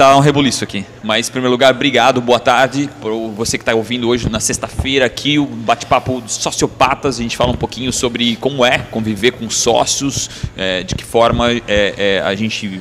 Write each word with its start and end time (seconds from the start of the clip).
tá 0.00 0.16
um 0.16 0.20
rebuliço 0.20 0.64
aqui. 0.64 0.86
Mas, 1.02 1.28
em 1.28 1.32
primeiro 1.32 1.50
lugar, 1.50 1.74
obrigado, 1.74 2.22
boa 2.22 2.40
tarde. 2.40 2.88
Por 3.02 3.12
você 3.32 3.58
que 3.58 3.62
está 3.62 3.74
ouvindo 3.74 4.08
hoje 4.08 4.30
na 4.30 4.40
sexta-feira 4.40 5.04
aqui, 5.04 5.38
o 5.38 5.44
bate-papo 5.44 6.22
dos 6.22 6.32
sociopatas. 6.36 7.18
A 7.18 7.22
gente 7.22 7.36
fala 7.36 7.52
um 7.52 7.56
pouquinho 7.56 7.92
sobre 7.92 8.34
como 8.36 8.64
é 8.64 8.78
conviver 8.78 9.32
com 9.32 9.50
sócios, 9.50 10.30
é, 10.56 10.82
de 10.82 10.94
que 10.94 11.04
forma 11.04 11.52
é, 11.52 11.60
é, 11.68 12.22
a 12.24 12.34
gente 12.34 12.80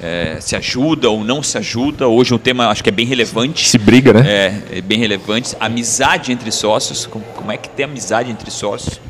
é, 0.00 0.38
se 0.40 0.54
ajuda 0.54 1.10
ou 1.10 1.24
não 1.24 1.42
se 1.42 1.58
ajuda. 1.58 2.06
Hoje 2.06 2.32
o 2.34 2.38
tema 2.38 2.68
acho 2.68 2.84
que 2.84 2.88
é 2.88 2.92
bem 2.92 3.06
relevante. 3.06 3.68
Se 3.68 3.76
briga, 3.76 4.12
né? 4.12 4.22
É, 4.30 4.78
é 4.78 4.80
bem 4.80 5.00
relevante. 5.00 5.56
Amizade 5.58 6.30
entre 6.30 6.52
sócios. 6.52 7.04
Como, 7.04 7.24
como 7.34 7.50
é 7.50 7.56
que 7.56 7.68
tem 7.68 7.84
amizade 7.84 8.30
entre 8.30 8.48
sócios? 8.48 9.00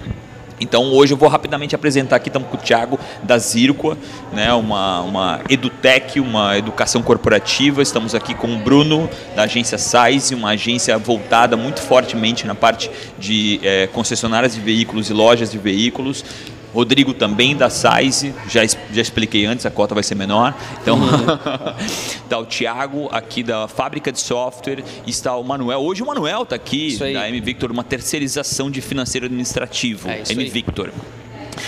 Então 0.61 0.93
hoje 0.93 1.15
eu 1.15 1.17
vou 1.17 1.29
rapidamente 1.29 1.75
apresentar 1.75 2.17
aqui, 2.17 2.29
estamos 2.29 2.49
com 2.49 2.57
o 2.57 2.61
Thiago 2.61 3.01
da 3.23 3.39
Zirqua, 3.39 3.97
né, 4.33 4.53
uma, 4.53 5.01
uma 5.01 5.41
edutech, 5.49 6.21
uma 6.21 6.57
educação 6.59 7.03
corporativa. 7.03 7.81
Estamos 7.81 8.15
aqui 8.15 8.35
com 8.35 8.55
o 8.55 8.59
Bruno 8.59 9.09
da 9.35 9.45
agência 9.45 9.79
Size, 9.79 10.35
uma 10.35 10.51
agência 10.51 10.99
voltada 10.99 11.57
muito 11.57 11.81
fortemente 11.81 12.47
na 12.47 12.55
parte 12.55 12.91
de 13.19 13.59
é, 13.63 13.87
concessionárias 13.87 14.55
de 14.55 14.61
veículos 14.61 15.09
e 15.09 15.15
lojas 15.15 15.51
de 15.51 15.59
veículos. 15.59 16.25
Rodrigo 16.73 17.13
também 17.13 17.57
da 17.57 17.69
Size, 17.69 18.33
já, 18.49 18.65
já 18.65 19.03
expliquei 19.03 19.45
antes, 19.45 19.67
a 19.67 19.71
cota 19.71 19.95
vai 19.95 20.03
ser 20.03 20.15
menor. 20.15 20.55
Então, 20.81 20.99
está 22.23 22.39
o 22.39 22.47
Thiago 22.47 23.09
aqui 23.11 23.43
da 23.43 23.67
fábrica 23.67 24.13
de 24.13 24.21
software, 24.21 24.85
está 25.07 25.37
o 25.37 25.43
Manuel. 25.43 25.81
Hoje 25.81 26.03
o 26.03 26.07
Manuel 26.07 26.43
está 26.43 26.57
aqui, 26.57 26.97
da 26.97 27.29
M 27.29 27.41
Victor, 27.41 27.71
uma 27.71 27.85
terceirização 27.85 28.71
de 28.71 28.81
financeiro 28.81 29.27
administrativo. 29.27 30.09
É 30.09 30.23
M 30.31 30.49
Victor. 30.49 30.93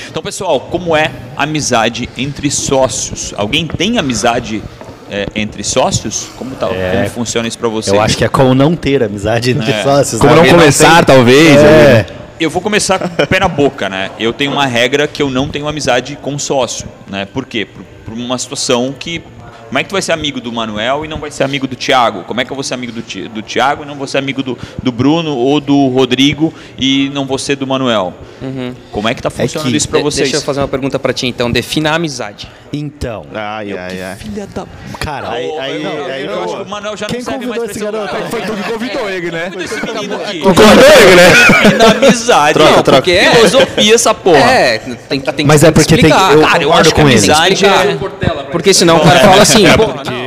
Então, 0.08 0.22
pessoal, 0.22 0.60
como 0.60 0.96
é 0.96 1.10
amizade 1.36 2.08
entre 2.16 2.50
sócios? 2.50 3.34
Alguém 3.36 3.66
tem 3.66 3.98
amizade 3.98 4.62
é, 5.10 5.26
entre 5.34 5.64
sócios? 5.64 6.28
Como, 6.36 6.54
tá, 6.54 6.68
é, 6.68 6.92
como 6.96 7.10
funciona 7.10 7.48
isso 7.48 7.58
para 7.58 7.68
vocês? 7.68 7.94
Eu 7.94 8.00
acho 8.00 8.16
que 8.16 8.24
é 8.24 8.28
como 8.28 8.54
não 8.54 8.76
ter 8.76 9.02
amizade 9.02 9.50
entre 9.50 9.70
é. 9.70 9.82
sócios. 9.82 10.20
Como 10.20 10.34
né? 10.34 10.42
não 10.42 10.58
começar, 10.58 10.98
não 10.98 11.04
talvez. 11.04 11.56
É. 11.60 12.21
Eu 12.42 12.50
vou 12.50 12.60
começar 12.60 12.98
com 12.98 13.22
o 13.22 13.26
pé 13.26 13.38
na 13.38 13.46
boca, 13.46 13.88
né? 13.88 14.10
Eu 14.18 14.32
tenho 14.32 14.50
uma 14.50 14.66
regra 14.66 15.06
que 15.06 15.22
eu 15.22 15.30
não 15.30 15.48
tenho 15.48 15.68
amizade 15.68 16.16
com 16.16 16.36
sócio, 16.38 16.88
né? 17.08 17.24
Por 17.24 17.46
quê? 17.46 17.64
Por, 17.64 17.84
por 18.04 18.14
uma 18.14 18.36
situação 18.36 18.92
que 18.98 19.22
como 19.68 19.78
é 19.78 19.82
que 19.84 19.88
tu 19.88 19.92
vai 19.92 20.02
ser 20.02 20.12
amigo 20.12 20.38
do 20.38 20.52
Manuel 20.52 21.02
e 21.02 21.08
não 21.08 21.18
vai 21.18 21.30
ser 21.30 21.44
amigo 21.44 21.66
do 21.66 21.74
Thiago? 21.74 22.24
Como 22.24 22.38
é 22.40 22.44
que 22.44 22.52
eu 22.52 22.54
vou 22.54 22.62
ser 22.62 22.74
amigo 22.74 22.92
do, 22.92 23.00
do 23.30 23.42
Thiago 23.42 23.84
e 23.84 23.86
não 23.86 23.94
vou 23.94 24.06
ser 24.06 24.18
amigo 24.18 24.42
do, 24.42 24.58
do 24.82 24.92
Bruno 24.92 25.34
ou 25.34 25.60
do 25.60 25.86
Rodrigo 25.86 26.52
e 26.76 27.08
não 27.14 27.24
vou 27.24 27.38
ser 27.38 27.56
do 27.56 27.66
Manuel? 27.66 28.12
Uhum. 28.42 28.74
Como 28.90 29.08
é 29.08 29.14
que 29.14 29.22
tá 29.22 29.30
funcionando 29.30 29.68
é 29.68 29.70
que, 29.70 29.76
isso 29.78 29.88
para 29.88 30.00
vocês? 30.00 30.28
Deixa 30.28 30.42
eu 30.42 30.46
fazer 30.46 30.60
uma 30.60 30.68
pergunta 30.68 30.98
para 30.98 31.14
ti 31.14 31.26
então. 31.26 31.50
Defina 31.50 31.92
a 31.92 31.94
amizade. 31.94 32.48
Então. 32.72 33.26
Ai, 33.34 33.76
ai, 33.76 34.02
ai. 34.02 34.16
Filha 34.16 34.46
da. 34.46 34.64
Cara, 34.98 35.30
aí, 35.32 35.50
aí, 35.58 35.82
não, 35.82 36.04
aí, 36.06 36.24
eu, 36.24 36.42
acho 36.42 36.56
que 36.56 36.62
o 36.62 36.68
Manuel 36.68 36.96
já 36.96 37.06
Quem 37.06 37.18
não 37.18 37.24
serve 37.26 37.46
mais 37.46 37.62
esse 37.64 37.78
garoto? 37.78 38.14
Foi 38.30 38.40
tu 38.40 38.52
que 38.54 38.62
convidou 38.72 39.10
ele, 39.10 39.30
né? 39.30 39.50
Convidou 39.50 40.66
ele, 41.02 41.14
né? 41.14 41.76
Na 41.76 41.90
amizade. 41.90 42.54
Troca, 42.54 42.70
não, 42.70 42.82
troca. 42.82 43.02
Porque 43.02 43.12
é 43.12 43.34
filosofia 43.34 43.94
essa 43.94 44.14
porra. 44.14 44.50
É, 44.50 44.78
tem 44.78 45.20
que 45.20 45.32
tem 45.32 45.46
Mas 45.46 45.62
é 45.62 45.70
porque 45.70 45.96
tem 45.96 46.10
que. 46.10 46.32
Eu 46.32 46.40
cara, 46.40 46.62
eu 46.62 46.72
acho 46.72 46.94
que 46.94 47.00
amizade 47.02 47.66
é. 47.66 47.98
Porque 48.50 48.72
senão 48.72 48.96
o 48.96 49.00
cara 49.00 49.20
fala 49.20 49.42
assim, 49.42 49.66
é 49.66 49.76
porque 49.76 50.21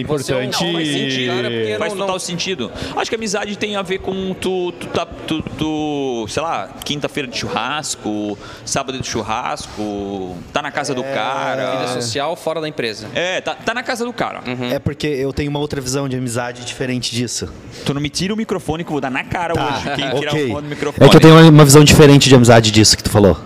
importante. 0.00 0.64
Não, 0.64 0.72
faz 0.72 0.88
sentido, 0.88 1.78
faz 1.78 1.92
total 1.92 2.20
sentido. 2.20 2.72
Acho 2.96 3.10
que 3.10 3.16
amizade 3.16 3.56
tem 3.56 3.76
a 3.76 3.82
ver 3.82 3.98
com 3.98 4.34
tu, 4.34 4.72
tu, 4.72 4.86
tá, 4.88 5.06
tu, 5.06 5.42
tu 5.42 6.26
sei 6.28 6.42
lá, 6.42 6.70
quinta-feira 6.84 7.28
de 7.28 7.36
churrasco, 7.36 8.38
sábado 8.64 8.98
de 8.98 9.06
churrasco, 9.06 10.36
tá 10.52 10.62
na 10.62 10.70
casa 10.70 10.92
é... 10.92 10.94
do 10.94 11.02
cara. 11.02 11.70
Vida 11.72 12.00
social 12.00 12.36
fora 12.36 12.60
da 12.60 12.68
empresa. 12.68 13.08
É, 13.14 13.40
tá, 13.40 13.54
tá 13.54 13.74
na 13.74 13.82
casa 13.82 14.04
do 14.04 14.12
cara. 14.12 14.40
Uhum. 14.46 14.70
É 14.70 14.78
porque 14.78 15.06
eu 15.06 15.32
tenho 15.32 15.50
uma 15.50 15.58
outra 15.58 15.80
visão 15.80 16.08
de 16.08 16.16
amizade 16.16 16.64
diferente 16.64 17.14
disso. 17.14 17.52
Tu 17.84 17.94
não 17.94 18.00
me 18.00 18.08
tira 18.08 18.34
o 18.34 18.36
microfone 18.36 18.84
que 18.84 18.90
eu 18.90 18.94
vou 18.94 19.00
dar 19.00 19.10
na 19.10 19.24
cara 19.24 19.54
tá. 19.54 19.66
hoje. 19.66 19.96
Quem 19.96 20.08
okay. 20.08 20.18
tirar 20.20 20.34
o 20.34 20.48
fone 20.48 20.62
do 20.62 20.68
microfone. 20.68 21.06
É 21.06 21.10
que 21.10 21.16
eu 21.16 21.20
tenho 21.20 21.48
uma 21.48 21.64
visão 21.64 21.84
diferente 21.84 22.28
de 22.28 22.34
amizade 22.34 22.70
disso 22.70 22.96
que 22.96 23.02
tu 23.02 23.10
falou. 23.10 23.36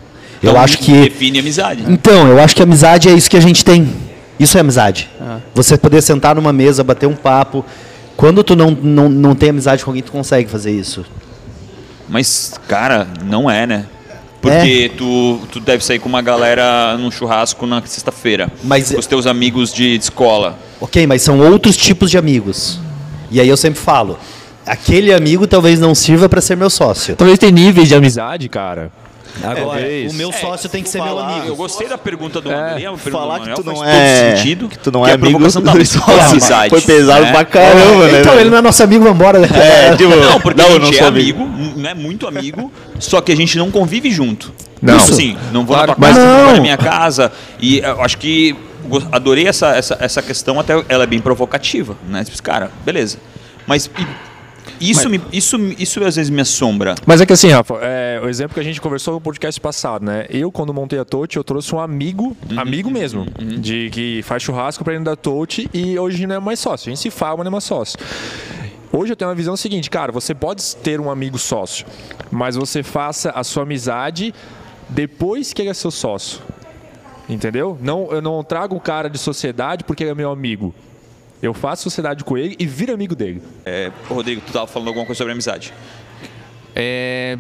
Eu 0.43 0.51
então, 0.51 0.63
acho 0.63 0.79
que. 0.79 0.93
Define 0.93 1.39
amizade. 1.39 1.85
Então, 1.89 2.29
eu 2.29 2.39
acho 2.39 2.55
que 2.55 2.63
amizade 2.63 3.09
é 3.09 3.13
isso 3.13 3.31
que 3.31 3.37
a 3.37 3.41
gente 3.41 3.65
tem. 3.65 4.04
Isso 4.39 4.57
é 4.57 4.61
amizade. 4.61 5.09
Ah. 5.21 5.39
Você 5.55 5.77
poder 5.77 6.03
sentar 6.03 6.35
numa 6.35 6.53
mesa, 6.53 6.83
bater 6.83 7.07
um 7.07 7.15
papo. 7.15 7.65
Quando 8.17 8.43
tu 8.45 8.55
não, 8.55 8.71
não, 8.71 9.09
não 9.09 9.35
tem 9.35 9.51
amizade 9.51 9.85
com 9.85 9.91
alguém, 9.91 10.03
tu 10.03 10.13
consegue 10.13 10.51
fazer 10.51 10.73
isso. 10.73 11.05
Mas, 12.09 12.55
cara, 12.69 13.07
não 13.25 13.51
é, 13.51 13.67
né? 13.67 13.87
Porque 14.41 14.91
é. 14.93 14.97
tu, 14.97 15.41
tu 15.51 15.59
deve 15.59 15.83
sair 15.83 15.99
com 15.99 16.09
uma 16.09 16.21
galera 16.21 16.99
num 16.99 17.11
churrasco 17.11 17.67
na 17.67 17.81
sexta-feira. 17.81 18.53
Mas 18.63 18.93
com 18.93 18.99
os 18.99 19.07
teus 19.07 19.27
amigos 19.27 19.73
de, 19.73 19.97
de 19.97 20.05
escola. 20.05 20.59
Ok, 20.81 21.07
mas 21.07 21.23
são 21.23 21.41
outros 21.41 21.77
tipos 21.77 22.11
de 22.11 22.19
amigos. 22.19 22.79
E 23.31 23.41
aí 23.41 23.49
eu 23.49 23.57
sempre 23.57 23.81
falo, 23.81 24.19
aquele 24.67 25.15
amigo 25.15 25.47
talvez 25.47 25.81
não 25.81 25.95
sirva 25.95 26.29
para 26.29 26.43
ser 26.43 26.57
meu 26.57 26.69
sócio. 26.69 27.17
Talvez 27.17 27.39
tenha 27.39 27.51
níveis 27.51 27.89
de 27.89 27.95
amizade, 27.95 28.49
cara. 28.51 28.93
Agora, 29.43 29.81
é, 29.81 30.07
o 30.09 30.15
meu 30.15 30.33
sócio 30.33 30.67
é, 30.67 30.71
tem 30.71 30.83
que 30.83 30.89
ser 30.89 30.99
falar, 30.99 31.27
meu 31.27 31.35
amigo. 31.37 31.49
Eu 31.49 31.57
gostei 31.57 31.89
da 31.89 31.99
pergunta 31.99 32.41
do 32.41 32.51
é, 32.51 32.55
André. 32.55 32.97
Falar 33.11 33.41
que 33.41 33.55
tu 33.55 33.65
não 33.65 33.85
é 33.85 34.37
sentido, 34.37 34.69
que 34.69 34.79
tu 34.79 34.93
não 34.93 35.07
é 35.07 35.13
amigo 35.13 35.39
do 35.39 35.51
sócio. 35.51 36.01
Foi 36.71 36.81
pesado 36.81 37.27
é. 37.27 37.33
pra 37.33 37.45
caramba, 37.45 38.09
né? 38.09 38.21
Então, 38.21 38.39
ele 38.39 38.51
não 38.51 38.59
é 38.59 38.63
nosso 38.63 38.83
amigo, 38.83 39.05
vambora. 39.05 39.41
Né? 39.41 39.49
É, 39.53 39.95
tipo, 39.97 40.15
não, 40.15 40.41
porque 40.41 40.61
não, 40.61 40.69
a 40.69 40.79
gente 40.81 40.99
não 40.99 41.05
é 41.05 41.09
amigo, 41.09 41.51
não 41.77 41.91
é 41.91 41.95
muito 41.95 42.27
amigo, 42.27 42.73
só 42.99 43.21
que 43.21 43.33
a 43.33 43.37
gente 43.37 43.59
não 43.59 43.71
convive 43.71 44.11
junto. 44.11 44.53
Não. 44.81 44.97
Isso 44.97 45.15
sim, 45.15 45.37
não 45.51 45.65
vou 45.65 45.77
claro, 45.77 45.93
na 45.93 45.95
tua 45.95 46.09
casa, 46.09 46.27
não 46.27 46.45
vou 46.45 46.55
na 46.55 46.61
minha 46.61 46.77
casa. 46.77 47.33
E 47.59 47.79
eu 47.79 48.03
acho 48.03 48.19
que 48.19 48.55
adorei 49.11 49.49
essa, 49.49 49.69
essa, 49.75 49.97
essa 49.99 50.23
questão, 50.23 50.61
até 50.61 50.75
ela 50.89 51.05
é 51.05 51.07
bem 51.07 51.21
provocativa, 51.21 51.97
né? 52.09 52.23
Tipo, 52.25 52.43
cara, 52.43 52.71
beleza. 52.85 53.19
Mas 53.67 53.91
isso, 54.81 55.09
Mas, 55.09 55.21
me, 55.21 55.27
isso, 55.33 55.57
isso 55.79 56.05
às 56.05 56.17
vezes 56.17 56.31
me 56.31 56.41
assombra. 56.41 56.95
Mas 57.07 57.21
é 57.21 57.27
que 57.27 57.33
assim, 57.33 57.49
Rafa, 57.49 57.79
é, 57.81 58.21
o 58.23 58.29
exemplo 58.29 58.55
que 58.55 58.61
a 58.61 58.63
gente 58.65 58.81
conversou 58.81 59.15
no 59.15 59.21
podcast 59.21 59.61
passado, 59.61 60.05
né? 60.05 60.27
Eu, 60.29 60.51
quando 60.51 60.73
montei 60.75 60.99
a 60.99 61.05
Touch, 61.05 61.37
eu 61.37 61.45
trouxe 61.45 61.75
um 61.75 61.81
amigo, 61.81 62.37
uhum, 62.51 62.61
amigo 62.61 62.91
mesmo, 62.91 63.27
uhum. 63.41 63.61
de 63.61 63.91
que 63.91 64.23
faz 64.23 64.43
churrasco 64.43 64.85
para 64.85 64.93
dentro 64.93 65.07
da 65.07 65.17
Touch 65.17 65.69
e 65.73 65.99
hoje 65.99 66.27
não 66.27 66.37
é 66.37 66.39
mais 66.39 66.59
sócio. 66.59 66.89
A 66.89 66.91
gente 66.91 67.01
se 67.01 67.11
fala, 67.11 67.39
mas 67.39 67.45
não 67.45 67.51
é 67.51 67.53
mais 67.53 67.65
sócio. 67.65 67.99
Hoje 68.93 69.13
eu 69.13 69.17
tenho 69.17 69.29
uma 69.29 69.35
visão 69.35 69.57
seguinte, 69.57 69.91
cara, 69.91 70.13
você 70.13 70.35
pode 70.35 70.77
ter 70.77 71.01
um 71.01 71.11
amigo 71.11 71.39
sócio, 71.39 71.85
mas 72.31 72.55
você 72.55 72.83
faça 72.83 73.31
a 73.31 73.43
sua 73.43 73.65
amizade 73.65 74.33
depois 74.89 75.53
que 75.53 75.63
ele 75.63 75.69
é 75.69 75.75
seu 75.75 75.91
sócio. 75.91 76.41
Entendeu? 77.29 77.79
Não, 77.81 78.13
eu 78.13 78.21
não 78.21 78.45
trago 78.45 78.77
o 78.77 78.81
cara 78.81 79.09
de 79.09 79.19
sociedade 79.19 79.83
porque 79.83 80.05
ele 80.05 80.11
é 80.11 80.15
meu 80.15 80.31
amigo. 80.31 80.75
Eu 81.45 81.53
faço 81.53 81.83
sociedade 81.83 82.25
com 82.25 82.39
ele 82.39 82.57
e 82.59 82.67
viro 82.67 82.95
amigo 82.95 83.15
dele. 83.15 83.43
É, 83.67 83.91
Rodrigo, 84.09 84.41
tu 84.41 84.47
estava 84.47 84.67
falando 84.67 84.89
alguma 84.89 85.05
coisa 85.05 85.19
sobre 85.19 85.33
amizade. 85.33 85.75
É, 86.75 87.39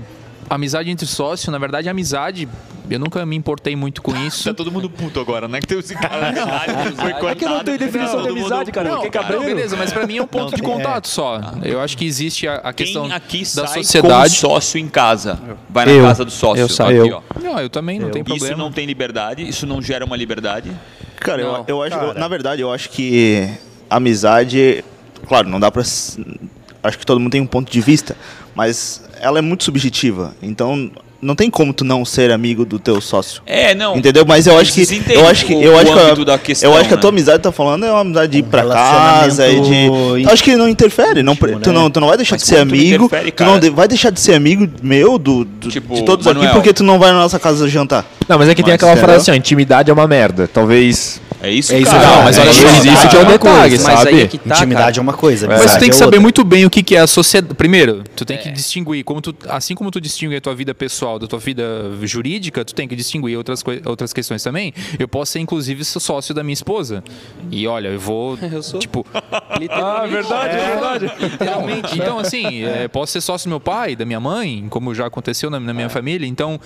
amizade 0.48 0.90
entre 0.90 1.06
sócios, 1.06 1.48
na 1.50 1.58
verdade, 1.58 1.88
amizade, 1.88 2.46
eu 2.90 2.98
nunca 2.98 3.24
me 3.24 3.34
importei 3.34 3.74
muito 3.74 4.02
com 4.02 4.14
isso. 4.26 4.44
tá 4.44 4.52
todo 4.52 4.70
mundo 4.70 4.90
puto 4.90 5.18
agora, 5.18 5.48
né? 5.48 5.58
Que 5.58 5.66
tem 5.66 5.78
esse 5.78 5.94
cara 5.94 6.34
foi 6.96 7.12
cortado. 7.12 7.28
É 7.28 7.34
que 7.34 7.44
eu 7.46 7.48
não 7.48 7.64
tenho 7.64 7.78
definição 7.78 8.16
não, 8.16 8.22
de 8.24 8.28
amizade, 8.28 8.72
cara. 8.72 8.90
Não, 8.90 9.10
cara, 9.10 9.36
não, 9.36 9.44
beleza, 9.44 9.74
mas 9.74 9.90
pra 9.90 10.06
mim 10.06 10.18
é 10.18 10.22
um 10.22 10.26
ponto 10.26 10.50
não, 10.50 10.56
de 10.56 10.62
contato 10.62 11.06
é. 11.06 11.08
só. 11.08 11.40
Eu 11.62 11.80
acho 11.80 11.96
que 11.96 12.04
existe 12.04 12.46
a, 12.46 12.56
a 12.56 12.74
questão 12.74 13.04
Quem 13.04 13.12
aqui 13.14 13.38
da 13.38 13.66
sai 13.66 13.82
sociedade. 13.82 14.34
Com 14.34 14.48
sócio 14.48 14.78
em 14.78 14.86
casa. 14.86 15.40
Vai 15.70 15.86
na 15.86 15.92
eu. 15.92 16.04
casa 16.04 16.26
do 16.26 16.30
sócio. 16.30 16.60
Eu 16.60 16.68
saio. 16.68 17.06
Eu. 17.06 17.24
Não, 17.42 17.58
eu 17.58 17.70
também, 17.70 17.98
não 17.98 18.08
eu. 18.08 18.12
tem 18.12 18.22
problema. 18.22 18.52
Isso 18.52 18.58
não 18.58 18.70
tem 18.70 18.84
liberdade? 18.84 19.48
Isso 19.48 19.66
não 19.66 19.80
gera 19.80 20.04
uma 20.04 20.16
liberdade? 20.16 20.70
Cara, 21.16 21.40
eu, 21.40 21.64
eu 21.66 21.82
acho, 21.82 21.96
cara. 21.96 22.14
na 22.14 22.28
verdade, 22.28 22.60
eu 22.60 22.70
acho 22.70 22.90
que 22.90 23.48
amizade, 23.96 24.84
claro, 25.26 25.48
não 25.48 25.60
dá 25.60 25.70
para 25.70 25.82
acho 25.82 26.98
que 26.98 27.06
todo 27.06 27.18
mundo 27.18 27.32
tem 27.32 27.40
um 27.40 27.46
ponto 27.46 27.70
de 27.70 27.80
vista, 27.80 28.16
mas 28.54 29.02
ela 29.20 29.38
é 29.38 29.42
muito 29.42 29.64
subjetiva. 29.64 30.34
Então, 30.42 30.90
não 31.24 31.34
tem 31.34 31.50
como 31.50 31.72
tu 31.72 31.84
não 31.84 32.04
ser 32.04 32.30
amigo 32.30 32.66
do 32.66 32.78
teu 32.78 33.00
sócio. 33.00 33.42
É, 33.46 33.74
não. 33.74 33.96
Entendeu? 33.96 34.24
Mas 34.26 34.46
eu 34.46 34.58
acho 34.58 34.72
que 34.72 34.82
eu 35.08 35.26
acho 35.26 35.46
que 35.46 35.54
eu 35.54 35.78
acho 35.78 35.92
que 35.92 36.38
questão, 36.44 36.70
eu 36.70 36.76
acho 36.76 36.88
que 36.88 36.94
a 36.94 36.98
tua 36.98 37.10
né? 37.10 37.16
amizade 37.16 37.42
tá 37.42 37.50
falando 37.50 37.86
é 37.86 37.90
uma 37.90 38.00
amizade 38.00 38.32
de 38.32 38.38
ir 38.38 38.42
para 38.42 38.66
casa 38.66 39.48
e 39.48 39.60
de 39.60 40.28
acho 40.28 40.44
que 40.44 40.54
não 40.54 40.68
interfere, 40.68 41.22
não 41.22 41.34
tu 41.34 41.46
né? 41.46 41.58
não 41.72 41.90
tu 41.90 42.00
não 42.00 42.08
vai 42.08 42.18
deixar 42.18 42.34
Mas 42.34 42.42
de 42.42 42.48
ser 42.48 42.58
amigo, 42.58 43.08
tu, 43.08 43.32
tu 43.32 43.44
não 43.44 43.58
vai 43.72 43.88
deixar 43.88 44.10
de 44.10 44.20
ser 44.20 44.34
amigo 44.34 44.68
meu 44.82 45.18
do, 45.18 45.44
do 45.44 45.70
tipo, 45.70 45.94
de 45.94 46.02
todos 46.02 46.26
Manuel. 46.26 46.44
aqui 46.44 46.54
porque 46.54 46.74
tu 46.74 46.84
não 46.84 46.98
vai 46.98 47.10
na 47.10 47.20
nossa 47.20 47.38
casa 47.38 47.66
jantar. 47.68 48.04
Não, 48.28 48.38
mas 48.38 48.48
é 48.48 48.54
que 48.54 48.62
mas, 48.62 48.66
tem 48.66 48.74
aquela 48.74 48.92
entendeu? 48.92 49.08
frase 49.08 49.30
assim, 49.30 49.38
intimidade 49.38 49.90
é 49.90 49.92
uma 49.92 50.06
merda. 50.06 50.48
Talvez 50.48 51.20
é 51.44 51.50
isso, 51.50 51.74
é 51.74 51.80
isso 51.80 51.90
cara. 51.90 52.08
Não, 52.08 52.22
mas 52.22 52.38
olha 52.38 52.52
só, 52.54 52.68
isso 52.68 53.08
que 53.08 53.16
é 53.16 53.20
um 53.20 53.26
detalhe, 53.26 53.78
sabe? 53.78 54.22
É 54.22 54.26
tá, 54.26 54.54
Intimidade 54.56 54.66
cara. 54.76 54.98
é 54.98 55.00
uma 55.00 55.12
coisa. 55.12 55.46
Mas 55.46 55.74
tu 55.74 55.78
tem 55.78 55.90
que 55.90 55.96
saber 55.96 56.18
muito 56.18 56.42
bem 56.42 56.64
o 56.64 56.70
que, 56.70 56.82
que 56.82 56.96
é 56.96 57.00
a 57.00 57.06
sociedade. 57.06 57.54
Primeiro, 57.54 58.02
tu 58.16 58.24
tem 58.24 58.38
que 58.38 58.50
distinguir, 58.50 59.04
como 59.04 59.20
tu, 59.20 59.34
assim 59.48 59.74
como 59.74 59.90
tu 59.90 60.00
distingue 60.00 60.36
a 60.36 60.40
tua 60.40 60.54
vida 60.54 60.74
pessoal 60.74 61.18
da 61.18 61.26
tua 61.26 61.38
vida 61.38 61.64
jurídica, 62.02 62.64
tu 62.64 62.74
tem 62.74 62.88
que 62.88 62.96
distinguir 62.96 63.36
outras, 63.36 63.62
outras 63.84 64.12
questões 64.14 64.42
também. 64.42 64.72
Eu 64.98 65.06
posso 65.06 65.32
ser, 65.32 65.40
inclusive, 65.40 65.84
sócio 65.84 66.34
da 66.34 66.42
minha 66.42 66.54
esposa. 66.54 67.04
E 67.50 67.66
olha, 67.66 67.88
eu 67.88 68.00
vou. 68.00 68.38
Eu 68.54 68.62
sou. 68.62 68.80
Tipo. 68.80 69.04
ah, 69.12 70.06
verdade, 70.06 70.56
é, 70.56 70.66
verdade. 70.66 71.12
Literalmente. 71.20 71.94
Então, 71.94 72.18
assim, 72.18 72.64
é, 72.64 72.88
posso 72.88 73.12
ser 73.12 73.20
sócio 73.20 73.48
do 73.48 73.50
meu 73.50 73.60
pai, 73.60 73.96
da 73.96 74.04
minha 74.04 74.20
mãe, 74.20 74.64
como 74.70 74.94
já 74.94 75.06
aconteceu 75.06 75.50
na, 75.50 75.58
na 75.58 75.74
minha 75.74 75.86
é. 75.86 75.90
família. 75.90 76.26
Então, 76.26 76.60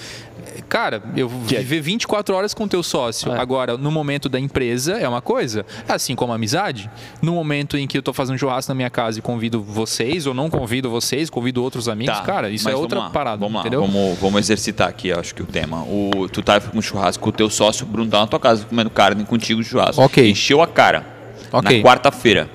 cara, 0.68 1.02
eu 1.16 1.28
é 1.28 1.47
viver 1.56 1.80
24 1.80 2.34
horas 2.34 2.54
com 2.54 2.64
o 2.64 2.68
teu 2.68 2.82
sócio. 2.82 3.32
É. 3.32 3.38
Agora, 3.38 3.76
no 3.76 3.90
momento 3.90 4.28
da 4.28 4.38
empresa, 4.38 4.98
é 4.98 5.08
uma 5.08 5.20
coisa. 5.20 5.64
Assim 5.88 6.14
como 6.14 6.32
a 6.32 6.36
amizade. 6.36 6.90
No 7.22 7.32
momento 7.32 7.76
em 7.76 7.86
que 7.86 7.98
eu 7.98 8.02
tô 8.02 8.12
fazendo 8.12 8.34
um 8.36 8.38
churrasco 8.38 8.70
na 8.70 8.74
minha 8.74 8.90
casa 8.90 9.18
e 9.18 9.22
convido 9.22 9.62
vocês, 9.62 10.26
ou 10.26 10.34
não 10.34 10.50
convido 10.50 10.90
vocês, 10.90 11.30
convido 11.30 11.62
outros 11.62 11.88
amigos, 11.88 12.18
tá, 12.18 12.24
cara, 12.24 12.50
isso 12.50 12.68
é 12.68 12.74
outra 12.74 12.98
lá, 12.98 13.10
parada. 13.10 13.38
Vamos 13.38 13.60
entendeu? 13.60 13.80
lá, 13.80 13.86
vamos, 13.86 14.18
vamos 14.18 14.40
exercitar 14.40 14.88
aqui, 14.88 15.12
acho 15.12 15.34
que 15.34 15.42
o 15.42 15.46
tema. 15.46 15.82
O, 15.82 16.28
tu 16.30 16.42
tá 16.42 16.60
com 16.60 16.78
um 16.78 16.82
churrasco 16.82 17.22
com 17.22 17.30
o 17.30 17.32
teu 17.32 17.50
sócio, 17.50 17.86
o 17.86 17.88
Bruno 17.88 18.10
tá 18.10 18.20
na 18.20 18.26
tua 18.26 18.40
casa 18.40 18.64
comendo 18.64 18.90
carne 18.90 19.24
contigo 19.24 19.62
de 19.62 19.68
churrasco. 19.68 20.02
Ok. 20.02 20.28
Encheu 20.28 20.62
a 20.62 20.66
cara. 20.66 21.06
Ok. 21.52 21.78
Na 21.78 21.84
quarta-feira. 21.84 22.48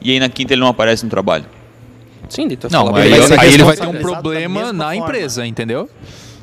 E 0.00 0.10
aí 0.10 0.20
na 0.20 0.28
quinta 0.28 0.52
ele 0.52 0.60
não 0.60 0.68
aparece 0.68 1.04
no 1.04 1.10
trabalho. 1.10 1.46
Sim, 2.28 2.48
então 2.50 2.70
não, 2.70 2.94
aí, 2.96 3.12
aí, 3.38 3.54
ele 3.54 3.64
vai 3.64 3.76
ter 3.76 3.86
um 3.86 4.00
problema 4.00 4.72
na 4.72 4.96
empresa, 4.96 5.46
entendeu? 5.46 5.88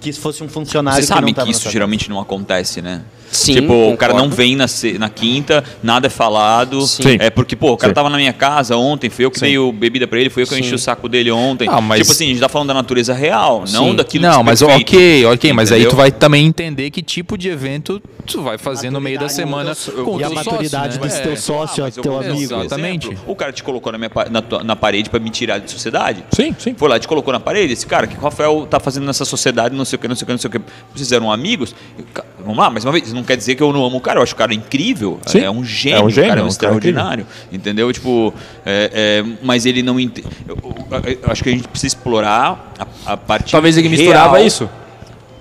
Que 0.02 0.12
se 0.12 0.20
fosse 0.20 0.44
um 0.44 0.50
funcionário. 0.50 1.02
Você 1.02 1.08
sabe 1.08 1.34
que, 1.34 1.44
que 1.44 1.52
isso 1.52 1.70
geralmente 1.70 2.10
não 2.10 2.20
acontece, 2.20 2.82
né? 2.82 3.02
Sim, 3.32 3.54
tipo, 3.54 3.68
concordo. 3.68 3.94
o 3.94 3.98
cara 3.98 4.14
não 4.14 4.30
vem 4.30 4.56
na, 4.56 4.66
na 5.00 5.10
quinta, 5.10 5.64
nada 5.82 6.08
é 6.08 6.10
falado. 6.10 6.82
Sim. 6.82 7.18
É 7.20 7.30
porque, 7.30 7.56
pô, 7.56 7.72
o 7.72 7.78
cara 7.78 7.92
Sim. 7.92 7.96
tava 7.96 8.10
na 8.10 8.18
minha 8.18 8.34
casa 8.34 8.76
ontem, 8.76 9.10
foi 9.10 9.26
eu 9.26 9.32
que 9.32 9.40
Sim. 9.40 9.46
dei 9.46 9.58
o 9.58 9.72
bebida 9.72 10.06
pra 10.06 10.20
ele, 10.20 10.30
foi 10.30 10.44
eu 10.44 10.48
que 10.48 10.60
enchi 10.60 10.76
o 10.76 10.80
saco 10.80 11.08
dele 11.08 11.32
ontem. 11.32 11.68
Ah, 11.70 11.80
mas... 11.80 12.02
Tipo 12.02 12.12
assim, 12.12 12.26
a 12.26 12.28
gente 12.28 12.40
tá 12.40 12.50
falando 12.50 12.68
da 12.68 12.74
natureza 12.74 13.14
real, 13.14 13.64
não 13.72 13.96
daquilo 13.96 14.28
Não, 14.28 14.44
mas 14.44 14.60
perfeito, 14.60 14.90
ok, 14.90 15.26
ok, 15.28 15.54
mas 15.54 15.72
aí 15.72 15.86
tu 15.86 15.96
vai 15.96 16.12
também 16.12 16.46
entender 16.46 16.92
que 16.92 17.02
tipo 17.02 17.38
de 17.38 17.48
evento 17.48 18.02
tu 18.26 18.42
vai 18.42 18.58
fazer 18.58 18.90
no 18.90 19.00
meio 19.00 19.20
da 19.20 19.30
semana 19.30 19.74
com 20.04 20.20
E 20.20 20.24
a 20.24 20.30
maturidade 20.30 20.96
sócio, 20.96 21.02
né? 21.02 21.08
desse 21.08 21.22
teu 21.22 21.34
é. 21.34 21.36
sócio, 21.36 21.86
ah, 21.86 21.92
teu 21.92 22.20
amigo. 22.20 22.42
Exatamente. 22.42 23.08
Exemplo, 23.08 23.24
o 23.28 23.36
cara 23.36 23.52
te 23.52 23.64
colocou 23.64 23.92
na, 23.92 23.98
minha, 23.98 24.12
na, 24.30 24.64
na 24.64 24.76
parede 24.76 25.10
pra 25.10 25.20
me 25.20 25.30
tirar 25.30 25.60
de 25.60 25.72
sociedade. 25.72 26.24
Sim, 26.32 26.56
sim. 26.58 26.76
Foi 26.76 26.90
lá, 26.90 27.00
te 27.00 27.08
colocou 27.08 27.34
na 27.34 27.40
parede, 27.40 27.74
esse 27.74 27.86
cara, 27.86 28.08
que 28.08 28.18
o 28.18 28.22
Rafael 28.22 28.68
tá 28.70 28.80
fazendo 28.80 29.06
nessa 29.06 29.26
sociedade, 29.26 29.76
não 29.76 29.86
sei 29.92 29.98
o 29.98 30.00
que, 30.00 30.08
não 30.08 30.16
sei 30.16 30.24
o 30.24 30.26
que, 30.26 30.32
não 30.32 30.40
sei 30.40 30.48
o 30.48 30.52
que. 30.52 30.62
Vocês 30.96 31.12
eram 31.12 31.32
amigos. 31.32 31.76
Vamos 32.40 32.58
lá, 32.58 32.70
mais 32.70 32.84
uma 32.84 32.92
vez, 32.92 33.14
não 33.14 33.24
quer 33.24 33.38
dizer 33.38 33.56
que 33.56 33.62
eu 33.62 33.72
não 33.72 33.86
amo 33.86 33.98
o 33.98 34.02
cara, 34.02 34.20
eu 34.20 34.24
acho 34.24 34.34
o 34.34 34.38
cara 34.38 34.54
incrível, 34.54 35.20
Sim. 35.26 35.42
é 35.42 35.52
um 35.52 35.64
gênio, 35.64 36.00
é 36.00 36.04
um 36.04 36.10
gênio, 36.10 36.30
cara 36.30 36.40
é 36.40 36.44
um, 36.44 36.48
um 36.48 36.50
extraordinário, 36.50 37.28
entendeu? 37.52 37.92
Tipo, 37.94 38.34
é, 38.66 39.24
é, 39.24 39.38
mas 39.44 39.66
ele 39.66 39.84
não 39.84 40.00
ent... 40.00 40.20
eu, 40.48 40.58
eu, 40.64 41.20
eu, 41.24 41.32
acho 41.32 41.44
que 41.44 41.50
a 41.50 41.52
gente 41.52 41.68
precisa 41.68 41.96
explorar 41.96 42.74
a, 42.80 43.14
a 43.14 43.18
parte 43.18 43.52
Talvez 43.52 43.78
ele 43.78 43.90
misturava 43.90 44.38
real. 44.38 44.48
isso. 44.48 44.70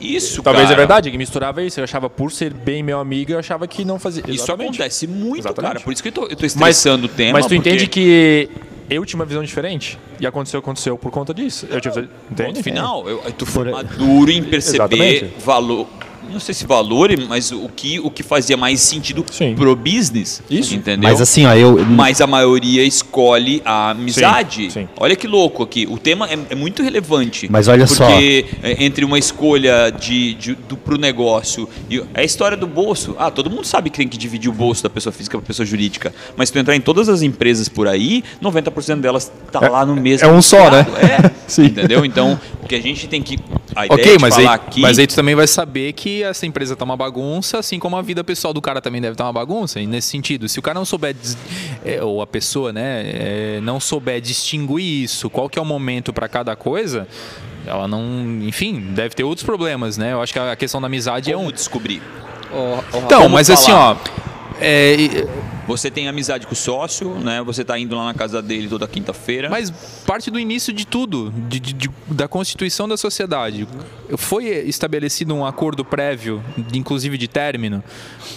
Isso, 0.01 0.43
Talvez 0.43 0.65
cara. 0.65 0.75
é 0.75 0.79
verdade, 0.79 1.11
que 1.11 1.19
misturava 1.19 1.63
isso. 1.63 1.79
Eu 1.79 1.85
achava, 1.85 2.09
por 2.09 2.33
ser 2.33 2.55
bem 2.55 2.83
meu 2.83 2.99
amigo, 2.99 3.33
eu 3.33 3.39
achava 3.39 3.69
que 3.69 3.85
não 3.85 3.99
fazia. 3.99 4.23
Exatamente. 4.27 4.43
Isso 4.43 4.53
acontece 4.53 5.07
muito, 5.07 5.41
Exatamente. 5.41 5.73
cara. 5.73 5.81
Por 5.85 5.93
isso 5.93 6.03
que 6.03 6.09
eu 6.09 6.13
tô, 6.13 6.23
eu 6.23 6.37
tô 6.37 6.47
estressando 6.47 7.03
mas, 7.03 7.13
o 7.13 7.15
tema. 7.15 7.33
Mas 7.35 7.47
tu 7.47 7.55
porque... 7.55 7.69
entende 7.69 7.87
que 7.87 8.49
eu 8.91 9.07
tinha 9.07 9.19
uma 9.19 9.25
visão 9.25 9.43
diferente. 9.43 9.99
E 10.19 10.27
aconteceu, 10.27 10.59
aconteceu 10.59 10.99
por 10.99 11.11
conta 11.11 11.33
disso. 11.33 11.67
Eu 11.71 11.81
tive, 11.81 12.09
entende? 12.31 12.59
No 12.59 12.63
final, 12.65 13.09
eu, 13.09 13.19
tu 13.33 13.47
foi 13.47 13.71
maduro 13.71 14.31
em 14.31 14.43
perceber 14.43 15.33
valor, 15.39 15.87
não 16.31 16.41
sei 16.41 16.55
se 16.55 16.67
valor, 16.67 17.11
mas 17.29 17.51
o 17.53 17.69
que, 17.69 17.99
o 18.01 18.11
que 18.11 18.23
fazia 18.23 18.57
mais 18.57 18.81
sentido 18.81 19.25
Sim. 19.31 19.55
pro 19.55 19.75
business. 19.75 20.43
Isso. 20.51 20.75
Entendeu? 20.75 21.09
Mas 21.11 21.21
assim, 21.21 21.47
ó, 21.47 21.55
eu. 21.55 21.85
Mas 21.85 22.21
a 22.21 22.27
maioria 22.27 22.85
escolhe 22.85 23.63
a 23.65 23.91
amizade. 23.91 24.65
Sim. 24.65 24.81
Sim. 24.81 24.89
Olha 24.97 25.17
que 25.17 25.27
louco 25.27 25.63
aqui. 25.63 25.87
O 25.91 25.99
tema 25.99 26.29
é, 26.29 26.39
é 26.51 26.55
muito 26.55 26.83
relevante. 26.83 27.49
Mas 27.51 27.69
olha 27.69 27.87
porque 27.87 27.95
só. 27.95 28.07
Porque 28.07 28.47
é, 28.63 28.85
entre 28.85 29.05
uma 29.05 29.19
escolha 29.19 29.91
de, 29.91 30.35
de, 30.35 30.55
do, 30.55 30.77
pro 30.77 30.99
negócio 30.99 31.69
e 31.89 31.99
é 32.15 32.21
a 32.21 32.25
história 32.25 32.57
do 32.57 32.67
bolso. 32.67 33.15
Ah, 33.19 33.31
todo 33.31 33.51
mundo 33.51 33.65
sabe 33.65 33.91
que 33.91 33.99
tem 33.99 34.09
que 34.09 34.19
dividir 34.19 34.51
o 34.51 34.53
bolso 34.53 34.83
da 34.83 34.91
pessoa 34.91 35.13
física 35.13 35.37
para 35.39 35.47
pessoa 35.47 35.67
jurídica. 35.67 36.13
Mas 36.37 36.49
se 36.49 36.53
tu 36.53 36.59
entrar 36.59 36.77
em 36.77 36.81
todas 36.81 37.09
as 37.09 37.23
empresas 37.23 37.69
por 37.69 37.89
aí, 37.89 38.23
90% 38.43 39.01
delas 39.01 39.31
tá 39.51 39.61
é, 39.63 39.69
lá 39.69 39.85
no 39.85 39.97
mesmo. 39.97 40.27
É 40.27 40.33
um 40.33 40.43
só, 40.43 40.71
né? 40.71 40.87
É. 41.01 41.31
Sim. 41.47 41.67
Entendeu? 41.67 42.05
Então, 42.05 42.39
o 42.63 42.67
que 42.67 42.75
a 42.75 42.81
gente 42.81 43.09
tem 43.09 43.23
que. 43.23 43.39
A 43.75 43.87
ideia 43.87 44.01
ok, 44.01 44.19
mas 44.21 44.39
aí, 44.39 44.47
aqui... 44.47 44.81
mas 44.81 44.99
aí 44.99 45.07
tu 45.07 45.15
também 45.15 45.35
vai 45.35 45.47
saber 45.47 45.93
que 45.93 46.20
essa 46.23 46.47
empresa 46.47 46.77
tá 46.77 46.85
uma 46.85 46.97
bagunça, 46.97 47.59
assim 47.59 47.79
como 47.79 47.97
a 47.97 48.03
vida 48.03 48.23
pessoal 48.23 48.53
do 48.53 48.61
cara 48.61 48.81
também 48.81 49.01
deve 49.01 49.13
estar 49.13 49.25
tá 49.25 49.29
uma 49.29 49.33
bagunça. 49.33 49.81
E 49.81 49.87
nesse 49.87 50.09
sentido, 50.09 50.49
se 50.49 50.59
o 50.59 50.63
cara 50.63 50.79
não 50.79 50.85
souber, 50.85 51.15
é, 51.85 52.03
ou 52.03 52.23
a 52.23 52.27
pessoa, 52.27 52.73
né, 52.73 53.03
é, 53.05 53.61
não 53.63 53.81
souber 53.81 54.21
distinguir 54.21 55.05
isso, 55.05 55.29
qual 55.31 55.49
que 55.49 55.59
é 55.59 55.63
o 55.63 55.65
momento 55.65 56.13
para 56.13 56.29
cada 56.29 56.55
coisa, 56.57 57.07
ela 57.67 57.87
não, 57.87 58.03
enfim, 58.43 58.81
deve 58.95 59.15
ter 59.15 59.25
outros 59.25 59.45
problemas, 59.45 59.97
né? 59.97 60.13
Eu 60.13 60.23
acho 60.23 60.33
que 60.33 60.39
a 60.39 60.57
questão 60.57 60.81
da 60.81 60.87
amizade 60.87 61.31
como 61.31 61.33
é 61.33 61.37
um 61.37 61.51
descobrir. 61.51 62.03
Oh, 62.53 62.79
oh, 62.93 62.99
então, 62.99 63.29
mas 63.29 63.47
falar? 63.47 63.59
assim, 63.59 63.73
ó, 63.73 63.97
é, 64.61 65.27
você 65.67 65.91
tem 65.91 66.09
amizade 66.09 66.47
com 66.47 66.53
o 66.53 66.57
sócio, 66.57 67.15
né? 67.15 67.43
Você 67.43 67.63
está 67.63 67.79
indo 67.79 67.95
lá 67.95 68.07
na 68.07 68.15
casa 68.15 68.43
dele 68.43 68.69
toda 68.69 68.89
quinta-feira. 68.89 69.49
Mas 69.49 69.71
parte 70.07 70.31
do 70.31 70.39
início 70.39 70.73
de 70.73 70.87
tudo, 70.87 71.33
de, 71.49 71.61
de, 71.61 71.73
de, 71.73 71.91
da 72.09 72.27
constituição 72.27 72.89
da 72.89 72.97
sociedade. 72.97 73.69
Foi 74.17 74.47
estabelecido 74.47 75.35
um 75.35 75.45
acordo 75.45 75.85
prévio, 75.85 76.43
inclusive 76.75 77.17
de 77.17 77.29
término. 77.29 77.83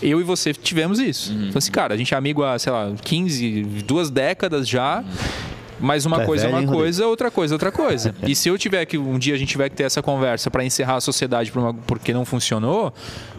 Eu 0.01 0.19
e 0.19 0.23
você 0.23 0.53
tivemos 0.53 0.99
isso. 0.99 1.31
Uhum. 1.31 1.47
Então, 1.47 1.57
assim, 1.57 1.71
cara, 1.71 1.93
a 1.93 1.97
gente 1.97 2.13
é 2.13 2.17
amigo 2.17 2.43
há, 2.43 2.59
sei 2.59 2.71
lá, 2.71 2.91
15, 3.03 3.63
duas 3.85 4.09
décadas 4.09 4.67
já. 4.67 4.99
Uhum. 4.99 5.53
Mas 5.79 6.05
uma 6.05 6.19
tá 6.19 6.25
coisa 6.25 6.45
é 6.45 6.49
uma 6.49 6.65
coisa, 6.65 7.07
outra 7.07 7.29
coisa 7.29 7.53
é 7.53 7.55
outra 7.55 7.71
coisa. 7.71 8.15
e 8.25 8.33
se 8.35 8.47
eu 8.47 8.57
tiver 8.57 8.85
que 8.85 8.97
um 8.97 9.19
dia 9.19 9.33
a 9.33 9.37
gente 9.37 9.49
tiver 9.49 9.69
que 9.69 9.75
ter 9.75 9.83
essa 9.83 10.01
conversa 10.01 10.49
para 10.49 10.63
encerrar 10.63 10.95
a 10.95 11.01
sociedade 11.01 11.51
porque 11.85 12.13
não 12.13 12.23
funcionou, 12.23 12.93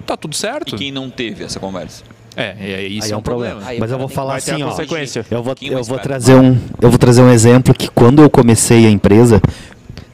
tá 0.05 0.15
tudo 0.15 0.37
certo. 0.37 0.75
E 0.75 0.79
quem 0.79 0.93
não 0.93 1.09
teve 1.09 1.43
essa 1.43 1.59
conversa? 1.59 2.05
É, 2.37 2.55
é 2.59 2.87
isso 2.87 3.09
é 3.09 3.11
um, 3.11 3.15
é 3.15 3.19
um 3.19 3.23
problema. 3.23 3.55
problema. 3.57 3.81
Mas 3.81 3.91
eu 3.91 3.99
vou 3.99 4.09
falar 4.09 4.37
assim, 4.37 4.63
ó. 4.63 4.71
Consequência. 4.71 5.25
Eu 5.31 5.43
vou, 5.43 5.55
eu 5.61 5.85
vou 5.85 5.99
trazer 5.99 6.35
um, 6.35 6.59
eu 6.81 6.91
vou 6.91 6.99
trazer 6.99 7.23
um 7.23 7.31
exemplo 7.31 7.75
que 7.75 7.89
quando 7.89 8.23
eu 8.23 8.31
comecei 8.31 8.87
a 8.87 8.91
empresa, 8.91 9.41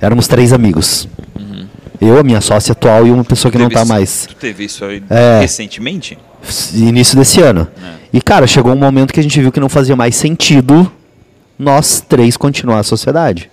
éramos 0.00 0.28
três 0.28 0.52
amigos. 0.52 1.08
Uhum. 1.38 1.67
Eu, 2.00 2.19
a 2.19 2.22
minha 2.22 2.40
sócia 2.40 2.72
atual 2.72 3.06
e 3.06 3.11
uma 3.11 3.25
pessoa 3.25 3.50
que 3.50 3.58
não 3.58 3.69
está 3.69 3.84
mais. 3.84 4.26
Tu 4.26 4.34
teve 4.34 4.64
isso 4.64 4.84
aí 4.84 5.02
é, 5.08 5.40
recentemente? 5.40 6.19
Início 6.75 7.17
desse 7.17 7.40
ano. 7.40 7.69
É. 7.82 7.94
E 8.12 8.20
cara, 8.20 8.46
chegou 8.46 8.72
um 8.72 8.76
momento 8.76 9.12
que 9.12 9.20
a 9.20 9.22
gente 9.22 9.38
viu 9.40 9.52
que 9.52 9.61
não 9.61 9.69
fazia 9.69 9.96
mais 9.96 10.17
sentido 10.17 10.90
nós 11.58 12.00
três 12.00 12.37
continuar 12.38 12.78
a 12.78 12.82
sociedade. 12.82 13.50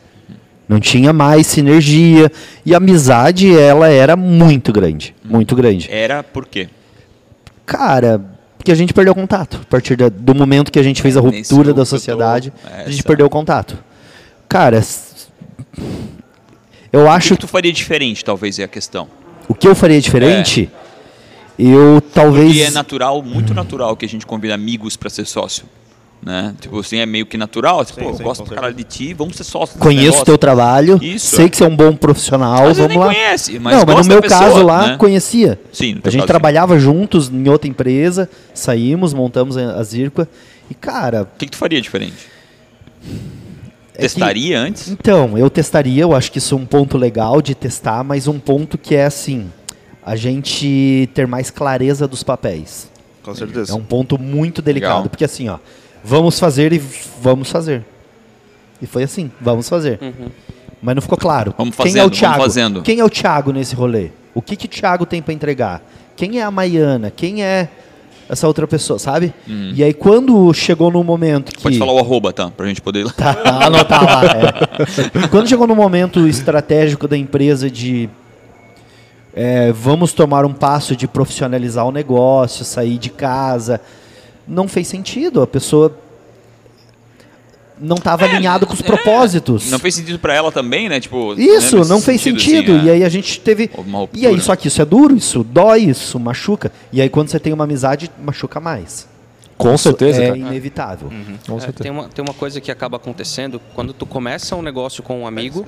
Não 0.67 0.79
tinha 0.79 1.13
mais 1.13 1.47
sinergia 1.47 2.31
e 2.65 2.73
a 2.73 2.77
amizade 2.77 3.57
ela 3.57 3.89
era 3.89 4.15
muito 4.15 4.71
grande, 4.71 5.13
muito 5.23 5.55
grande. 5.55 5.87
Era 5.91 6.23
por 6.23 6.45
quê? 6.45 6.69
Cara, 7.65 8.21
que 8.67 8.71
a 8.73 8.75
gente 8.75 8.93
perdeu 8.93 9.15
contato. 9.15 9.61
A 9.63 9.65
partir 9.65 9.95
do 9.95 10.35
momento 10.35 10.73
que 10.73 10.77
a 10.77 10.83
gente 10.83 11.01
fez 11.01 11.15
a 11.15 11.21
ruptura 11.21 11.73
da 11.73 11.85
sociedade, 11.85 12.51
a 12.85 12.89
gente 12.89 13.01
perdeu 13.01 13.25
o 13.25 13.29
contato. 13.29 13.77
Cara, 14.49 14.83
eu 16.91 17.09
acho. 17.09 17.33
O 17.33 17.37
que 17.37 17.41
tu 17.41 17.47
faria 17.47 17.71
diferente, 17.71 18.25
talvez, 18.25 18.59
é 18.59 18.63
a 18.65 18.67
questão. 18.67 19.07
O 19.47 19.53
que 19.53 19.69
eu 19.69 19.73
faria 19.73 20.01
diferente? 20.01 20.69
É. 21.57 21.63
Eu 21.63 22.01
talvez. 22.13 22.47
Porque 22.47 22.61
é 22.63 22.71
natural, 22.71 23.23
muito 23.23 23.53
natural, 23.53 23.95
que 23.95 24.05
a 24.05 24.09
gente 24.09 24.25
convida 24.25 24.53
amigos 24.53 24.97
para 24.97 25.09
ser 25.09 25.25
sócio. 25.25 25.63
Né? 26.27 26.53
Tipo 26.59 26.77
assim, 26.81 26.97
é 26.97 27.06
meio 27.06 27.25
que 27.25 27.38
natural. 27.38 27.85
Tipo, 27.85 28.01
sim, 28.01 28.06
pô, 28.06 28.13
sim, 28.13 28.19
eu 28.21 28.25
gosto 28.25 28.44
pra 28.44 28.56
caralho 28.56 28.75
de 28.75 28.83
ti, 28.83 29.13
vamos 29.13 29.38
ser 29.38 29.46
sócios. 29.46 29.79
Conheço 29.79 30.24
o 30.24 30.25
teu 30.25 30.38
trabalho, 30.38 31.00
Isso, 31.01 31.38
sei 31.38 31.50
que 31.50 31.55
você 31.55 31.63
é 31.63 31.67
um 31.67 31.75
bom 31.75 31.96
profissional, 31.96 32.65
Mas 32.65 32.77
vamos 32.77 32.98
lá. 32.98 33.05
conhece, 33.05 33.57
mas 33.60 33.77
Não, 33.77 33.86
mas 33.86 34.05
no 34.05 34.13
meu 34.13 34.22
pessoa, 34.22 34.41
caso 34.41 34.62
lá, 34.62 34.88
né? 34.88 34.98
conhecia. 34.98 35.57
Sim, 35.72 36.01
a 36.03 36.10
gente 36.10 36.19
caso, 36.19 36.27
trabalhava 36.27 36.74
sim. 36.74 36.81
juntos 36.81 37.29
em 37.29 37.48
outra 37.48 37.69
empresa, 37.69 38.29
saímos, 38.53 39.13
montamos 39.13 39.55
a 39.55 39.81
Zirqua. 39.84 40.27
E, 40.69 40.74
cara. 40.74 41.22
O 41.22 41.38
que, 41.38 41.46
que 41.46 41.51
tu 41.51 41.57
faria 41.57 41.79
diferente? 41.79 42.27
É 43.96 44.01
testaria 44.01 44.57
que, 44.57 44.67
antes? 44.67 44.89
Então, 44.89 45.38
eu 45.38 45.50
testaria, 45.50 46.03
eu 46.03 46.13
acho 46.13 46.29
que 46.29 46.39
isso 46.39 46.55
é 46.55 46.57
um 46.57 46.65
ponto 46.65 46.98
legal 46.98 47.41
de 47.41 47.55
testar, 47.55 48.03
mas 48.03 48.27
um 48.27 48.38
ponto 48.38 48.77
que 48.77 48.96
é 48.96 49.05
assim: 49.05 49.50
a 50.05 50.17
gente 50.17 51.10
ter 51.13 51.25
mais 51.25 51.50
clareza 51.50 52.05
dos 52.05 52.22
papéis. 52.22 52.91
Com 53.24 53.34
certeza. 53.34 53.72
É 53.72 53.75
um 53.75 53.84
ponto 53.84 54.19
muito 54.19 54.62
delicado, 54.62 54.96
legal. 54.98 55.10
porque 55.10 55.24
assim, 55.24 55.48
ó 55.48 55.57
vamos 56.07 56.39
fazer 56.39 56.71
e 56.71 56.81
vamos 57.21 57.51
fazer. 57.51 57.83
E 58.81 58.87
foi 58.87 59.03
assim, 59.03 59.29
vamos 59.41 59.67
fazer. 59.67 59.99
Uhum. 60.01 60.29
Mas 60.81 60.95
não 60.95 61.01
ficou 61.01 61.17
claro. 61.17 61.53
Vamos 61.57 61.75
fazendo, 61.75 61.93
Quem 61.93 62.01
é 62.01 62.05
o 62.05 62.09
Thiago? 62.09 62.41
fazendo. 62.41 62.81
Quem 62.81 62.99
é 62.99 63.03
o 63.03 63.09
Thiago 63.09 63.51
nesse 63.51 63.75
rolê? 63.75 64.11
O 64.33 64.41
que 64.41 64.55
que 64.55 64.67
o 64.67 64.69
Thiago 64.69 65.05
tem 65.05 65.21
para 65.21 65.33
entregar? 65.33 65.81
Quem 66.15 66.39
é 66.39 66.43
a 66.43 66.51
Maiana? 66.51 67.11
Quem 67.11 67.43
é 67.43 67.67
essa 68.29 68.47
outra 68.47 68.67
pessoa, 68.67 68.99
sabe? 68.99 69.33
Uhum. 69.47 69.73
E 69.75 69.83
aí 69.83 69.93
quando 69.93 70.53
chegou 70.53 70.91
no 70.91 71.03
momento 71.03 71.51
que... 71.51 71.63
Pode 71.63 71.77
falar 71.77 71.93
o 71.93 71.99
arroba, 71.99 72.31
tá? 72.31 72.49
Pra 72.55 72.67
gente 72.67 72.81
poder... 72.81 73.11
Tá, 73.13 73.35
anotar 73.65 74.05
lá, 74.05 74.21
é. 74.23 75.27
Quando 75.27 75.49
chegou 75.49 75.67
no 75.67 75.75
momento 75.75 76.27
estratégico 76.27 77.07
da 77.07 77.17
empresa 77.17 77.69
de... 77.69 78.09
É, 79.33 79.71
vamos 79.71 80.13
tomar 80.13 80.45
um 80.45 80.53
passo 80.53 80.95
de 80.95 81.07
profissionalizar 81.07 81.85
o 81.85 81.91
negócio, 81.91 82.65
sair 82.65 82.97
de 82.97 83.09
casa, 83.09 83.79
não 84.48 84.68
fez 84.68 84.88
sentido. 84.88 85.42
A 85.42 85.48
pessoa. 85.48 85.96
não 87.80 87.98
estava 87.98 88.25
é, 88.25 88.32
alinhado 88.32 88.66
com 88.66 88.74
os 88.74 88.82
é, 88.82 88.84
propósitos. 88.84 89.70
Não 89.70 89.80
fez 89.80 89.96
sentido 89.96 90.20
para 90.20 90.34
ela 90.34 90.51
também, 90.51 90.88
né? 90.88 91.00
Tipo, 91.00 91.34
isso, 91.34 91.80
né? 91.80 91.86
não 91.88 92.01
fez 92.01 92.22
sentido. 92.22 92.75
Assim, 92.75 92.86
e 92.86 92.89
é. 92.89 92.94
aí 92.94 93.04
a 93.04 93.10
gente 93.10 93.39
teve. 93.39 93.70
E 94.13 94.25
aí, 94.25 94.39
só 94.39 94.56
que 94.56 94.68
isso 94.68 94.82
é 94.82 94.86
duro, 94.86 95.16
isso 95.16 95.44
dói, 95.44 95.84
isso 95.84 96.20
machuca. 96.20 96.72
E 96.92 97.01
aí, 97.01 97.10
quando 97.10 97.30
você 97.30 97.39
tem 97.39 97.54
uma 97.54 97.66
amizade, 97.66 98.10
machuca 98.24 98.60
mais. 98.60 99.08
Com 99.58 99.74
isso 99.74 99.84
certeza. 99.84 100.24
É 100.24 100.27
cara. 100.27 100.38
inevitável. 100.38 101.10
Uhum. 101.10 101.38
Com 101.48 101.60
certeza. 101.60 101.84
tem, 101.84 101.92
uma, 101.92 102.08
tem 102.08 102.24
uma 102.24 102.34
coisa 102.34 102.62
que 102.62 102.72
acaba 102.72 102.98
acontecendo 102.98 103.60
quando 103.74 103.92
tu 103.92 104.06
começa 104.06 104.56
um 104.56 104.62
negócio 104.62 105.01
com 105.01 105.22
um 105.22 105.27
amigo 105.27 105.66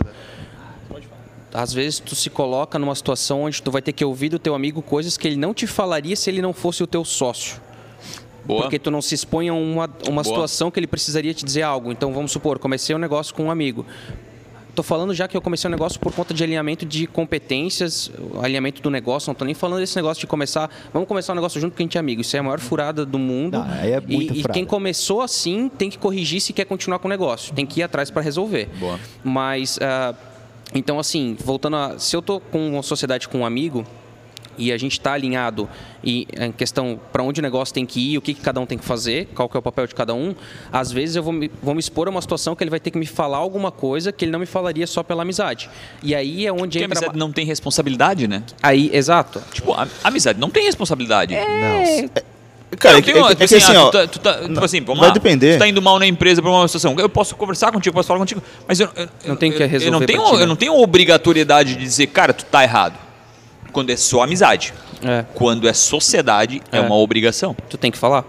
às 1.53 1.73
vezes 1.73 1.99
tu 1.99 2.15
se 2.15 2.29
coloca 2.29 2.77
numa 2.77 2.93
situação 2.95 3.43
onde 3.43 3.61
tu 3.61 3.71
vai 3.71 3.81
ter 3.81 3.93
que 3.93 4.05
ouvir 4.05 4.29
do 4.29 4.39
teu 4.39 4.53
amigo 4.53 4.81
coisas 4.81 5.17
que 5.17 5.27
ele 5.27 5.35
não 5.35 5.53
te 5.53 5.65
falaria 5.65 6.15
se 6.15 6.29
ele 6.29 6.41
não 6.41 6.53
fosse 6.53 6.83
o 6.83 6.87
teu 6.87 7.03
sócio. 7.03 7.59
Boa. 8.49 8.63
Porque 8.63 8.79
tu 8.79 8.89
não 8.89 8.99
se 8.99 9.13
expõe 9.13 9.47
a 9.47 9.53
uma, 9.53 9.87
uma 10.07 10.23
situação 10.23 10.71
que 10.71 10.79
ele 10.79 10.87
precisaria 10.87 11.31
te 11.35 11.45
dizer 11.45 11.61
algo. 11.61 11.91
Então, 11.91 12.11
vamos 12.11 12.31
supor, 12.31 12.57
comecei 12.57 12.95
um 12.95 12.99
negócio 12.99 13.31
com 13.35 13.43
um 13.43 13.51
amigo. 13.51 13.85
Estou 14.69 14.83
falando 14.83 15.13
já 15.13 15.27
que 15.27 15.37
eu 15.37 15.41
comecei 15.41 15.67
um 15.67 15.71
negócio 15.71 15.99
por 15.99 16.11
conta 16.11 16.33
de 16.33 16.43
alinhamento 16.43 16.83
de 16.83 17.05
competências, 17.05 18.11
alinhamento 18.41 18.81
do 18.81 18.89
negócio. 18.89 19.29
Não 19.29 19.33
estou 19.33 19.45
nem 19.45 19.53
falando 19.53 19.81
desse 19.81 19.95
negócio 19.95 20.21
de 20.21 20.25
começar. 20.25 20.67
Vamos 20.91 21.07
começar 21.07 21.33
um 21.33 21.35
negócio 21.35 21.61
junto 21.61 21.73
porque 21.73 21.83
a 21.83 21.85
gente 21.85 21.97
é 21.97 21.99
amigo. 21.99 22.21
Isso 22.21 22.35
é 22.35 22.39
a 22.39 22.43
maior 22.43 22.59
furada 22.59 23.05
do 23.05 23.19
mundo. 23.19 23.59
Não, 23.59 23.71
é 23.71 24.01
e, 24.07 24.39
e, 24.39 24.43
quem 24.45 24.65
começou 24.65 25.21
assim 25.21 25.69
tem 25.69 25.87
que 25.87 25.99
corrigir 25.99 26.41
se 26.41 26.51
quer 26.51 26.65
continuar 26.65 26.97
com 26.97 27.07
o 27.07 27.11
negócio. 27.11 27.53
Tem 27.53 27.67
que 27.67 27.81
ir 27.81 27.83
atrás 27.83 28.09
para 28.09 28.23
resolver. 28.23 28.67
Boa. 28.79 28.99
Mas, 29.23 29.77
uh, 29.77 30.15
então, 30.73 30.97
assim, 30.97 31.37
voltando 31.39 31.75
a. 31.75 31.99
Se 31.99 32.15
eu 32.15 32.19
estou 32.19 32.39
com 32.39 32.69
uma 32.69 32.81
sociedade 32.81 33.27
com 33.27 33.39
um 33.39 33.45
amigo 33.45 33.85
e 34.57 34.71
a 34.71 34.77
gente 34.77 34.93
está 34.93 35.13
alinhado 35.13 35.69
e 36.03 36.27
em 36.37 36.51
questão 36.51 36.99
para 37.11 37.23
onde 37.23 37.39
o 37.39 37.43
negócio 37.43 37.73
tem 37.73 37.85
que 37.85 38.13
ir, 38.13 38.17
o 38.17 38.21
que, 38.21 38.33
que, 38.33 38.41
cada 38.41 38.59
um 38.59 38.65
tem 38.65 38.77
que 38.77 38.85
fazer, 38.85 39.27
qual 39.35 39.49
que 39.49 39.57
é 39.57 39.59
o 39.59 39.61
papel 39.61 39.87
de 39.87 39.95
cada 39.95 40.13
um, 40.13 40.33
às 40.71 40.91
vezes 40.91 41.15
eu 41.15 41.23
vou 41.23 41.33
me, 41.33 41.51
vou 41.61 41.73
me 41.73 41.79
expor 41.79 42.07
a 42.07 42.11
uma 42.11 42.21
situação 42.21 42.55
que 42.55 42.63
ele 42.63 42.71
vai 42.71 42.79
ter 42.79 42.91
que 42.91 42.97
me 42.97 43.05
falar 43.05 43.37
alguma 43.37 43.71
coisa 43.71 44.11
que 44.11 44.25
ele 44.25 44.31
não 44.31 44.39
me 44.39 44.45
falaria 44.45 44.87
só 44.87 45.03
pela 45.03 45.23
amizade. 45.23 45.69
E 46.01 46.15
aí 46.15 46.45
é 46.45 46.51
onde 46.51 46.79
Porque 46.79 46.83
entra... 46.83 46.85
a 46.85 46.99
amizade 46.99 47.19
não 47.19 47.31
tem 47.31 47.45
responsabilidade, 47.45 48.27
né? 48.27 48.43
Aí, 48.61 48.89
exato. 48.93 49.41
Tipo, 49.51 49.73
a 49.73 49.87
amizade 50.03 50.39
não 50.39 50.49
tem 50.49 50.63
responsabilidade. 50.63 51.33
É... 51.33 52.01
Não. 52.01 52.09
Cara, 52.77 52.93
não, 52.93 52.99
é, 52.99 53.01
que, 53.01 53.11
é, 53.11 53.17
é, 53.17 53.43
assim, 53.45 53.55
assim, 53.55 53.75
ó, 53.75 53.89
tu 53.89 53.91
tá, 53.91 54.07
tu 54.07 54.19
tá, 54.19 54.39
tipo 54.41 54.63
assim, 54.63 54.81
vamos 54.81 54.99
vai 54.99 55.09
lá, 55.09 55.13
depender. 55.13 55.55
Tu 55.55 55.59
tá 55.59 55.67
indo 55.67 55.81
mal 55.81 55.97
na 55.97 56.05
empresa 56.05 56.41
por 56.41 56.49
uma 56.49 56.67
situação. 56.67 56.95
Eu 56.99 57.09
posso 57.09 57.35
conversar 57.35 57.71
contigo, 57.71 57.95
posso 57.95 58.07
falar 58.07 58.19
contigo, 58.19 58.43
mas 58.67 58.79
eu, 58.79 58.87
eu 58.95 59.09
não 59.25 59.35
tenho 59.35 59.53
que 59.53 59.65
resolver. 59.65 59.87
Eu 59.87 59.99
não 59.99 60.05
tenho, 60.05 60.23
ti, 60.23 60.35
né? 60.35 60.43
eu 60.43 60.47
não 60.47 60.55
tenho 60.55 60.75
obrigatoriedade 60.75 61.75
de 61.75 61.81
dizer, 61.81 62.07
cara, 62.07 62.31
tu 62.31 62.45
tá 62.45 62.63
errado. 62.63 63.08
Quando 63.71 63.89
é 63.89 63.97
só 63.97 64.23
amizade. 64.23 64.73
É. 65.03 65.25
Quando 65.33 65.67
é 65.67 65.73
sociedade, 65.73 66.61
é. 66.71 66.77
é 66.77 66.81
uma 66.81 66.95
obrigação. 66.95 67.55
Tu 67.69 67.77
tem 67.77 67.91
que 67.91 67.97
falar. 67.97 68.25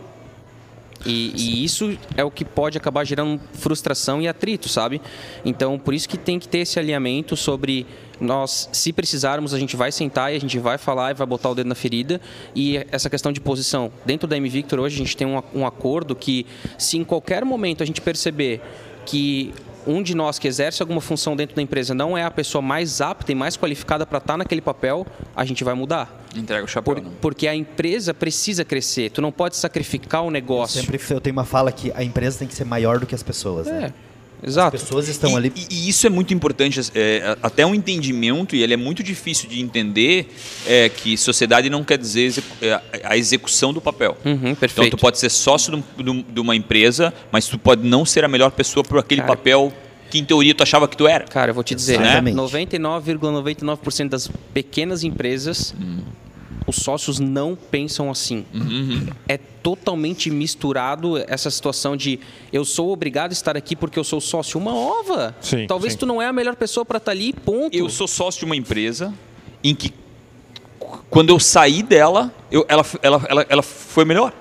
E, 1.04 1.32
e, 1.35 1.64
isso 1.64 1.97
é 2.16 2.23
o 2.23 2.30
que 2.30 2.44
pode 2.44 2.76
acabar 2.76 3.04
gerando 3.04 3.40
frustração 3.54 4.20
e 4.20 4.28
atrito, 4.28 4.68
sabe? 4.68 5.00
Então, 5.44 5.78
por 5.78 5.94
isso 5.94 6.09
que 6.09 6.18
tem 6.18 6.38
que 6.38 6.47
ter 6.47 6.59
esse 6.59 6.78
alinhamento 6.78 7.37
sobre 7.37 7.87
nós, 8.20 8.68
se 8.70 8.92
precisarmos, 8.92 9.54
a 9.54 9.59
gente 9.59 9.76
vai 9.76 9.90
sentar 9.90 10.32
e 10.32 10.37
a 10.37 10.38
gente 10.38 10.59
vai 10.59 10.76
falar 10.76 11.12
e 11.12 11.14
vai 11.14 11.26
botar 11.26 11.49
o 11.49 11.54
dedo 11.54 11.66
na 11.66 11.75
ferida. 11.75 12.20
E 12.54 12.85
essa 12.92 13.09
questão 13.09 13.32
de 13.32 13.40
posição. 13.40 13.90
Dentro 14.04 14.28
da 14.28 14.37
M 14.37 14.47
Victor 14.49 14.78
hoje 14.78 14.97
a 14.97 14.99
gente 14.99 15.16
tem 15.16 15.26
um, 15.26 15.42
um 15.54 15.66
acordo 15.66 16.14
que, 16.14 16.47
se 16.76 16.99
em 16.99 17.04
qualquer 17.04 17.44
momento 17.47 17.82
a 17.82 17.87
gente 17.87 18.02
perceber 18.02 18.61
que 19.06 19.54
um 19.87 20.02
de 20.02 20.14
nós 20.14 20.38
que 20.38 20.49
exerce 20.49 20.82
alguma 20.82 21.00
função 21.00 21.37
dentro 21.37 21.56
da 21.56 21.62
empresa 21.62 21.94
não 21.94 22.16
é 22.16 22.25
a 22.25 22.30
pessoa 22.30 22.62
mais 22.62 23.00
apta 23.00 23.32
e 23.32 23.34
mais 23.34 23.56
qualificada 23.56 24.06
para 24.06 24.18
estar 24.18 24.34
tá 24.34 24.37
naquele 24.37 24.60
papel, 24.60 25.06
a 25.34 25.44
gente 25.44 25.64
vai 25.64 25.75
mudar. 25.75 26.25
Entrega 26.34 26.64
o 26.64 26.68
chapéu. 26.68 26.94
Por, 26.94 27.02
porque 27.20 27.49
a 27.49 27.54
empresa 27.54 28.14
precisa 28.14 28.64
crescer. 28.64 29.10
Tu 29.10 29.20
não 29.20 29.32
pode 29.32 29.56
sacrificar 29.56 30.22
o 30.22 30.30
negócio. 30.30 30.78
Eu 30.78 30.82
sempre 30.82 31.00
eu 31.10 31.20
tenho 31.20 31.34
uma 31.34 31.44
fala 31.44 31.72
que 31.72 31.92
a 31.94 32.04
empresa 32.04 32.38
tem 32.38 32.49
que 32.49 32.54
ser 32.54 32.64
maior 32.64 32.99
do 32.99 33.06
que 33.06 33.14
as 33.14 33.22
pessoas. 33.22 33.66
É. 33.66 33.72
Né? 33.72 33.94
Exato. 34.42 34.76
As 34.76 34.82
pessoas 34.82 35.09
estão 35.09 35.32
e, 35.32 35.37
ali. 35.37 35.52
E, 35.54 35.66
e, 35.70 35.88
isso 35.88 36.06
é 36.06 36.11
muito 36.11 36.32
importante, 36.32 36.80
é, 36.94 37.37
até 37.42 37.64
um 37.64 37.75
entendimento, 37.75 38.56
e 38.56 38.62
ele 38.62 38.75
é 38.75 38.76
muito 38.76 39.02
difícil 39.02 39.49
de 39.49 39.61
entender, 39.61 40.28
é, 40.66 40.88
que 40.88 41.16
sociedade 41.16 41.68
não 41.68 41.85
quer 41.85 41.99
dizer 41.99 42.42
é, 42.62 42.80
a 43.04 43.16
execução 43.16 43.73
do 43.73 43.80
papel. 43.80 44.16
Uhum, 44.25 44.56
então, 44.62 44.90
tu 44.90 44.97
pode 44.97 45.18
ser 45.18 45.30
sócio 45.30 45.82
de 45.99 46.40
uma 46.40 46.56
empresa, 46.56 47.12
mas 47.30 47.47
tu 47.47 47.59
pode 47.59 47.87
não 47.87 48.04
ser 48.04 48.25
a 48.25 48.28
melhor 48.28 48.50
pessoa 48.50 48.82
para 48.85 49.00
aquele 49.00 49.23
Cara. 49.23 49.37
papel 49.37 49.73
que 50.11 50.18
em 50.18 50.25
teoria 50.25 50.54
tu 50.54 50.62
achava 50.62 50.88
que 50.88 50.97
tu 50.97 51.06
era. 51.06 51.25
Cara, 51.25 51.50
eu 51.50 51.54
vou 51.54 51.62
te 51.62 51.75
dizer, 51.75 52.00
né? 52.00 52.20
99,99% 52.20 53.78
,99 53.78 54.09
das 54.09 54.28
pequenas 54.52 55.04
empresas 55.04 55.75
hum 55.80 56.00
os 56.66 56.76
sócios 56.76 57.18
não 57.18 57.56
pensam 57.56 58.10
assim. 58.10 58.44
Uhum. 58.52 59.06
É 59.28 59.36
totalmente 59.36 60.30
misturado 60.30 61.18
essa 61.26 61.50
situação 61.50 61.96
de 61.96 62.20
eu 62.52 62.64
sou 62.64 62.92
obrigado 62.92 63.30
a 63.30 63.32
estar 63.32 63.56
aqui 63.56 63.74
porque 63.74 63.98
eu 63.98 64.04
sou 64.04 64.20
sócio. 64.20 64.58
Uma 64.58 64.74
ova. 64.74 65.34
Sim, 65.40 65.66
Talvez 65.66 65.94
sim. 65.94 65.98
tu 65.98 66.06
não 66.06 66.20
é 66.20 66.26
a 66.26 66.32
melhor 66.32 66.56
pessoa 66.56 66.84
para 66.84 66.98
estar 66.98 67.12
tá 67.12 67.16
ali, 67.16 67.32
ponto. 67.32 67.76
Eu 67.76 67.88
sou 67.88 68.06
sócio 68.06 68.40
de 68.40 68.44
uma 68.44 68.56
empresa 68.56 69.12
em 69.62 69.74
que 69.74 69.92
quando 71.08 71.30
eu 71.30 71.38
saí 71.38 71.82
dela, 71.82 72.32
eu, 72.50 72.64
ela, 72.68 72.84
ela, 73.02 73.26
ela, 73.28 73.46
ela 73.48 73.62
foi 73.62 74.04
melhor. 74.04 74.32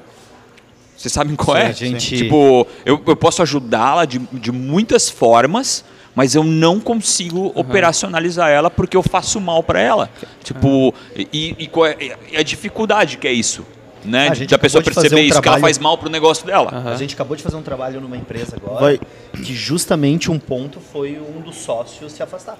Vocês 0.95 1.13
sabem 1.13 1.35
qual 1.35 1.55
Sim, 1.55 1.63
é? 1.63 1.73
Gente... 1.73 2.17
Tipo, 2.17 2.67
eu, 2.85 3.01
eu 3.07 3.15
posso 3.15 3.41
ajudá-la 3.41 4.05
de, 4.05 4.19
de 4.33 4.51
muitas 4.51 5.09
formas, 5.09 5.85
mas 6.15 6.35
eu 6.35 6.43
não 6.43 6.79
consigo 6.79 7.39
uhum. 7.39 7.51
operacionalizar 7.55 8.49
ela 8.49 8.69
porque 8.69 8.95
eu 8.95 9.03
faço 9.03 9.39
mal 9.39 9.63
para 9.63 9.79
ela. 9.79 10.09
Tipo, 10.43 10.67
uhum. 10.67 10.93
e, 11.15 11.55
e, 11.59 11.69
é 12.31 12.39
a 12.39 12.43
dificuldade 12.43 13.17
que 13.17 13.27
é 13.27 13.31
isso? 13.31 13.65
Né? 14.03 14.29
A 14.29 14.33
de 14.33 14.55
a 14.55 14.57
pessoa 14.57 14.83
perceber 14.83 15.15
um 15.15 15.19
isso, 15.19 15.33
trabalho... 15.33 15.41
que 15.41 15.49
ela 15.49 15.59
faz 15.59 15.77
mal 15.77 15.97
pro 15.97 16.09
negócio 16.09 16.45
dela. 16.45 16.73
Uhum. 16.73 16.89
A 16.89 16.95
gente 16.95 17.13
acabou 17.13 17.35
de 17.35 17.43
fazer 17.43 17.57
um 17.57 17.61
trabalho 17.61 17.99
numa 17.99 18.15
empresa 18.15 18.55
agora 18.55 18.79
Vai. 18.79 18.99
que 19.33 19.53
justamente 19.53 20.31
um 20.31 20.39
ponto 20.39 20.79
foi 20.79 21.19
um 21.19 21.41
dos 21.41 21.57
sócios 21.57 22.13
se 22.13 22.23
afastar. 22.23 22.57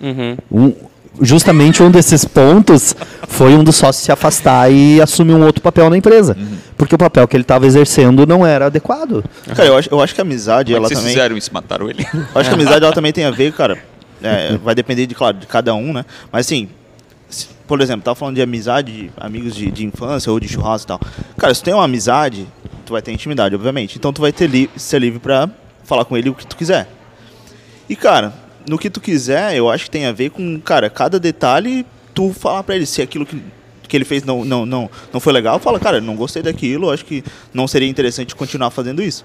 Uhum. 0.00 0.36
Um, 0.50 0.74
justamente 1.20 1.82
um 1.82 1.90
desses 1.90 2.24
pontos 2.24 2.94
foi 3.28 3.54
um 3.54 3.62
dos 3.62 3.76
sócios 3.76 4.04
se 4.04 4.12
afastar 4.12 4.70
e 4.70 5.00
assumir 5.00 5.34
um 5.34 5.44
outro 5.44 5.62
papel 5.62 5.88
na 5.90 5.96
empresa. 5.96 6.36
Uhum. 6.38 6.56
Porque 6.76 6.94
o 6.94 6.98
papel 6.98 7.26
que 7.28 7.36
ele 7.36 7.44
estava 7.44 7.66
exercendo 7.66 8.26
não 8.26 8.46
era 8.46 8.66
adequado. 8.66 9.24
Cara, 9.54 9.68
eu 9.68 9.76
acho, 9.76 9.88
eu 9.90 10.00
acho 10.00 10.14
que 10.14 10.20
a 10.20 10.24
amizade, 10.24 10.72
Como 10.72 10.78
ela 10.78 10.88
vocês 10.88 10.98
também... 10.98 11.14
fizeram 11.14 11.36
isso? 11.36 11.52
Mataram 11.52 11.88
ele? 11.88 12.06
Eu 12.12 12.40
acho 12.40 12.48
que 12.48 12.54
a 12.54 12.58
amizade, 12.58 12.84
ela 12.84 12.94
também 12.94 13.12
tem 13.12 13.24
a 13.24 13.30
ver, 13.30 13.52
cara... 13.52 13.78
É, 14.24 14.56
vai 14.58 14.72
depender, 14.72 15.04
de, 15.06 15.16
claro, 15.16 15.36
de 15.36 15.48
cada 15.48 15.74
um, 15.74 15.92
né? 15.92 16.04
Mas 16.30 16.46
assim, 16.46 16.68
por 17.66 17.80
exemplo, 17.80 18.04
tava 18.04 18.14
falando 18.14 18.36
de 18.36 18.42
amizade, 18.42 18.92
de 18.92 19.10
amigos 19.16 19.54
de, 19.54 19.70
de, 19.70 19.84
infância 19.84 20.30
ou 20.30 20.38
de 20.38 20.48
churrasco 20.48 20.86
e 20.86 20.88
tal. 20.88 21.00
Cara, 21.36 21.54
se 21.54 21.60
tu 21.60 21.64
tem 21.64 21.74
uma 21.74 21.84
amizade, 21.84 22.46
tu 22.84 22.92
vai 22.92 23.02
ter 23.02 23.12
intimidade, 23.12 23.54
obviamente. 23.54 23.96
Então 23.96 24.12
tu 24.12 24.20
vai 24.20 24.32
ter 24.32 24.46
li 24.48 24.70
ser 24.76 25.00
livre 25.00 25.18
pra 25.18 25.48
falar 25.84 26.04
com 26.04 26.16
ele 26.16 26.30
o 26.30 26.34
que 26.34 26.46
tu 26.46 26.56
quiser. 26.56 26.88
E, 27.88 27.96
cara, 27.96 28.32
no 28.68 28.78
que 28.78 28.90
tu 28.90 29.00
quiser, 29.00 29.56
eu 29.56 29.70
acho 29.70 29.84
que 29.84 29.90
tem 29.90 30.06
a 30.06 30.12
ver 30.12 30.30
com, 30.30 30.60
cara, 30.60 30.88
cada 30.90 31.18
detalhe, 31.18 31.86
tu 32.14 32.32
falar 32.32 32.62
pra 32.62 32.76
ele 32.76 32.86
se 32.86 33.02
aquilo 33.02 33.26
que, 33.26 33.42
que 33.88 33.96
ele 33.96 34.04
fez 34.04 34.24
não, 34.24 34.44
não, 34.44 34.66
não, 34.66 34.90
não 35.12 35.20
foi 35.20 35.32
legal, 35.32 35.58
fala, 35.58 35.78
cara, 35.78 36.00
não 36.00 36.16
gostei 36.16 36.42
daquilo, 36.42 36.90
acho 36.90 37.04
que 37.04 37.24
não 37.52 37.66
seria 37.66 37.88
interessante 37.88 38.34
continuar 38.34 38.70
fazendo 38.70 39.02
isso. 39.02 39.24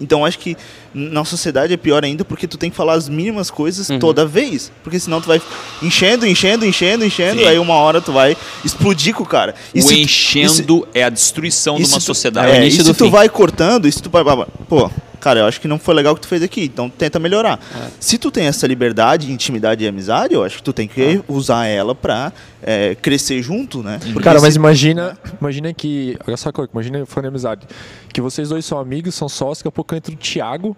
Então 0.00 0.24
acho 0.24 0.38
que 0.38 0.56
na 0.92 1.24
sociedade 1.24 1.72
é 1.72 1.76
pior 1.76 2.04
ainda 2.04 2.24
porque 2.24 2.46
tu 2.46 2.58
tem 2.58 2.70
que 2.70 2.76
falar 2.76 2.94
as 2.94 3.08
mínimas 3.08 3.50
coisas 3.50 3.88
uhum. 3.88 3.98
toda 3.98 4.26
vez. 4.26 4.70
Porque 4.82 4.98
senão 4.98 5.20
tu 5.20 5.26
vai 5.26 5.40
enchendo, 5.82 6.26
enchendo, 6.26 6.66
enchendo, 6.66 7.04
enchendo, 7.04 7.40
Sim. 7.40 7.48
aí 7.48 7.58
uma 7.58 7.74
hora 7.74 8.00
tu 8.00 8.12
vai 8.12 8.36
explodir 8.64 9.14
com 9.14 9.22
o 9.22 9.26
cara. 9.26 9.54
E 9.74 9.80
o 9.80 9.92
enchendo 9.92 10.86
é 10.92 11.02
a 11.02 11.08
destruição 11.08 11.76
de 11.76 11.84
uma 11.84 12.00
sociedade. 12.00 12.52
É, 12.52 12.58
é 12.58 12.66
e 12.66 12.70
se 12.70 12.84
tu 12.84 13.04
fim. 13.04 13.10
vai 13.10 13.28
cortando, 13.28 13.86
e 13.86 13.92
se 13.92 14.02
tu 14.02 14.10
vai. 14.10 14.22
Pô, 14.68 14.90
cara, 15.20 15.40
eu 15.40 15.46
acho 15.46 15.60
que 15.60 15.68
não 15.68 15.78
foi 15.78 15.94
legal 15.94 16.12
o 16.12 16.16
que 16.16 16.22
tu 16.22 16.28
fez 16.28 16.42
aqui, 16.42 16.64
então 16.64 16.88
tenta 16.88 17.18
melhorar. 17.18 17.58
É. 17.74 17.88
Se 17.98 18.18
tu 18.18 18.30
tem 18.30 18.46
essa 18.46 18.66
liberdade, 18.66 19.30
intimidade 19.30 19.84
e 19.84 19.88
amizade, 19.88 20.34
eu 20.34 20.44
acho 20.44 20.58
que 20.58 20.62
tu 20.62 20.72
tem 20.72 20.86
que 20.88 21.02
é. 21.02 21.22
usar 21.28 21.66
ela 21.66 21.94
pra 21.94 22.32
é, 22.62 22.94
crescer 22.94 23.42
junto, 23.42 23.82
né? 23.82 23.98
Porque 24.02 24.22
cara, 24.22 24.40
mas 24.40 24.56
imagina, 24.56 25.18
imagina 25.40 25.72
que, 25.72 26.16
olha 26.26 26.36
só, 26.36 26.50
imagina 26.72 27.04
falando 27.06 27.24
de 27.24 27.28
amizade, 27.28 27.66
que 28.12 28.20
vocês 28.20 28.48
dois 28.48 28.64
são 28.64 28.78
amigos, 28.78 29.14
são 29.14 29.28
sócios, 29.28 29.58
daqui 29.58 29.68
a 29.68 29.72
pouco 29.72 29.94
entra 29.94 30.12
o 30.12 30.16
Thiago 30.16 30.76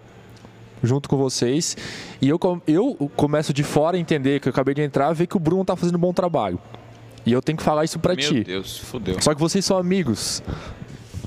junto 0.82 1.08
com 1.08 1.16
vocês 1.16 1.76
e 2.20 2.28
eu, 2.28 2.38
eu 2.66 3.10
começo 3.16 3.52
de 3.52 3.62
fora 3.62 3.96
a 3.96 4.00
entender 4.00 4.40
que 4.40 4.48
eu 4.48 4.50
acabei 4.50 4.74
de 4.74 4.82
entrar, 4.82 5.12
ver 5.12 5.26
que 5.26 5.36
o 5.36 5.40
Bruno 5.40 5.64
tá 5.64 5.76
fazendo 5.76 5.96
um 5.96 6.00
bom 6.00 6.12
trabalho. 6.12 6.58
E 7.26 7.32
eu 7.32 7.42
tenho 7.42 7.58
que 7.58 7.64
falar 7.64 7.84
isso 7.84 7.98
para 7.98 8.16
ti. 8.16 8.34
Meu 8.34 8.44
Deus, 8.44 8.78
fodeu. 8.78 9.20
Só 9.20 9.34
que 9.34 9.40
vocês 9.40 9.64
são 9.64 9.76
amigos. 9.76 10.42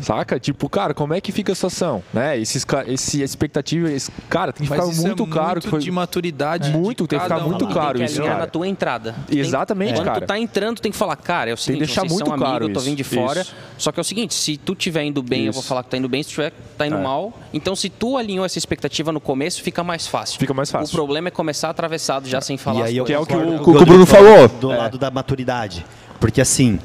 Saca? 0.01 0.39
Tipo, 0.39 0.69
cara, 0.69 0.93
como 0.93 1.13
é 1.13 1.21
que 1.21 1.31
fica 1.31 1.51
a 1.51 1.55
situação? 1.55 2.03
Né? 2.13 2.39
Esses, 2.39 2.65
esse 2.87 3.21
expectativa, 3.21 3.91
esse, 3.91 4.11
cara, 4.29 4.51
tem 4.51 4.65
que 4.65 4.73
ficar 4.73 4.85
muito 4.85 5.23
é 5.23 5.27
claro. 5.27 5.51
Muito 5.51 5.63
que 5.63 5.69
foi, 5.69 5.79
de 5.79 5.91
maturidade. 5.91 6.69
Muito, 6.71 7.07
tem 7.07 7.19
que 7.19 7.23
ficar 7.23 7.39
um. 7.39 7.49
muito 7.49 7.67
claro 7.67 7.97
tem 7.97 8.07
que 8.07 8.11
isso. 8.11 8.21
Cara. 8.21 8.39
na 8.39 8.47
tua 8.47 8.67
entrada. 8.67 9.15
Exatamente, 9.29 9.95
tem, 9.95 10.03
cara. 10.03 10.11
Quando 10.11 10.23
tu 10.23 10.27
tá 10.27 10.39
entrando, 10.39 10.79
tem 10.79 10.91
que 10.91 10.97
falar, 10.97 11.15
cara, 11.15 11.49
é 11.49 11.53
o 11.53 11.57
seguinte, 11.57 11.79
tem 11.79 11.87
que 11.87 11.93
deixar 11.93 12.09
muito 12.09 12.31
claro 12.31 12.65
amigos, 12.65 12.69
eu 12.69 12.73
tô 12.73 12.79
vindo 12.81 12.97
de 12.97 13.03
fora. 13.03 13.41
Isso. 13.41 13.55
Só 13.77 13.91
que 13.91 13.99
é 13.99 14.01
o 14.01 14.03
seguinte, 14.03 14.33
se 14.33 14.57
tu 14.57 14.73
estiver 14.73 15.03
indo 15.03 15.21
bem, 15.21 15.41
isso. 15.41 15.49
eu 15.49 15.53
vou 15.53 15.63
falar 15.63 15.83
que 15.83 15.89
tá 15.89 15.97
indo 15.97 16.09
bem, 16.09 16.23
se 16.23 16.29
tu 16.29 16.31
estiver 16.31 16.53
tá 16.77 16.87
indo 16.87 16.97
é. 16.97 17.01
mal. 17.01 17.33
Então, 17.53 17.75
se 17.75 17.89
tu 17.89 18.17
alinhou 18.17 18.45
essa 18.45 18.57
expectativa 18.57 19.11
no 19.11 19.19
começo, 19.19 19.61
fica 19.61 19.83
mais 19.83 20.07
fácil. 20.07 20.39
Fica 20.39 20.53
mais 20.53 20.71
fácil. 20.71 20.93
O 20.93 20.95
problema 20.95 21.27
é 21.27 21.31
começar 21.31 21.69
atravessado 21.69 22.27
já 22.27 22.41
sem 22.41 22.57
falar. 22.57 22.89
E 22.89 22.99
aí, 22.99 23.05
que 23.05 23.13
é 23.13 23.19
o 23.19 23.25
que 23.25 23.35
o, 23.35 23.39
o, 23.39 23.61
o 23.61 23.85
Bruno 23.85 24.05
falou. 24.05 24.47
Do 24.47 24.67
lado 24.69 24.97
da 24.97 25.11
maturidade. 25.11 25.85
Porque 26.19 26.39
assim, 26.39 26.79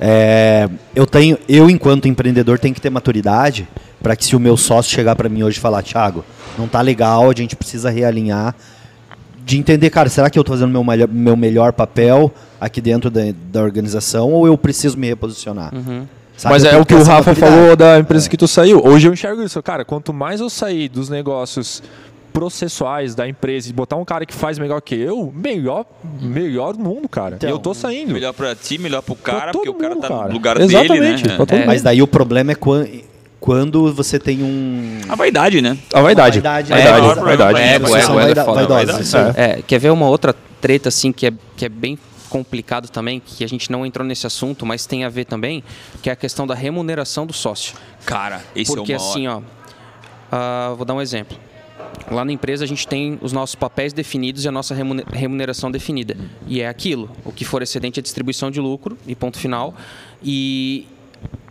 é, 0.00 0.68
eu 0.94 1.06
tenho, 1.06 1.38
eu 1.48 1.68
enquanto 1.68 2.06
empreendedor 2.06 2.58
tenho 2.58 2.74
que 2.74 2.80
ter 2.80 2.90
maturidade 2.90 3.68
para 4.02 4.14
que 4.14 4.24
se 4.24 4.36
o 4.36 4.40
meu 4.40 4.56
sócio 4.56 4.94
chegar 4.94 5.16
para 5.16 5.28
mim 5.28 5.42
hoje 5.42 5.58
e 5.58 5.60
falar, 5.60 5.82
Thiago, 5.82 6.24
não 6.56 6.68
tá 6.68 6.80
legal, 6.80 7.30
a 7.30 7.34
gente 7.34 7.56
precisa 7.56 7.90
realinhar, 7.90 8.54
de 9.44 9.58
entender, 9.58 9.90
cara, 9.90 10.08
será 10.08 10.28
que 10.28 10.38
eu 10.38 10.42
estou 10.42 10.54
fazendo 10.56 10.70
meu, 10.70 11.08
meu 11.08 11.36
melhor 11.36 11.72
papel 11.72 12.32
aqui 12.60 12.80
dentro 12.80 13.10
da, 13.10 13.22
da 13.50 13.62
organização 13.62 14.30
ou 14.30 14.46
eu 14.46 14.56
preciso 14.58 14.96
me 14.98 15.08
reposicionar? 15.08 15.74
Uhum. 15.74 16.06
Mas 16.44 16.64
é 16.64 16.76
o 16.76 16.86
que 16.86 16.94
o 16.94 17.02
Rafa 17.02 17.34
falou 17.34 17.74
da 17.74 17.98
empresa 17.98 18.26
é. 18.26 18.30
que 18.30 18.36
tu 18.36 18.46
saiu. 18.46 18.80
Hoje 18.84 19.08
eu 19.08 19.12
enxergo 19.12 19.42
isso. 19.42 19.60
Cara, 19.62 19.84
quanto 19.84 20.12
mais 20.12 20.40
eu 20.40 20.48
sair 20.48 20.88
dos 20.88 21.08
negócios 21.08 21.82
processuais 22.32 23.14
da 23.14 23.28
empresa 23.28 23.68
e 23.68 23.72
botar 23.72 23.96
um 23.96 24.04
cara 24.04 24.24
que 24.24 24.34
faz 24.34 24.58
melhor 24.58 24.80
que 24.80 24.94
eu, 24.94 25.32
melhor, 25.34 25.84
melhor 26.20 26.72
do 26.72 26.80
mundo, 26.80 27.08
cara. 27.08 27.36
Então, 27.36 27.50
eu 27.50 27.58
tô 27.58 27.74
saindo. 27.74 28.12
Melhor 28.12 28.32
pra 28.32 28.54
ti, 28.54 28.78
melhor 28.78 29.02
pro 29.02 29.14
cara, 29.14 29.52
porque 29.52 29.68
o 29.68 29.74
cara 29.74 29.94
mundo, 29.94 30.02
tá 30.02 30.08
cara. 30.08 30.28
no 30.28 30.32
lugar 30.32 30.60
Exatamente, 30.60 31.22
dele, 31.24 31.36
né? 31.38 31.62
É. 31.62 31.66
Mas 31.66 31.82
daí 31.82 32.02
o 32.02 32.06
problema 32.06 32.52
é 32.52 32.54
quando 32.54 32.88
quando 33.40 33.92
você 33.94 34.18
tem 34.18 34.42
um. 34.42 35.00
A 35.08 35.14
vaidade, 35.14 35.62
né? 35.62 35.78
A 35.94 36.00
vaidade. 36.00 36.38
A 36.38 36.42
vaidade. 36.42 36.72
É, 36.72 36.76
vaidade. 36.76 37.06
É, 37.06 37.24
vaidade. 37.24 37.58
É, 37.58 37.74
ego, 37.74 37.86
ego, 37.86 38.20
ego 38.20 38.40
é 38.40 38.44
foda. 38.44 39.34
É. 39.36 39.62
quer 39.66 39.78
ver 39.78 39.90
uma 39.90 40.08
outra 40.08 40.34
treta, 40.60 40.88
assim, 40.88 41.12
que 41.12 41.26
é, 41.26 41.32
que 41.56 41.64
é 41.64 41.68
bem 41.68 41.98
complicado 42.28 42.88
também, 42.88 43.20
que 43.24 43.42
a 43.42 43.48
gente 43.48 43.72
não 43.72 43.86
entrou 43.86 44.06
nesse 44.06 44.26
assunto, 44.26 44.66
mas 44.66 44.86
tem 44.86 45.04
a 45.04 45.08
ver 45.08 45.24
também, 45.24 45.64
que 46.02 46.10
é 46.10 46.12
a 46.12 46.16
questão 46.16 46.46
da 46.46 46.54
remuneração 46.54 47.26
do 47.26 47.32
sócio. 47.32 47.74
Cara, 48.04 48.42
esse 48.54 48.74
Porque 48.74 48.92
é 48.92 48.96
o 48.96 49.00
maior... 49.00 49.10
assim, 49.10 49.28
ó, 49.28 49.38
uh, 49.38 50.76
vou 50.76 50.84
dar 50.84 50.94
um 50.94 51.00
exemplo. 51.00 51.36
Lá 52.10 52.24
na 52.24 52.32
empresa 52.32 52.64
a 52.64 52.66
gente 52.68 52.86
tem 52.86 53.18
os 53.20 53.32
nossos 53.32 53.54
papéis 53.54 53.92
definidos 53.92 54.44
e 54.44 54.48
a 54.48 54.52
nossa 54.52 54.74
remuneração 55.12 55.70
definida. 55.70 56.16
E 56.46 56.60
é 56.60 56.68
aquilo. 56.68 57.10
O 57.24 57.32
que 57.32 57.44
for 57.44 57.62
excedente 57.62 57.98
é 57.98 58.02
distribuição 58.02 58.50
de 58.50 58.60
lucro 58.60 58.96
e 59.06 59.14
ponto 59.14 59.38
final. 59.38 59.74
E 60.22 60.86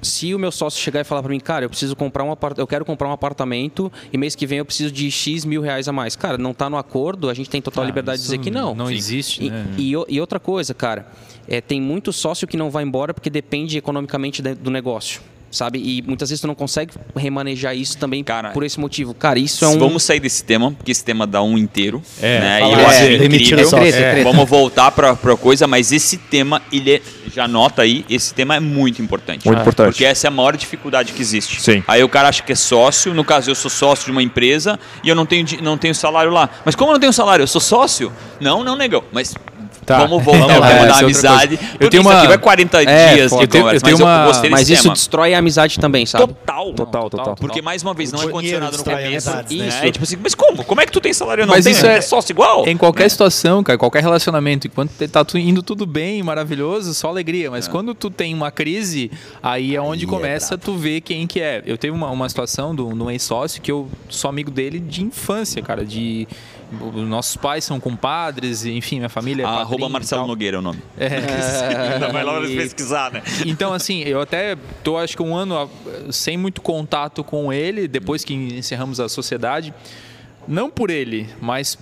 se 0.01 0.33
o 0.33 0.39
meu 0.39 0.51
sócio 0.51 0.81
chegar 0.81 1.01
e 1.01 1.03
falar 1.03 1.21
para 1.21 1.31
mim, 1.31 1.39
cara, 1.39 1.65
eu 1.65 1.69
preciso 1.69 1.95
comprar 1.95 2.23
um 2.23 2.31
apart... 2.31 2.57
eu 2.57 2.67
quero 2.67 2.85
comprar 2.85 3.07
um 3.07 3.11
apartamento 3.11 3.91
e 4.11 4.17
mês 4.17 4.35
que 4.35 4.45
vem 4.45 4.59
eu 4.59 4.65
preciso 4.65 4.91
de 4.91 5.09
X 5.09 5.45
mil 5.45 5.61
reais 5.61 5.87
a 5.87 5.91
mais. 5.91 6.15
Cara, 6.15 6.37
não 6.37 6.51
está 6.51 6.69
no 6.69 6.77
acordo, 6.77 7.29
a 7.29 7.33
gente 7.33 7.49
tem 7.49 7.61
total 7.61 7.83
ah, 7.83 7.87
liberdade 7.87 8.19
de 8.19 8.23
dizer 8.23 8.37
que 8.37 8.51
não. 8.51 8.73
Não 8.73 8.87
Sim. 8.87 8.93
existe, 8.93 9.45
e, 9.45 9.49
né? 9.49 9.65
E, 9.77 9.91
e, 9.91 10.21
outra 10.21 10.39
coisa, 10.39 10.73
cara, 10.73 11.07
é, 11.47 11.61
tem 11.61 11.81
muito 11.81 12.13
sócio 12.13 12.47
que 12.47 12.57
não 12.57 12.69
vai 12.69 12.83
embora 12.83 13.13
porque 13.13 13.29
depende 13.29 13.77
economicamente 13.77 14.41
do 14.41 14.71
negócio 14.71 15.21
sabe? 15.51 15.79
E 15.79 16.01
muitas 16.01 16.29
vezes 16.29 16.41
tu 16.41 16.47
não 16.47 16.55
consegue 16.55 16.93
remanejar 17.15 17.75
isso 17.75 17.97
também 17.97 18.23
cara, 18.23 18.49
por 18.49 18.63
esse 18.63 18.79
motivo. 18.79 19.13
Cara, 19.13 19.39
isso 19.39 19.63
é 19.63 19.67
um... 19.67 19.77
Vamos 19.77 20.03
sair 20.03 20.19
desse 20.19 20.43
tema, 20.43 20.71
porque 20.71 20.91
esse 20.91 21.03
tema 21.03 21.25
dá 21.25 21.41
um 21.41 21.57
inteiro. 21.57 22.01
É, 22.21 22.39
né? 22.39 22.59
e 22.59 22.73
eu 22.73 22.87
acho 22.87 23.03
é, 23.03 23.15
incrível. 23.25 23.69
Treta, 23.69 23.97
é. 23.97 24.23
Vamos 24.23 24.47
voltar 24.49 24.91
para 24.91 25.11
a 25.11 25.37
coisa, 25.37 25.67
mas 25.67 25.91
esse 25.91 26.17
tema, 26.17 26.61
ele 26.71 26.95
é, 26.95 27.01
já 27.33 27.45
anota 27.45 27.81
aí, 27.81 28.05
esse 28.09 28.33
tema 28.33 28.55
é 28.55 28.59
muito 28.59 29.01
importante. 29.01 29.45
Muito 29.45 29.59
ah, 29.59 29.61
importante. 29.61 29.87
Porque 29.89 30.05
essa 30.05 30.27
é 30.27 30.29
a 30.29 30.31
maior 30.31 30.55
dificuldade 30.55 31.13
que 31.13 31.21
existe. 31.21 31.61
Sim. 31.61 31.83
Aí 31.87 32.03
o 32.03 32.09
cara 32.09 32.29
acha 32.29 32.43
que 32.43 32.51
é 32.51 32.55
sócio, 32.55 33.13
no 33.13 33.23
caso 33.23 33.49
eu 33.49 33.55
sou 33.55 33.69
sócio 33.69 34.05
de 34.05 34.11
uma 34.11 34.23
empresa 34.23 34.79
e 35.03 35.09
eu 35.09 35.15
não 35.15 35.25
tenho, 35.25 35.45
não 35.61 35.77
tenho 35.77 35.95
salário 35.95 36.31
lá. 36.31 36.49
Mas 36.65 36.75
como 36.75 36.91
eu 36.91 36.93
não 36.93 36.99
tenho 36.99 37.13
salário? 37.13 37.43
Eu 37.43 37.47
sou 37.47 37.61
sócio? 37.61 38.11
Não, 38.39 38.63
não, 38.63 38.75
negão. 38.75 39.03
Mas 39.11 39.33
Tá. 39.87 39.99
Vamos 39.99 40.21
voltar 40.21 40.53
ao 40.53 40.61
tema 40.61 40.85
da 40.85 40.99
amizade. 40.99 41.57
Eu 41.79 41.89
tenho 41.89 42.03
uma... 42.03 42.11
isso 42.11 42.19
aqui 42.19 42.27
vai 42.27 42.37
40 42.37 42.83
é, 42.83 43.13
dias 43.13 43.31
de 43.31 43.47
conversa, 43.47 43.75
eu 43.77 43.81
tenho 43.81 43.97
uma... 43.97 44.25
mas, 44.25 44.49
mas 44.49 44.69
isso 44.69 44.83
tema. 44.83 44.93
destrói 44.93 45.33
a 45.33 45.39
amizade 45.39 45.79
também, 45.79 46.05
sabe? 46.05 46.27
Total. 46.27 46.73
Total, 46.73 47.09
total. 47.09 47.35
Porque, 47.35 47.61
mais 47.61 47.83
uma 47.83 47.93
vez, 47.93 48.11
não 48.11 48.21
é 48.21 48.27
condicionado 48.27 48.75
no 48.75 48.83
começo. 48.83 49.31
Né? 49.31 49.45
Isso. 49.49 49.77
É, 49.85 49.89
tipo 49.89 50.03
assim, 50.03 50.17
mas 50.21 50.35
como? 50.35 50.61
Como 50.65 50.81
é 50.81 50.85
que 50.85 50.91
tu 50.91 50.99
tem 50.99 51.13
salário 51.13 51.45
não 51.45 51.53
mas 51.53 51.63
tem? 51.63 51.71
Isso 51.71 51.85
é, 51.85 51.99
é 51.99 52.01
sócio 52.01 52.33
igual? 52.33 52.67
Em 52.67 52.75
qualquer 52.75 53.05
é. 53.05 53.09
situação, 53.09 53.63
cara, 53.63 53.79
qualquer 53.79 54.03
relacionamento, 54.03 54.67
enquanto 54.67 54.91
tá 55.07 55.25
indo 55.35 55.63
tudo 55.63 55.85
bem, 55.85 56.21
maravilhoso, 56.21 56.93
só 56.93 57.07
alegria. 57.07 57.49
Mas 57.49 57.65
é. 57.65 57.71
quando 57.71 57.95
tu 57.95 58.09
tem 58.09 58.33
uma 58.33 58.51
crise, 58.51 59.09
aí 59.41 59.73
é 59.73 59.81
onde 59.81 60.03
aí 60.03 60.09
começa 60.09 60.55
é 60.55 60.57
tu 60.57 60.75
ver 60.75 60.99
quem 60.99 61.25
que 61.25 61.39
é. 61.39 61.63
Eu 61.65 61.77
teve 61.77 61.95
uma, 61.95 62.11
uma 62.11 62.27
situação 62.27 62.75
de 62.75 62.81
um 62.81 63.09
ex-sócio 63.09 63.61
que 63.61 63.71
eu 63.71 63.87
sou 64.09 64.29
amigo 64.29 64.51
dele 64.51 64.81
de 64.81 65.01
infância, 65.01 65.61
cara, 65.61 65.85
de 65.85 66.27
nossos 66.71 67.37
pais 67.37 67.63
são 67.63 67.79
compadres, 67.79 68.65
enfim, 68.65 68.97
minha 68.97 69.09
família 69.09 69.43
é 69.43 69.45
ah, 69.45 69.61
Arroba 69.61 69.87
Marcelo 69.87 70.27
Nogueira 70.27 70.57
é 70.57 70.59
o 70.59 70.61
nome. 70.61 70.81
É. 70.97 71.99
Não 71.99 72.11
vai 72.11 72.23
lá 72.23 72.41
pesquisar, 72.41 73.11
né? 73.11 73.21
Então, 73.45 73.73
assim, 73.73 74.01
eu 74.01 74.21
até 74.21 74.57
tô, 74.83 74.97
acho 74.97 75.15
que 75.15 75.23
um 75.23 75.35
ano 75.35 75.69
sem 76.11 76.37
muito 76.37 76.61
contato 76.61 77.23
com 77.23 77.51
ele, 77.51 77.87
depois 77.87 78.23
que 78.23 78.33
encerramos 78.33 78.99
a 78.99 79.07
sociedade. 79.07 79.73
Não 80.47 80.69
por 80.69 80.89
ele, 80.89 81.29
mas 81.41 81.77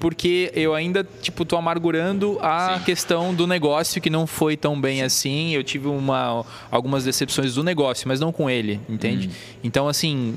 porque 0.00 0.50
eu 0.54 0.74
ainda, 0.74 1.06
tipo, 1.20 1.44
tô 1.44 1.56
amargurando 1.56 2.38
a 2.40 2.78
Sim. 2.78 2.84
questão 2.84 3.34
do 3.34 3.46
negócio 3.46 4.00
que 4.00 4.08
não 4.08 4.26
foi 4.26 4.56
tão 4.56 4.80
bem 4.80 4.96
Sim. 4.96 5.02
assim. 5.02 5.54
Eu 5.54 5.62
tive 5.62 5.88
uma, 5.88 6.44
algumas 6.70 7.04
decepções 7.04 7.54
do 7.54 7.62
negócio, 7.62 8.08
mas 8.08 8.18
não 8.18 8.32
com 8.32 8.48
ele, 8.48 8.80
entende? 8.88 9.28
Hum. 9.28 9.58
Então, 9.62 9.86
assim, 9.86 10.36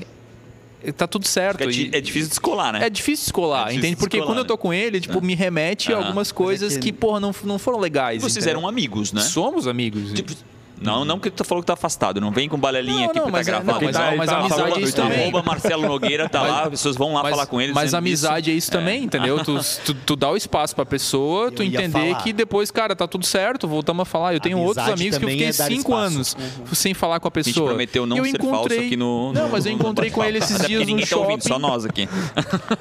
tá 0.92 1.06
tudo 1.06 1.26
certo. 1.26 1.62
É, 1.62 1.70
e, 1.70 1.90
é, 1.92 2.00
difícil 2.00 2.28
descolar, 2.28 2.72
né? 2.72 2.86
É 2.86 2.90
difícil 2.90 3.24
descolar, 3.24 3.60
é 3.60 3.64
difícil 3.64 3.78
entende? 3.78 3.96
Porque 3.96 4.16
descolar, 4.16 4.34
quando 4.34 4.38
eu 4.38 4.44
tô 4.44 4.58
com 4.58 4.72
ele, 4.72 5.00
tipo, 5.00 5.20
me 5.20 5.34
remete 5.34 5.92
a 5.92 5.96
algumas 5.96 6.32
coisas 6.32 6.76
que, 6.76 6.92
porra, 6.92 7.20
não, 7.20 7.34
não 7.44 7.58
foram 7.58 7.78
legais. 7.78 8.22
Vocês 8.22 8.44
entendeu? 8.44 8.60
eram 8.60 8.68
amigos, 8.68 9.12
né? 9.12 9.20
Somos 9.20 9.66
amigos. 9.66 10.12
Tipo, 10.12 10.32
não, 10.80 11.04
não 11.04 11.18
que 11.18 11.30
tu 11.30 11.44
falou 11.44 11.62
que 11.62 11.66
tá 11.66 11.74
afastado. 11.74 12.20
Não 12.20 12.30
vem 12.30 12.48
com 12.48 12.58
balelinha 12.58 13.02
não, 13.02 13.04
aqui 13.10 13.18
não, 13.18 13.30
pra 13.30 13.38
tá 13.38 13.42
gravando. 13.42 13.72
Não, 13.72 13.80
mas, 13.82 13.96
tá, 13.96 14.14
mas 14.16 14.30
tá, 14.30 14.38
amizade 14.38 14.72
tá, 14.72 14.78
é 14.78 14.82
isso 14.82 14.96
também. 14.96 15.22
Arroba 15.22 15.42
Marcelo 15.42 15.86
Nogueira 15.86 16.28
tá 16.28 16.40
mas, 16.40 16.50
lá, 16.50 16.62
as 16.62 16.68
pessoas 16.70 16.96
vão 16.96 17.14
lá 17.14 17.22
mas, 17.22 17.30
falar 17.30 17.46
com 17.46 17.60
ele. 17.60 17.72
Mas 17.72 17.94
amizade 17.94 18.50
isso. 18.50 18.54
é 18.54 18.58
isso 18.58 18.70
também, 18.70 19.00
é. 19.00 19.04
entendeu? 19.04 19.42
Tu, 19.42 19.58
tu, 19.86 19.94
tu, 19.94 20.16
dá 20.16 20.30
o 20.30 20.36
espaço 20.36 20.74
pra 20.74 20.84
pessoa, 20.84 21.50
tu 21.50 21.62
entender 21.62 22.14
que 22.16 22.32
depois, 22.32 22.70
cara, 22.70 22.94
tá 22.94 23.06
tudo 23.06 23.24
certo, 23.24 23.66
voltamos 23.68 24.02
a 24.02 24.04
falar. 24.04 24.34
Eu 24.34 24.40
tenho 24.40 24.58
amizade 24.58 24.78
outros 24.80 25.00
amigos 25.00 25.18
que 25.18 25.24
eu 25.24 25.28
fiquei 25.28 25.46
é 25.48 25.52
cinco 25.52 25.94
anos 25.94 26.36
uhum. 26.38 26.74
sem 26.74 26.92
falar 26.92 27.20
com 27.20 27.28
a 27.28 27.30
pessoa. 27.30 27.52
A 27.52 27.54
gente 27.54 27.66
prometeu 27.66 28.06
não 28.06 28.16
eu 28.18 28.24
ser 28.24 28.30
encontrei... 28.30 28.78
falso 28.78 28.86
aqui 28.86 28.96
no, 28.96 29.32
Não, 29.32 29.48
mas 29.48 29.66
eu 29.66 29.72
encontrei 29.72 30.10
com 30.10 30.22
ele 30.24 30.38
esses 30.38 30.58
dias 30.66 30.86
no 30.86 31.06
shopping. 31.06 31.22
Ouvindo, 31.24 31.42
só 31.48 31.58
nós 31.58 31.84
aqui. 31.84 32.08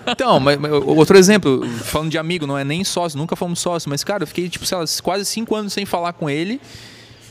Então, 0.08 0.40
mas, 0.40 0.60
outro 0.86 1.18
exemplo, 1.18 1.66
falando 1.84 2.10
de 2.10 2.18
amigo, 2.18 2.46
não 2.46 2.58
é 2.58 2.64
nem 2.64 2.84
sócio, 2.84 3.18
nunca 3.18 3.36
fomos 3.36 3.60
sócios, 3.60 3.88
mas, 3.88 4.04
cara, 4.04 4.24
eu 4.24 4.28
fiquei, 4.28 4.48
tipo, 4.48 4.66
sei 4.66 4.78
lá, 4.78 4.84
quase 5.02 5.26
cinco 5.26 5.56
anos 5.56 5.74
sem 5.74 5.86
falar 5.86 6.14
com 6.14 6.30
ele. 6.30 6.60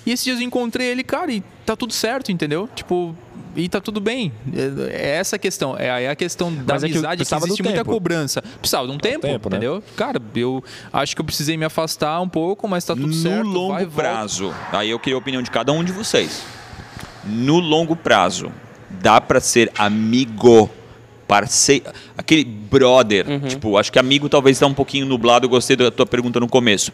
E 0.05 0.11
esses 0.11 0.25
dias 0.25 0.39
eu 0.39 0.47
encontrei 0.47 0.89
ele, 0.89 1.05
cara, 1.05 1.33
e 1.33 1.43
tá 1.65 1.77
tudo 1.77 1.93
certo, 1.93 2.33
entendeu? 2.33 2.69
Tipo, 2.75 3.15
e 3.55 3.69
tá 3.69 3.81
tudo 3.81 4.01
bem. 4.01 4.33
É, 4.53 4.97
é 4.97 5.09
essa 5.17 5.37
a 5.37 5.39
questão. 5.39 5.77
É, 5.77 6.09
a 6.09 6.17
questão 6.17 6.53
da 6.53 6.75
Mas 6.75 6.85
amizade 6.85 7.23
é 7.23 7.25
que, 7.25 7.31
que 7.31 7.45
existe 7.45 7.63
muita 7.63 7.85
cobrança. 7.85 8.43
Precisava 8.43 8.87
de 8.87 8.93
um 8.93 8.99
tempo, 8.99 9.27
tempo 9.27 9.51
né? 9.51 9.57
entendeu? 9.57 9.77
Né? 9.77 9.83
Cara, 9.97 10.21
eu 10.35 10.63
acho 10.93 11.15
que 11.15 11.21
eu 11.21 11.25
precisei 11.25 11.57
me 11.57 11.65
afastar 11.65 12.21
um 12.21 12.29
pouco, 12.29 12.67
mas 12.69 12.85
tá 12.85 12.95
tudo 12.95 13.09
no 13.09 13.13
certo. 13.13 13.45
No 13.45 13.53
longo 13.53 13.91
prazo, 13.91 14.55
aí 14.73 14.91
eu 14.91 14.99
queria 14.99 15.17
a 15.17 15.19
opinião 15.19 15.43
de 15.43 15.51
cada 15.51 15.73
um 15.73 15.85
de 15.85 15.93
vocês. 15.93 16.43
No 17.25 17.61
longo 17.61 17.95
prazo, 17.95 18.51
dá 18.91 19.21
para 19.21 19.41
ser 19.41 19.71
amigo 19.79 20.69
parceiro, 21.29 21.85
aquele 22.19 22.45
brother, 22.45 23.27
uhum. 23.27 23.41
tipo, 23.41 23.79
acho 23.79 23.91
que 23.91 23.99
amigo 23.99 24.29
talvez 24.29 24.57
está 24.57 24.67
um 24.67 24.75
pouquinho 24.75 25.07
nublado, 25.07 25.47
eu 25.47 25.49
gostei 25.49 25.77
da 25.77 25.91
tua 25.91 26.05
pergunta 26.05 26.39
no 26.39 26.49
começo 26.49 26.93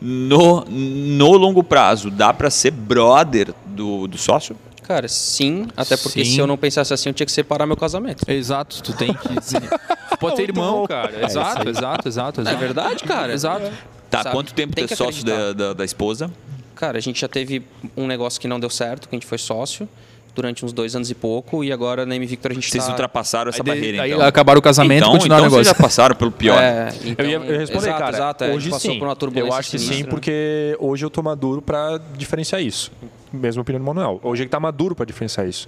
no, 0.00 0.64
no 0.64 1.32
longo 1.32 1.62
prazo, 1.62 2.10
dá 2.10 2.32
para 2.32 2.50
ser 2.50 2.70
brother 2.70 3.54
do, 3.66 4.06
do 4.06 4.18
sócio? 4.18 4.56
Cara, 4.82 5.08
sim, 5.08 5.66
até 5.76 5.96
porque 5.96 6.24
sim. 6.24 6.32
se 6.32 6.38
eu 6.38 6.46
não 6.46 6.56
pensasse 6.56 6.94
assim, 6.94 7.08
eu 7.08 7.14
tinha 7.14 7.26
que 7.26 7.32
separar 7.32 7.66
meu 7.66 7.76
casamento. 7.76 8.22
Exato, 8.30 8.82
tu 8.82 8.92
tem 8.92 9.12
que. 9.12 9.28
Pode 10.20 10.36
ter 10.36 10.44
irmão, 10.44 10.86
cara. 10.86 11.12
É, 11.12 11.24
exato, 11.24 11.68
exato, 11.68 12.08
exato, 12.08 12.40
exato. 12.40 12.56
É 12.56 12.58
verdade, 12.58 13.02
cara. 13.02 13.32
Exato. 13.32 13.70
Tá, 14.08 14.22
Sabe? 14.22 14.36
quanto 14.36 14.54
tempo 14.54 14.74
ter 14.74 14.94
sócio 14.94 15.24
da, 15.24 15.52
da, 15.52 15.72
da 15.72 15.84
esposa? 15.84 16.30
Cara, 16.76 16.98
a 16.98 17.00
gente 17.00 17.20
já 17.20 17.26
teve 17.26 17.66
um 17.96 18.06
negócio 18.06 18.40
que 18.40 18.46
não 18.46 18.60
deu 18.60 18.70
certo, 18.70 19.08
que 19.08 19.16
a 19.16 19.18
gente 19.18 19.26
foi 19.26 19.38
sócio 19.38 19.88
durante 20.36 20.64
uns 20.64 20.72
dois 20.72 20.94
anos 20.94 21.10
e 21.10 21.14
pouco 21.14 21.64
e 21.64 21.72
agora 21.72 22.06
na 22.06 22.14
M 22.14 22.24
Victor 22.26 22.52
a 22.52 22.54
gente 22.54 22.70
Vocês 22.70 22.84
tá... 22.84 22.90
ultrapassaram 22.90 23.48
essa 23.48 23.62
aí 23.62 23.66
barreira, 23.66 24.02
aí 24.02 24.12
então. 24.12 24.24
acabaram 24.24 24.58
o 24.58 24.62
casamento 24.62 24.98
então, 24.98 25.10
e 25.10 25.18
continuaram 25.18 25.46
então 25.46 25.56
o 25.56 25.58
negócio. 25.58 25.64
vocês 25.64 25.76
já 25.76 25.82
passaram 25.82 26.14
pelo 26.14 26.30
pior. 26.30 26.62
É, 26.62 26.92
então, 27.04 27.24
eu 27.24 27.30
ia 27.30 27.36
eu 27.38 27.58
responder, 27.58 27.88
exato, 27.88 27.98
cara. 27.98 28.16
Exato, 28.16 28.44
hoje 28.44 28.70
sim. 28.78 29.00
eu 29.34 29.52
acho 29.52 29.70
que 29.70 29.78
sim, 29.78 30.04
porque 30.04 30.76
hoje 30.78 31.04
eu 31.04 31.10
tô 31.10 31.22
maduro 31.22 31.62
para 31.62 31.98
diferenciar 32.16 32.62
isso. 32.62 32.92
Mesma 33.32 33.62
opinião 33.62 33.80
do 33.80 33.86
Manuel. 33.86 34.20
Hoje 34.22 34.42
ele 34.42 34.50
tá 34.50 34.60
maduro 34.60 34.94
para 34.94 35.06
diferenciar 35.06 35.48
isso. 35.48 35.66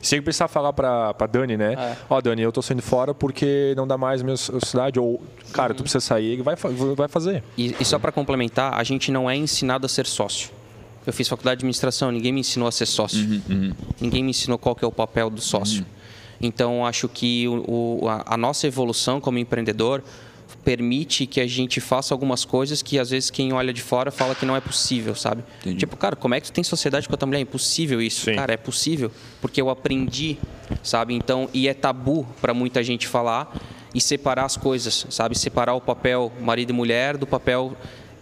Se 0.00 0.14
ele 0.14 0.22
precisar 0.22 0.46
falar 0.46 0.72
para 0.72 1.12
pra 1.14 1.26
Dani, 1.26 1.56
né? 1.56 1.74
É. 1.74 1.96
Ó, 2.08 2.14
é. 2.14 2.18
oh, 2.18 2.22
Dani, 2.22 2.42
eu 2.42 2.52
tô 2.52 2.62
saindo 2.62 2.82
fora 2.82 3.12
porque 3.12 3.74
não 3.76 3.86
dá 3.86 3.98
mais 3.98 4.20
a 4.20 4.24
minha 4.24 4.36
cidade. 4.36 4.98
Ou, 4.98 5.20
cara, 5.52 5.72
uhum. 5.72 5.76
tu 5.76 5.82
precisa 5.82 6.00
sair, 6.00 6.40
vai, 6.40 6.54
vai 6.96 7.08
fazer. 7.08 7.42
E, 7.56 7.74
e 7.80 7.84
só 7.84 7.98
para 7.98 8.12
complementar, 8.12 8.74
a 8.74 8.84
gente 8.84 9.10
não 9.10 9.28
é 9.28 9.36
ensinado 9.36 9.86
a 9.86 9.88
ser 9.88 10.06
sócio. 10.06 10.50
Eu 11.08 11.12
fiz 11.14 11.26
faculdade 11.26 11.60
de 11.60 11.62
administração, 11.62 12.12
ninguém 12.12 12.30
me 12.30 12.40
ensinou 12.40 12.68
a 12.68 12.70
ser 12.70 12.84
sócio. 12.84 13.26
Uhum, 13.26 13.40
uhum. 13.48 13.72
Ninguém 13.98 14.22
me 14.22 14.28
ensinou 14.28 14.58
qual 14.58 14.76
que 14.76 14.84
é 14.84 14.86
o 14.86 14.92
papel 14.92 15.30
do 15.30 15.40
sócio. 15.40 15.80
Uhum. 15.80 15.86
Então, 16.38 16.84
acho 16.84 17.08
que 17.08 17.48
o, 17.48 18.06
a, 18.06 18.34
a 18.34 18.36
nossa 18.36 18.66
evolução 18.66 19.18
como 19.18 19.38
empreendedor 19.38 20.04
permite 20.62 21.26
que 21.26 21.40
a 21.40 21.46
gente 21.46 21.80
faça 21.80 22.12
algumas 22.12 22.44
coisas 22.44 22.82
que 22.82 22.98
às 22.98 23.08
vezes 23.08 23.30
quem 23.30 23.54
olha 23.54 23.72
de 23.72 23.80
fora 23.80 24.10
fala 24.10 24.34
que 24.34 24.44
não 24.44 24.54
é 24.54 24.60
possível, 24.60 25.14
sabe? 25.14 25.42
Entendi. 25.62 25.78
Tipo, 25.78 25.96
cara, 25.96 26.14
como 26.14 26.34
é 26.34 26.40
que 26.42 26.48
tu 26.48 26.52
tem 26.52 26.62
sociedade 26.62 27.08
com 27.08 27.14
a 27.14 27.16
tua 27.16 27.24
mulher? 27.24 27.38
É 27.38 27.42
impossível 27.42 28.02
isso. 28.02 28.26
Sim. 28.26 28.34
Cara, 28.34 28.52
é 28.52 28.58
possível 28.58 29.10
porque 29.40 29.62
eu 29.62 29.70
aprendi, 29.70 30.36
sabe? 30.82 31.14
Então, 31.14 31.48
e 31.54 31.68
é 31.68 31.72
tabu 31.72 32.26
para 32.38 32.52
muita 32.52 32.82
gente 32.84 33.08
falar 33.08 33.50
e 33.94 34.00
separar 34.00 34.44
as 34.44 34.58
coisas, 34.58 35.06
sabe? 35.08 35.38
Separar 35.38 35.72
o 35.72 35.80
papel 35.80 36.30
marido 36.38 36.68
e 36.68 36.74
mulher 36.74 37.16
do 37.16 37.26
papel 37.26 37.74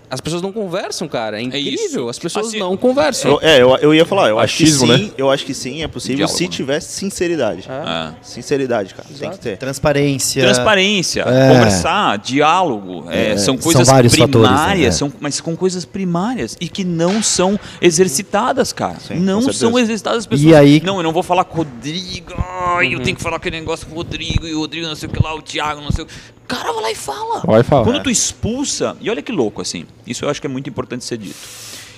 as 0.08 0.20
pessoas 0.20 0.40
não 0.40 0.52
conversam, 0.52 1.08
cara. 1.08 1.38
É, 1.38 1.42
é 1.42 1.44
incrível. 1.44 2.06
É 2.06 2.10
As 2.10 2.18
pessoas 2.18 2.48
assim, 2.48 2.58
não 2.58 2.76
conversam. 2.76 3.32
Eu, 3.32 3.40
é, 3.42 3.60
eu, 3.60 3.76
eu 3.76 3.94
ia 3.94 4.04
falar, 4.04 4.28
eu 4.28 4.38
Achismo, 4.38 4.84
acho 4.84 4.94
que 4.94 4.98
sim, 4.98 5.06
né? 5.06 5.14
eu 5.18 5.30
acho 5.30 5.44
que 5.44 5.54
sim, 5.54 5.82
é 5.82 5.88
possível 5.88 6.16
Diálogo, 6.18 6.38
se 6.38 6.44
né? 6.44 6.50
tivesse 6.50 6.92
sinceridade. 6.92 7.68
É. 7.68 8.14
Sinceridade, 8.22 8.94
cara. 8.94 9.08
Exato. 9.08 9.20
Tem 9.20 9.30
que 9.30 9.38
ter. 9.38 9.56
Transparência. 9.56 10.44
Transparência, 10.44 11.22
é. 11.22 11.48
conversar, 11.48 12.18
diálogo. 12.18 13.04
É, 13.10 13.36
são 13.36 13.58
coisas 13.58 13.86
são 13.86 13.96
primárias, 13.96 14.16
fatores, 14.16 14.94
são, 14.94 15.12
mas 15.18 15.40
com 15.40 15.56
coisas 15.56 15.84
primárias 15.84 16.56
e 16.60 16.68
que 16.68 16.84
não 16.84 17.22
são 17.22 17.58
exercitadas, 17.80 18.72
cara. 18.72 18.98
Sim, 19.00 19.16
não 19.16 19.52
são 19.52 19.78
exercitadas 19.78 20.20
as 20.20 20.26
pessoas. 20.26 20.48
E 20.48 20.54
aí... 20.54 20.80
Não, 20.84 20.98
eu 20.98 21.02
não 21.02 21.12
vou 21.12 21.22
falar 21.22 21.44
com 21.44 21.54
o 21.54 21.56
Rodrigo, 21.58 22.32
uhum. 22.32 22.82
eu 22.82 23.02
tenho 23.02 23.16
que 23.16 23.22
falar 23.22 23.36
aquele 23.36 23.58
negócio 23.58 23.86
com 23.86 23.94
o 23.94 23.96
Rodrigo, 23.96 24.46
e 24.46 24.54
o 24.54 24.60
Rodrigo 24.60 24.86
não 24.86 24.94
sei 24.94 25.08
o 25.08 25.12
que 25.12 25.22
lá, 25.22 25.34
o 25.34 25.42
Thiago, 25.42 25.80
não 25.80 25.90
sei 25.90 26.04
o 26.04 26.06
que. 26.06 26.14
Cara, 26.48 26.72
vai 26.72 26.82
lá 26.82 26.90
e 26.90 26.94
fala. 26.94 27.40
Vai 27.44 27.62
falar. 27.62 27.84
Quando 27.84 28.02
tu 28.02 28.10
expulsa, 28.10 28.96
e 29.00 29.10
olha 29.10 29.22
que 29.22 29.32
louco 29.32 29.60
assim, 29.60 29.84
isso 30.06 30.24
eu 30.24 30.30
acho 30.30 30.40
que 30.40 30.46
é 30.46 30.50
muito 30.50 30.68
importante 30.70 31.04
ser 31.04 31.18
dito. 31.18 31.36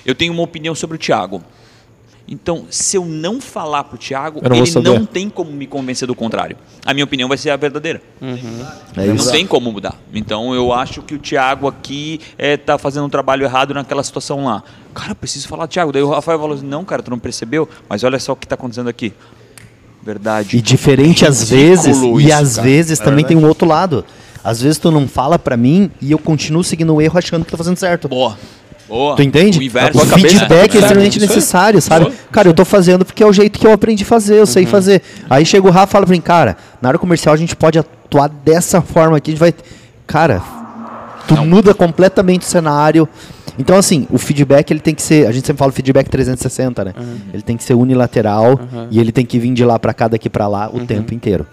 Eu 0.05 0.15
tenho 0.15 0.33
uma 0.33 0.43
opinião 0.43 0.73
sobre 0.73 0.95
o 0.95 0.99
Thiago. 0.99 1.43
Então, 2.31 2.65
se 2.69 2.95
eu 2.95 3.05
não 3.05 3.41
falar 3.41 3.85
pro 3.85 3.97
Thiago, 3.97 4.39
não 4.47 4.55
ele 4.55 4.71
não 4.81 5.03
tem 5.03 5.27
como 5.31 5.51
me 5.51 5.65
convencer 5.65 6.07
do 6.07 6.13
contrário. 6.13 6.55
A 6.85 6.93
minha 6.93 7.03
opinião 7.03 7.27
vai 7.27 7.39
ser 7.39 7.49
a 7.49 7.57
verdadeira. 7.57 8.03
Uhum. 8.21 8.67
É 8.95 9.07
não 9.07 9.31
tem 9.31 9.47
como 9.47 9.71
mudar. 9.71 9.95
Então, 10.13 10.53
eu 10.53 10.71
acho 10.71 11.01
que 11.01 11.15
o 11.15 11.17
Thiago 11.17 11.67
aqui 11.67 12.19
está 12.37 12.73
é, 12.73 12.77
fazendo 12.77 13.05
um 13.05 13.09
trabalho 13.09 13.43
errado 13.43 13.73
naquela 13.73 14.03
situação 14.03 14.45
lá. 14.45 14.63
Cara, 14.93 15.11
eu 15.11 15.15
preciso 15.15 15.47
falar, 15.47 15.67
Thiago. 15.67 15.91
Daí 15.91 16.03
o 16.03 16.09
Rafael 16.09 16.39
falou 16.39 16.55
assim: 16.55 16.67
não, 16.67 16.85
cara, 16.85 17.01
tu 17.01 17.09
não 17.09 17.17
percebeu? 17.17 17.67
Mas 17.89 18.03
olha 18.03 18.19
só 18.19 18.33
o 18.33 18.35
que 18.35 18.45
está 18.45 18.53
acontecendo 18.53 18.89
aqui. 18.89 19.11
Verdade. 20.03 20.55
E 20.55 20.61
diferente 20.61 21.25
às 21.25 21.49
vezes, 21.49 21.97
isso, 21.97 22.21
e 22.21 22.31
às 22.31 22.57
cara. 22.57 22.67
vezes 22.67 22.99
é 22.99 23.03
também 23.03 23.25
tem 23.25 23.35
um 23.35 23.47
outro 23.47 23.67
lado. 23.67 24.05
Às 24.43 24.61
vezes 24.61 24.77
tu 24.77 24.91
não 24.91 25.07
fala 25.07 25.37
para 25.37 25.57
mim 25.57 25.91
e 26.01 26.11
eu 26.11 26.17
continuo 26.17 26.63
seguindo 26.63 26.93
o 26.93 27.01
erro 27.01 27.17
achando 27.17 27.43
que 27.45 27.51
tô 27.51 27.57
fazendo 27.57 27.77
certo. 27.77 28.07
Boa. 28.07 28.37
Boa. 28.89 29.15
Tu 29.15 29.21
entende? 29.21 29.59
O, 29.59 29.61
inverso, 29.61 29.99
o 29.99 30.05
feedback 30.05 30.73
é, 30.73 30.77
é 30.77 30.81
extremamente 30.81 31.19
necessário, 31.19 31.79
sabe? 31.79 32.05
Foi. 32.05 32.13
Cara, 32.31 32.47
eu 32.47 32.53
tô 32.53 32.65
fazendo 32.65 33.05
porque 33.05 33.21
é 33.21 33.25
o 33.25 33.31
jeito 33.31 33.59
que 33.59 33.67
eu 33.67 33.71
aprendi 33.71 34.03
a 34.03 34.05
fazer, 34.05 34.35
eu 34.35 34.39
uhum. 34.39 34.45
sei 34.47 34.65
fazer. 34.65 35.03
Aí 35.29 35.45
chega 35.45 35.67
o 35.67 35.69
Rafa 35.69 35.91
e 35.91 35.93
fala 35.93 36.05
pra 36.07 36.15
mim, 36.15 36.21
cara, 36.21 36.57
na 36.81 36.89
área 36.89 36.99
comercial 36.99 37.33
a 37.33 37.37
gente 37.37 37.55
pode 37.55 37.77
atuar 37.77 38.27
dessa 38.27 38.81
forma 38.81 39.17
aqui, 39.17 39.29
a 39.29 39.33
gente 39.33 39.39
vai. 39.39 39.53
Cara, 40.07 40.41
tu 41.27 41.35
não. 41.35 41.45
muda 41.45 41.73
completamente 41.75 42.41
o 42.41 42.45
cenário. 42.45 43.07
Então, 43.59 43.77
assim, 43.77 44.07
o 44.09 44.17
feedback 44.17 44.71
ele 44.71 44.79
tem 44.79 44.95
que 44.95 45.01
ser. 45.01 45.27
A 45.27 45.31
gente 45.31 45.45
sempre 45.45 45.59
fala 45.59 45.71
feedback 45.71 46.09
360, 46.09 46.85
né? 46.85 46.93
Uhum. 46.97 47.17
Ele 47.31 47.43
tem 47.43 47.57
que 47.57 47.63
ser 47.63 47.75
unilateral 47.75 48.51
uhum. 48.53 48.87
e 48.89 48.99
ele 48.99 49.11
tem 49.11 49.25
que 49.25 49.37
vir 49.37 49.53
de 49.53 49.63
lá 49.63 49.77
para 49.77 49.93
cá, 49.93 50.07
daqui 50.07 50.29
para 50.29 50.47
lá 50.47 50.69
o 50.69 50.77
uhum. 50.77 50.85
tempo 50.85 51.13
inteiro. 51.13 51.45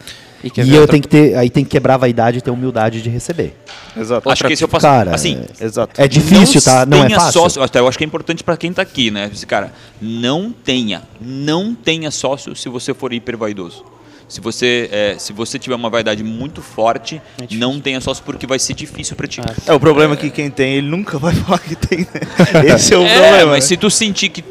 E, 0.56 0.60
e 0.62 0.74
eu 0.74 0.82
outra... 0.82 0.92
tenho 0.92 1.02
que 1.02 1.08
ter, 1.08 1.36
aí 1.36 1.50
tem 1.50 1.64
que 1.64 1.70
quebrar 1.70 1.94
a 1.94 1.98
vaidade 1.98 2.38
e 2.38 2.40
ter 2.40 2.50
humildade 2.50 3.02
de 3.02 3.08
receber. 3.08 3.56
Exato. 3.96 4.30
Acho 4.30 4.44
que 4.44 4.52
esse 4.52 4.64
eu 4.64 4.68
faço. 4.68 4.86
Cara, 4.86 5.14
assim, 5.14 5.42
é, 5.60 5.64
exato. 5.64 6.00
é 6.00 6.06
difícil, 6.06 6.60
não 6.66 6.72
tá? 6.72 6.86
Não 6.86 7.04
é 7.04 7.10
fácil. 7.10 7.32
Sócio, 7.32 7.62
até 7.62 7.80
eu 7.80 7.88
acho 7.88 7.98
que 7.98 8.04
é 8.04 8.06
importante 8.06 8.44
para 8.44 8.56
quem 8.56 8.72
tá 8.72 8.82
aqui, 8.82 9.10
né? 9.10 9.30
Esse 9.32 9.46
cara, 9.46 9.72
não 10.00 10.52
tenha, 10.52 11.02
não 11.20 11.74
tenha 11.74 12.10
sócio 12.10 12.54
se 12.54 12.68
você 12.68 12.94
for 12.94 13.12
hiper 13.12 13.36
vaidoso. 13.36 13.84
Se 14.28 14.40
você, 14.40 14.88
é, 14.90 15.16
se 15.18 15.32
você 15.32 15.56
tiver 15.56 15.76
uma 15.76 15.88
vaidade 15.88 16.24
muito 16.24 16.60
forte, 16.60 17.22
é 17.40 17.54
não 17.54 17.80
tenha 17.80 18.00
sócio 18.00 18.24
porque 18.24 18.44
vai 18.44 18.58
ser 18.58 18.74
difícil 18.74 19.14
para 19.14 19.28
ti. 19.28 19.40
É, 19.66 19.72
o 19.72 19.78
problema 19.78 20.14
é 20.14 20.16
que 20.16 20.30
quem 20.30 20.50
tem, 20.50 20.74
ele 20.74 20.88
nunca 20.88 21.16
vai 21.16 21.32
falar 21.36 21.60
que 21.60 21.76
tem. 21.76 22.00
Né? 22.00 22.74
Esse 22.74 22.92
é 22.92 22.98
o 22.98 23.04
é, 23.04 23.20
problema. 23.20 23.52
Mas 23.52 23.64
né? 23.64 23.68
se 23.68 23.76
tu 23.76 23.88
sentir 23.88 24.28
que 24.30 24.42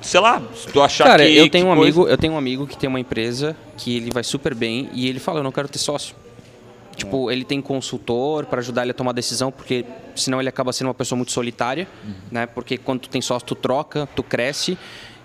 sei 0.00 0.20
lá, 0.20 0.42
se 0.54 0.68
tu 0.68 0.80
achar 0.82 1.04
Cara, 1.04 1.24
que. 1.24 1.36
eu 1.36 1.48
tenho 1.50 1.66
um 1.66 1.72
amigo, 1.72 2.08
eu 2.08 2.18
tenho 2.18 2.32
um 2.32 2.38
amigo 2.38 2.66
que 2.66 2.76
tem 2.76 2.88
uma 2.88 3.00
empresa 3.00 3.56
que 3.76 3.96
ele 3.96 4.10
vai 4.10 4.24
super 4.24 4.54
bem 4.54 4.88
e 4.92 5.08
ele 5.08 5.18
fala, 5.18 5.40
eu 5.40 5.44
não 5.44 5.52
quero 5.52 5.68
ter 5.68 5.78
sócio. 5.78 6.14
Tipo, 6.96 7.30
ele 7.30 7.44
tem 7.44 7.62
consultor 7.62 8.44
para 8.44 8.60
ajudar 8.60 8.82
ele 8.82 8.90
a 8.90 8.94
tomar 8.94 9.12
decisão, 9.12 9.50
porque 9.50 9.86
senão 10.14 10.38
ele 10.38 10.48
acaba 10.48 10.72
sendo 10.72 10.88
uma 10.88 10.94
pessoa 10.94 11.16
muito 11.16 11.32
solitária, 11.32 11.88
uhum. 12.04 12.14
né? 12.30 12.46
Porque 12.46 12.76
quando 12.76 13.00
tu 13.00 13.08
tem 13.08 13.22
sócio, 13.22 13.46
tu 13.46 13.54
troca, 13.54 14.06
tu 14.14 14.22
cresce. 14.22 14.76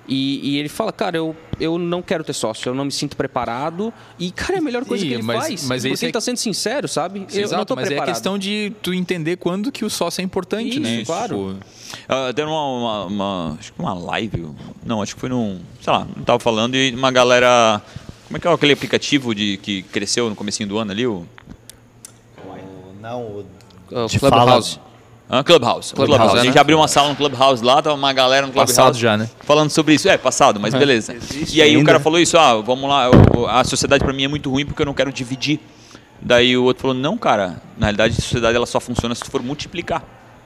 E, 0.07 0.51
e, 0.51 0.57
ele 0.57 0.69
fala, 0.69 0.91
cara, 0.93 1.17
eu, 1.17 1.35
eu 1.59 1.79
não 1.79 2.01
quero 2.01 2.23
ter 2.23 2.33
sócio, 2.33 2.69
eu 2.69 2.75
não 2.75 2.85
me 2.85 2.91
sinto 2.91 3.17
preparado. 3.17 3.93
E, 4.19 4.31
cara, 4.31 4.55
é 4.55 4.57
a 4.59 4.61
melhor 4.61 4.85
coisa 4.85 5.03
Sim, 5.03 5.09
que 5.09 5.13
ele 5.15 5.23
mas, 5.23 5.37
faz. 5.37 5.67
Mas 5.67 5.83
porque 5.83 6.05
ele 6.05 6.09
está 6.09 6.21
sendo 6.21 6.37
sincero, 6.37 6.87
sabe? 6.87 7.25
Sim, 7.27 7.37
eu 7.37 7.43
exato, 7.43 7.57
não 7.57 7.65
tô 7.65 7.75
mas 7.75 7.87
preparado. 7.87 8.07
é 8.07 8.11
a 8.11 8.13
questão 8.13 8.37
de 8.37 8.71
tu 8.81 8.93
entender 8.93 9.37
quando 9.37 9.71
que 9.71 9.83
o 9.83 9.89
sócio 9.89 10.21
é 10.21 10.23
importante, 10.23 10.79
né? 10.79 11.01
Isso, 11.01 11.11
né? 11.11 11.17
Claro. 11.17 11.57
Tipo, 11.57 12.13
uh, 12.13 12.33
deu 12.33 12.47
uma, 12.47 12.65
uma, 12.65 13.05
uma, 13.05 13.57
acho 13.59 13.73
que 13.73 13.79
uma 13.79 13.93
live, 13.93 14.47
não, 14.85 15.01
acho 15.01 15.15
que 15.15 15.21
foi 15.21 15.29
num, 15.29 15.59
sei 15.81 15.91
lá, 15.91 16.07
não 16.15 16.23
tava 16.23 16.39
falando 16.39 16.75
e 16.75 16.93
uma 16.93 17.11
galera, 17.11 17.81
como 18.27 18.37
é 18.37 18.39
que 18.39 18.47
é 18.47 18.53
aquele 18.53 18.73
aplicativo 18.73 19.33
de 19.33 19.57
que 19.57 19.81
cresceu 19.83 20.29
no 20.29 20.35
comecinho 20.35 20.69
do 20.69 20.77
ano 20.77 20.91
ali? 20.91 21.07
O... 21.07 21.25
Não, 23.01 23.21
o... 23.21 23.45
Uh, 23.91 24.19
Clubhouse. 24.19 24.79
Ah, 25.29 25.43
Clubhouse. 25.43 25.93
Clubhouse. 25.93 26.19
Clubhouse. 26.19 26.39
A 26.39 26.43
gente 26.43 26.55
né? 26.55 26.61
abriu 26.61 26.77
uma 26.77 26.87
sala 26.87 27.09
no 27.09 27.15
Clubhouse 27.15 27.63
lá, 27.63 27.81
tava 27.81 27.95
uma 27.95 28.13
galera 28.13 28.45
no 28.45 28.53
Clubhouse. 28.53 28.73
Passado 28.75 28.97
já, 28.97 29.17
né? 29.17 29.29
Falando 29.41 29.71
sobre 29.71 29.95
isso. 29.95 30.07
É, 30.07 30.17
passado, 30.17 30.59
mas 30.59 30.73
beleza. 30.73 31.13
Existe 31.13 31.57
e 31.57 31.61
aí 31.61 31.71
ainda. 31.71 31.81
o 31.81 31.85
cara 31.85 31.99
falou 31.99 32.19
isso, 32.19 32.37
ah, 32.37 32.61
vamos 32.61 32.87
lá, 32.87 33.09
eu, 33.09 33.47
a 33.47 33.63
sociedade 33.63 34.03
para 34.03 34.13
mim 34.13 34.23
é 34.23 34.27
muito 34.27 34.49
ruim 34.51 34.65
porque 34.65 34.81
eu 34.81 34.85
não 34.85 34.93
quero 34.93 35.11
dividir. 35.11 35.59
Daí 36.21 36.55
o 36.55 36.63
outro 36.63 36.83
falou, 36.83 36.95
não, 36.95 37.17
cara, 37.17 37.61
na 37.77 37.87
realidade 37.87 38.15
a 38.17 38.21
sociedade 38.21 38.55
ela 38.55 38.65
só 38.65 38.79
funciona 38.79 39.13
se 39.15 39.21
tu 39.21 39.31
for 39.31 39.41
multiplicar. 39.41 40.03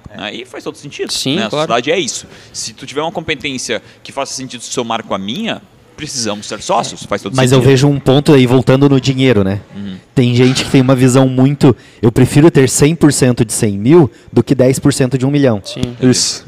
É. 0.09 0.21
Aí 0.23 0.45
faz 0.45 0.63
todo 0.63 0.75
sentido. 0.75 1.11
Sim, 1.11 1.35
né? 1.35 1.45
A 1.45 1.49
sociedade 1.49 1.91
é 1.91 1.99
isso. 1.99 2.25
Se 2.51 2.73
tu 2.73 2.85
tiver 2.85 3.01
uma 3.01 3.11
competência 3.11 3.81
que 4.01 4.11
faça 4.11 4.33
sentido 4.33 4.61
somar 4.61 5.03
com 5.03 5.13
a 5.13 5.17
minha, 5.17 5.61
precisamos 5.99 6.47
ser 6.47 6.61
sócios, 6.61 7.03
faz 7.03 7.21
todo 7.21 7.35
Mas 7.35 7.49
sentido. 7.49 7.61
eu 7.65 7.69
vejo 7.69 7.87
um 7.89 7.99
ponto 7.99 8.33
aí, 8.33 8.47
voltando 8.47 8.87
no 8.87 9.01
dinheiro, 9.01 9.43
né? 9.43 9.59
Uhum. 9.75 9.97
Tem 10.15 10.33
gente 10.33 10.63
que 10.63 10.71
tem 10.71 10.79
uma 10.79 10.95
visão 10.95 11.27
muito. 11.27 11.75
Eu 12.01 12.09
prefiro 12.09 12.49
ter 12.49 12.69
100% 12.69 13.43
de 13.45 13.51
100 13.51 13.77
mil 13.77 14.09
do 14.31 14.41
que 14.41 14.55
10% 14.55 15.17
de 15.17 15.25
1 15.25 15.29
milhão. 15.29 15.61
Sim. 15.63 15.81
Isso. 16.01 16.45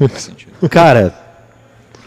Cara, 0.70 1.14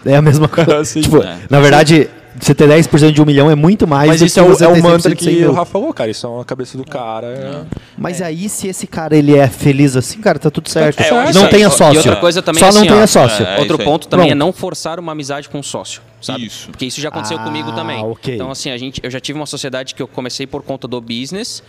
é 0.04 0.16
a 0.16 0.22
mesma 0.24 0.48
coisa. 0.50 1.00
tipo, 1.00 1.18
é. 1.22 1.38
Na 1.48 1.60
verdade, 1.60 2.10
você 2.40 2.54
ter 2.54 2.68
10% 2.68 3.12
de 3.12 3.22
um 3.22 3.26
milhão 3.26 3.50
é 3.50 3.56
muito 3.56 3.88
mais 3.88 4.10
Mas 4.10 4.22
isso 4.22 4.40
é 4.40 4.44
o, 4.44 4.52
é 4.52 4.68
o 4.68 4.84
mantra 4.84 5.16
que 5.16 5.46
o 5.46 5.52
Rafa 5.54 5.72
falou, 5.72 5.94
cara. 5.94 6.12
Isso 6.12 6.26
é 6.26 6.30
uma 6.30 6.46
cabeça 6.46 6.78
do 6.78 6.84
cara. 6.84 7.28
É... 7.28 7.62
Mas 7.98 8.22
é. 8.22 8.26
aí, 8.26 8.50
se 8.50 8.68
esse 8.68 8.88
cara 8.88 9.16
ele 9.16 9.36
é 9.36 9.48
feliz 9.48 9.96
assim, 9.96 10.20
cara, 10.20 10.38
tá 10.38 10.50
tudo 10.50 10.70
certo. 10.70 11.00
É, 11.02 11.34
não 11.34 11.50
tenha 11.50 11.70
sócio. 11.70 11.96
E 11.96 11.98
outra 11.98 12.16
coisa 12.18 12.42
também 12.42 12.60
Só 12.60 12.70
assim, 12.70 12.80
não 12.80 12.88
tenha 12.88 13.08
sócio. 13.08 13.46
É, 13.46 13.60
Outro 13.60 13.78
ponto 13.78 14.08
também 14.08 14.32
é 14.32 14.36
não 14.36 14.52
forçar 14.52 15.00
uma 15.00 15.12
amizade 15.12 15.50
com 15.50 15.60
um 15.60 15.64
sócio. 15.64 16.02
Sabe? 16.22 16.46
Isso. 16.46 16.70
Porque 16.70 16.86
isso 16.86 17.00
já 17.00 17.10
aconteceu 17.10 17.38
ah, 17.38 17.44
comigo 17.44 17.72
também. 17.72 18.04
Okay. 18.04 18.36
Então, 18.36 18.50
assim, 18.50 18.72
a 18.72 18.78
gente, 18.78 19.00
eu 19.04 19.12
já 19.12 19.20
tive 19.20 19.38
uma 19.38 19.46
sociedade 19.46 19.94
que 19.94 20.02
eu 20.02 20.08
comecei 20.08 20.48
por 20.48 20.64
conta 20.64 20.88
do 20.88 21.00
business 21.00 21.62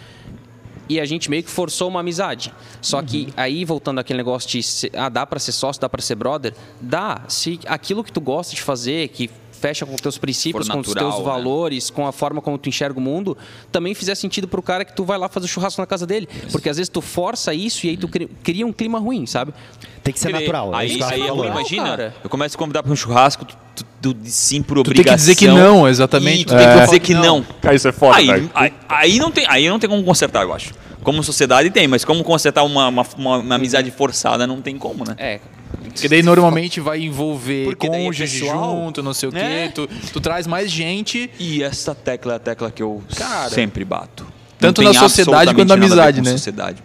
e 0.88 1.00
a 1.00 1.04
gente 1.04 1.28
meio 1.28 1.42
que 1.42 1.50
forçou 1.50 1.88
uma 1.88 2.00
amizade. 2.00 2.52
Só 2.80 3.02
que 3.02 3.24
uhum. 3.24 3.32
aí, 3.36 3.64
voltando 3.64 3.98
àquele 3.98 4.16
negócio 4.16 4.48
de 4.48 4.62
ser, 4.62 4.90
ah, 4.94 5.08
dá 5.08 5.26
para 5.26 5.38
ser 5.38 5.52
sócio, 5.52 5.80
dá 5.80 5.88
para 5.88 6.00
ser 6.00 6.14
brother, 6.14 6.54
dá. 6.80 7.22
Se 7.28 7.58
aquilo 7.66 8.02
que 8.02 8.12
tu 8.12 8.20
gosta 8.20 8.54
de 8.54 8.62
fazer, 8.62 9.08
que 9.08 9.30
fecha 9.56 9.84
com 9.84 9.96
teus 9.96 10.18
princípios, 10.18 10.68
natural, 10.68 10.84
com 10.84 10.90
os 10.90 10.94
teus 10.94 11.18
né? 11.18 11.24
valores, 11.24 11.90
com 11.90 12.06
a 12.06 12.12
forma 12.12 12.40
como 12.40 12.58
tu 12.58 12.68
enxerga 12.68 12.98
o 12.98 13.02
mundo, 13.02 13.36
também 13.72 13.94
fizer 13.94 14.14
sentido 14.14 14.46
pro 14.46 14.62
cara 14.62 14.84
que 14.84 14.94
tu 14.94 15.04
vai 15.04 15.18
lá 15.18 15.28
fazer 15.28 15.48
churrasco 15.48 15.80
na 15.80 15.86
casa 15.86 16.06
dele. 16.06 16.28
Isso. 16.32 16.52
Porque 16.52 16.68
às 16.68 16.76
vezes 16.76 16.88
tu 16.88 17.00
força 17.00 17.52
isso 17.54 17.86
e 17.86 17.90
aí 17.90 17.96
tu 17.96 18.08
cria 18.42 18.66
um 18.66 18.72
clima 18.72 18.98
ruim, 18.98 19.26
sabe? 19.26 19.52
Tem 20.02 20.12
que 20.12 20.20
ser 20.20 20.30
natural. 20.30 20.72
É 20.74 20.78
aí, 20.78 21.02
aí, 21.02 21.22
aí 21.22 21.28
imagina, 21.28 21.84
cara. 21.84 22.14
eu 22.22 22.30
começo 22.30 22.54
a 22.54 22.58
convidar 22.58 22.82
para 22.82 22.92
um 22.92 22.96
churrasco, 22.96 23.44
tu, 23.44 23.56
tu, 23.74 24.14
tu, 24.14 24.16
sim 24.24 24.62
por 24.62 24.78
obrigação. 24.78 25.02
Tu 25.02 25.06
tem 25.06 25.12
que 25.12 25.16
dizer 25.16 25.34
que 25.34 25.48
não, 25.48 25.88
exatamente. 25.88 26.42
E 26.42 26.44
tu 26.44 26.54
é. 26.54 26.58
tem 26.58 26.76
que 26.76 26.84
dizer 26.84 27.00
que 27.00 27.14
não. 27.14 27.42
Cara, 27.60 27.74
isso 27.74 27.88
é 27.88 27.92
foda, 27.92 28.16
aí, 28.16 28.30
aí, 28.54 28.72
aí, 28.88 29.18
não 29.18 29.30
tem, 29.30 29.46
aí 29.48 29.68
não 29.68 29.78
tem 29.78 29.90
como 29.90 30.04
consertar, 30.04 30.42
eu 30.42 30.52
acho. 30.52 30.72
Como 31.02 31.22
sociedade 31.22 31.70
tem, 31.70 31.86
mas 31.86 32.04
como 32.04 32.24
consertar 32.24 32.64
uma, 32.64 32.88
uma, 32.88 33.06
uma, 33.16 33.36
uma 33.38 33.54
amizade 33.54 33.90
forçada 33.90 34.46
não 34.46 34.60
tem 34.60 34.76
como, 34.76 35.04
né? 35.04 35.14
É, 35.18 35.40
porque 35.96 36.08
daí 36.08 36.22
normalmente 36.22 36.78
vai 36.80 37.00
envolver 37.00 37.64
Porque 37.64 37.88
cônjuge 37.88 38.24
é 38.24 38.26
junto, 38.26 39.02
não 39.02 39.12
sei 39.12 39.28
o 39.28 39.32
quê. 39.32 39.38
É. 39.38 39.68
Tu, 39.68 39.88
tu, 40.12 40.20
traz 40.20 40.46
mais 40.46 40.70
gente. 40.70 41.30
E 41.38 41.62
essa 41.62 41.94
tecla 41.94 42.34
é 42.34 42.36
a 42.36 42.38
tecla 42.38 42.70
que 42.70 42.82
eu 42.82 43.02
Cara, 43.16 43.50
sempre 43.50 43.84
bato. 43.84 44.26
Tanto 44.58 44.82
na 44.82 44.94
sociedade 44.94 45.54
quanto 45.54 45.68
na 45.68 45.74
amizade, 45.74 46.22
né? 46.22 46.30
Sociedade. 46.32 46.82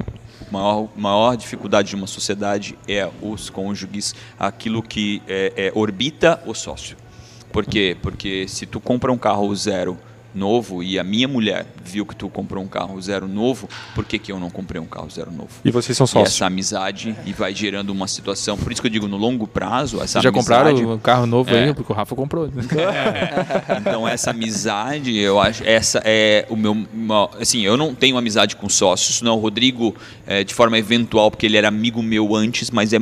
Maior, 0.52 0.90
maior 0.98 1.38
dificuldade 1.38 1.90
de 1.90 1.96
uma 1.96 2.08
sociedade 2.08 2.78
é 2.88 3.08
os 3.22 3.50
cônjuges, 3.50 4.14
aquilo 4.38 4.84
que 4.84 5.22
é, 5.28 5.54
é, 5.56 5.72
orbita 5.74 6.42
o 6.46 6.54
sócio. 6.54 6.98
Por 7.52 7.66
quê? 7.66 7.96
Porque 8.02 8.48
se 8.48 8.66
tu 8.66 8.80
compra 8.80 9.12
um 9.12 9.18
carro 9.18 9.54
zero 9.56 9.98
novo 10.34 10.82
e 10.84 10.98
a 10.98 11.04
minha 11.04 11.28
mulher 11.28 11.66
viu 11.84 12.06
que 12.06 12.16
tu 12.16 12.30
comprou 12.30 12.64
um 12.64 12.68
carro 12.68 13.00
zero 13.02 13.28
novo, 13.28 13.70
por 13.94 14.06
que, 14.06 14.18
que 14.18 14.32
eu 14.32 14.40
não 14.40 14.50
comprei 14.50 14.82
um 14.82 14.86
carro 14.86 15.10
zero 15.10 15.32
novo? 15.32 15.50
E 15.64 15.72
vocês 15.72 15.98
são 15.98 16.08
sócios. 16.08 16.34
E 16.34 16.36
essa 16.36 16.46
amizade 16.46 17.16
e 17.26 17.34
vai 17.34 17.54
gerando 17.54 17.90
uma 17.90 18.08
situação. 18.08 18.58
Por 18.58 18.72
isso 18.72 18.82
que 18.82 18.88
eu 18.88 18.92
digo 18.92 19.08
no 19.08 19.18
longo 19.18 19.48
prazo, 19.48 20.02
essa 20.02 20.22
Já 20.22 20.30
amizade, 20.30 20.72
compraram 20.74 20.94
um 20.94 21.00
carro 21.00 21.26
novo 21.26 21.50
é, 21.50 21.66
aí, 21.66 21.74
porque 21.74 21.92
o 21.92 21.96
Rafa 21.96 22.16
comprou. 22.16 22.46
É, 22.46 23.78
então 23.78 24.08
essa 24.08 24.32
amizade, 24.32 25.18
eu 25.18 25.40
acho, 25.40 25.64
essa 25.66 26.02
é 26.06 26.46
o 26.50 26.56
meu, 26.56 26.86
assim, 27.40 27.62
eu 27.62 27.78
não 27.78 27.94
tenho 27.94 28.18
amizade 28.18 28.56
com 28.56 28.70
sócios, 28.70 29.22
não. 29.22 29.38
O 29.38 29.40
Rodrigo 29.40 29.96
é, 30.26 30.44
de 30.44 30.54
forma 30.54 30.78
eventual, 30.78 31.30
porque 31.32 31.46
ele 31.46 31.58
era 31.58 31.68
amigo 31.68 32.02
meu 32.02 32.36
antes, 32.36 32.70
mas 32.72 32.94
é, 32.94 32.98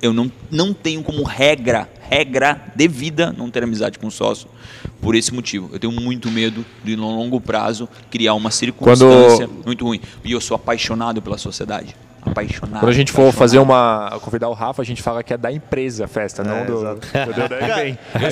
eu 0.00 0.12
não, 0.12 0.30
não 0.50 0.72
tenho 0.72 1.02
como 1.02 1.22
regra 1.22 1.88
regra 2.12 2.60
de 2.76 2.86
vida 2.88 3.34
não 3.36 3.50
ter 3.50 3.62
amizade 3.64 3.98
com 3.98 4.10
sócio. 4.10 4.46
Por 5.02 5.16
esse 5.16 5.34
motivo, 5.34 5.68
eu 5.72 5.80
tenho 5.80 5.92
muito 5.92 6.30
medo 6.30 6.64
de 6.84 6.94
no 6.94 7.10
longo 7.10 7.40
prazo 7.40 7.88
criar 8.08 8.34
uma 8.34 8.52
circunstância 8.52 9.48
Quando... 9.48 9.66
muito 9.66 9.84
ruim. 9.84 10.00
E 10.24 10.30
eu 10.30 10.40
sou 10.40 10.54
apaixonado 10.54 11.20
pela 11.20 11.36
sociedade. 11.36 11.96
Apaixonado. 12.24 12.80
Quando 12.80 12.90
a 12.90 12.94
gente 12.94 13.12
for 13.12 13.32
fazer 13.32 13.58
uma. 13.58 14.18
convidar 14.22 14.48
o 14.48 14.52
Rafa, 14.52 14.82
a 14.82 14.84
gente 14.84 15.02
fala 15.02 15.22
que 15.22 15.32
é 15.32 15.36
da 15.36 15.50
empresa 15.50 16.04
a 16.04 16.08
festa, 16.08 16.42
não 16.42 16.64
do. 16.64 16.80
do, 16.80 16.94
do 16.94 17.54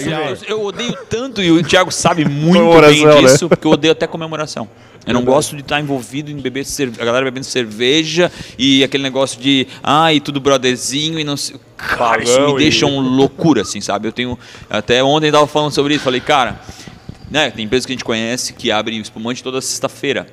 eu, 0.08 0.36
eu 0.58 0.64
odeio 0.64 0.96
tanto, 1.08 1.42
e 1.42 1.50
o 1.50 1.62
Thiago 1.62 1.90
sabe 1.90 2.24
muito 2.28 2.80
bem 2.80 3.04
né? 3.04 3.20
disso, 3.20 3.44
né? 3.44 3.48
porque 3.48 3.66
eu 3.66 3.72
odeio 3.72 3.92
até 3.92 4.06
comemoração. 4.06 4.68
Eu 5.06 5.14
não 5.14 5.24
gosto 5.24 5.56
de 5.56 5.62
estar 5.62 5.80
envolvido 5.80 6.30
em 6.30 6.36
beber 6.36 6.64
cerveja, 6.64 7.02
a 7.02 7.04
galera 7.06 7.24
bebendo 7.24 7.46
cerveja 7.46 8.30
e 8.58 8.84
aquele 8.84 9.02
negócio 9.02 9.40
de, 9.40 9.66
ai, 9.82 10.18
ah, 10.18 10.20
tudo 10.20 10.40
brotherzinho 10.40 11.18
e 11.18 11.24
não 11.24 11.38
sei. 11.38 11.56
Cara, 11.76 12.22
isso 12.22 12.38
me 12.38 12.58
deixa 12.58 12.84
um 12.84 13.00
loucura, 13.00 13.62
assim, 13.62 13.80
sabe? 13.80 14.06
Eu 14.06 14.12
tenho. 14.12 14.38
Até 14.68 15.02
ontem 15.02 15.28
eu 15.28 15.32
tava 15.32 15.46
falando 15.46 15.72
sobre 15.72 15.94
isso, 15.94 16.04
falei, 16.04 16.20
cara, 16.20 16.60
né, 17.30 17.50
tem 17.50 17.64
empresas 17.64 17.86
que 17.86 17.92
a 17.92 17.94
gente 17.94 18.04
conhece 18.04 18.52
que 18.52 18.70
abrem 18.70 19.00
espumante 19.00 19.42
toda 19.42 19.60
sexta-feira. 19.62 20.26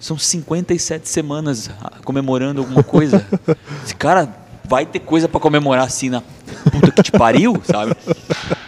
São 0.00 0.18
57 0.18 1.08
semanas 1.08 1.70
comemorando 2.04 2.62
alguma 2.62 2.82
coisa. 2.82 3.24
Esse 3.84 3.94
cara 3.94 4.34
vai 4.64 4.86
ter 4.86 5.00
coisa 5.00 5.28
para 5.28 5.40
comemorar 5.40 5.84
assim 5.84 6.08
na 6.08 6.22
puta 6.70 6.92
que 6.92 7.02
te 7.02 7.12
pariu, 7.12 7.60
sabe? 7.64 7.92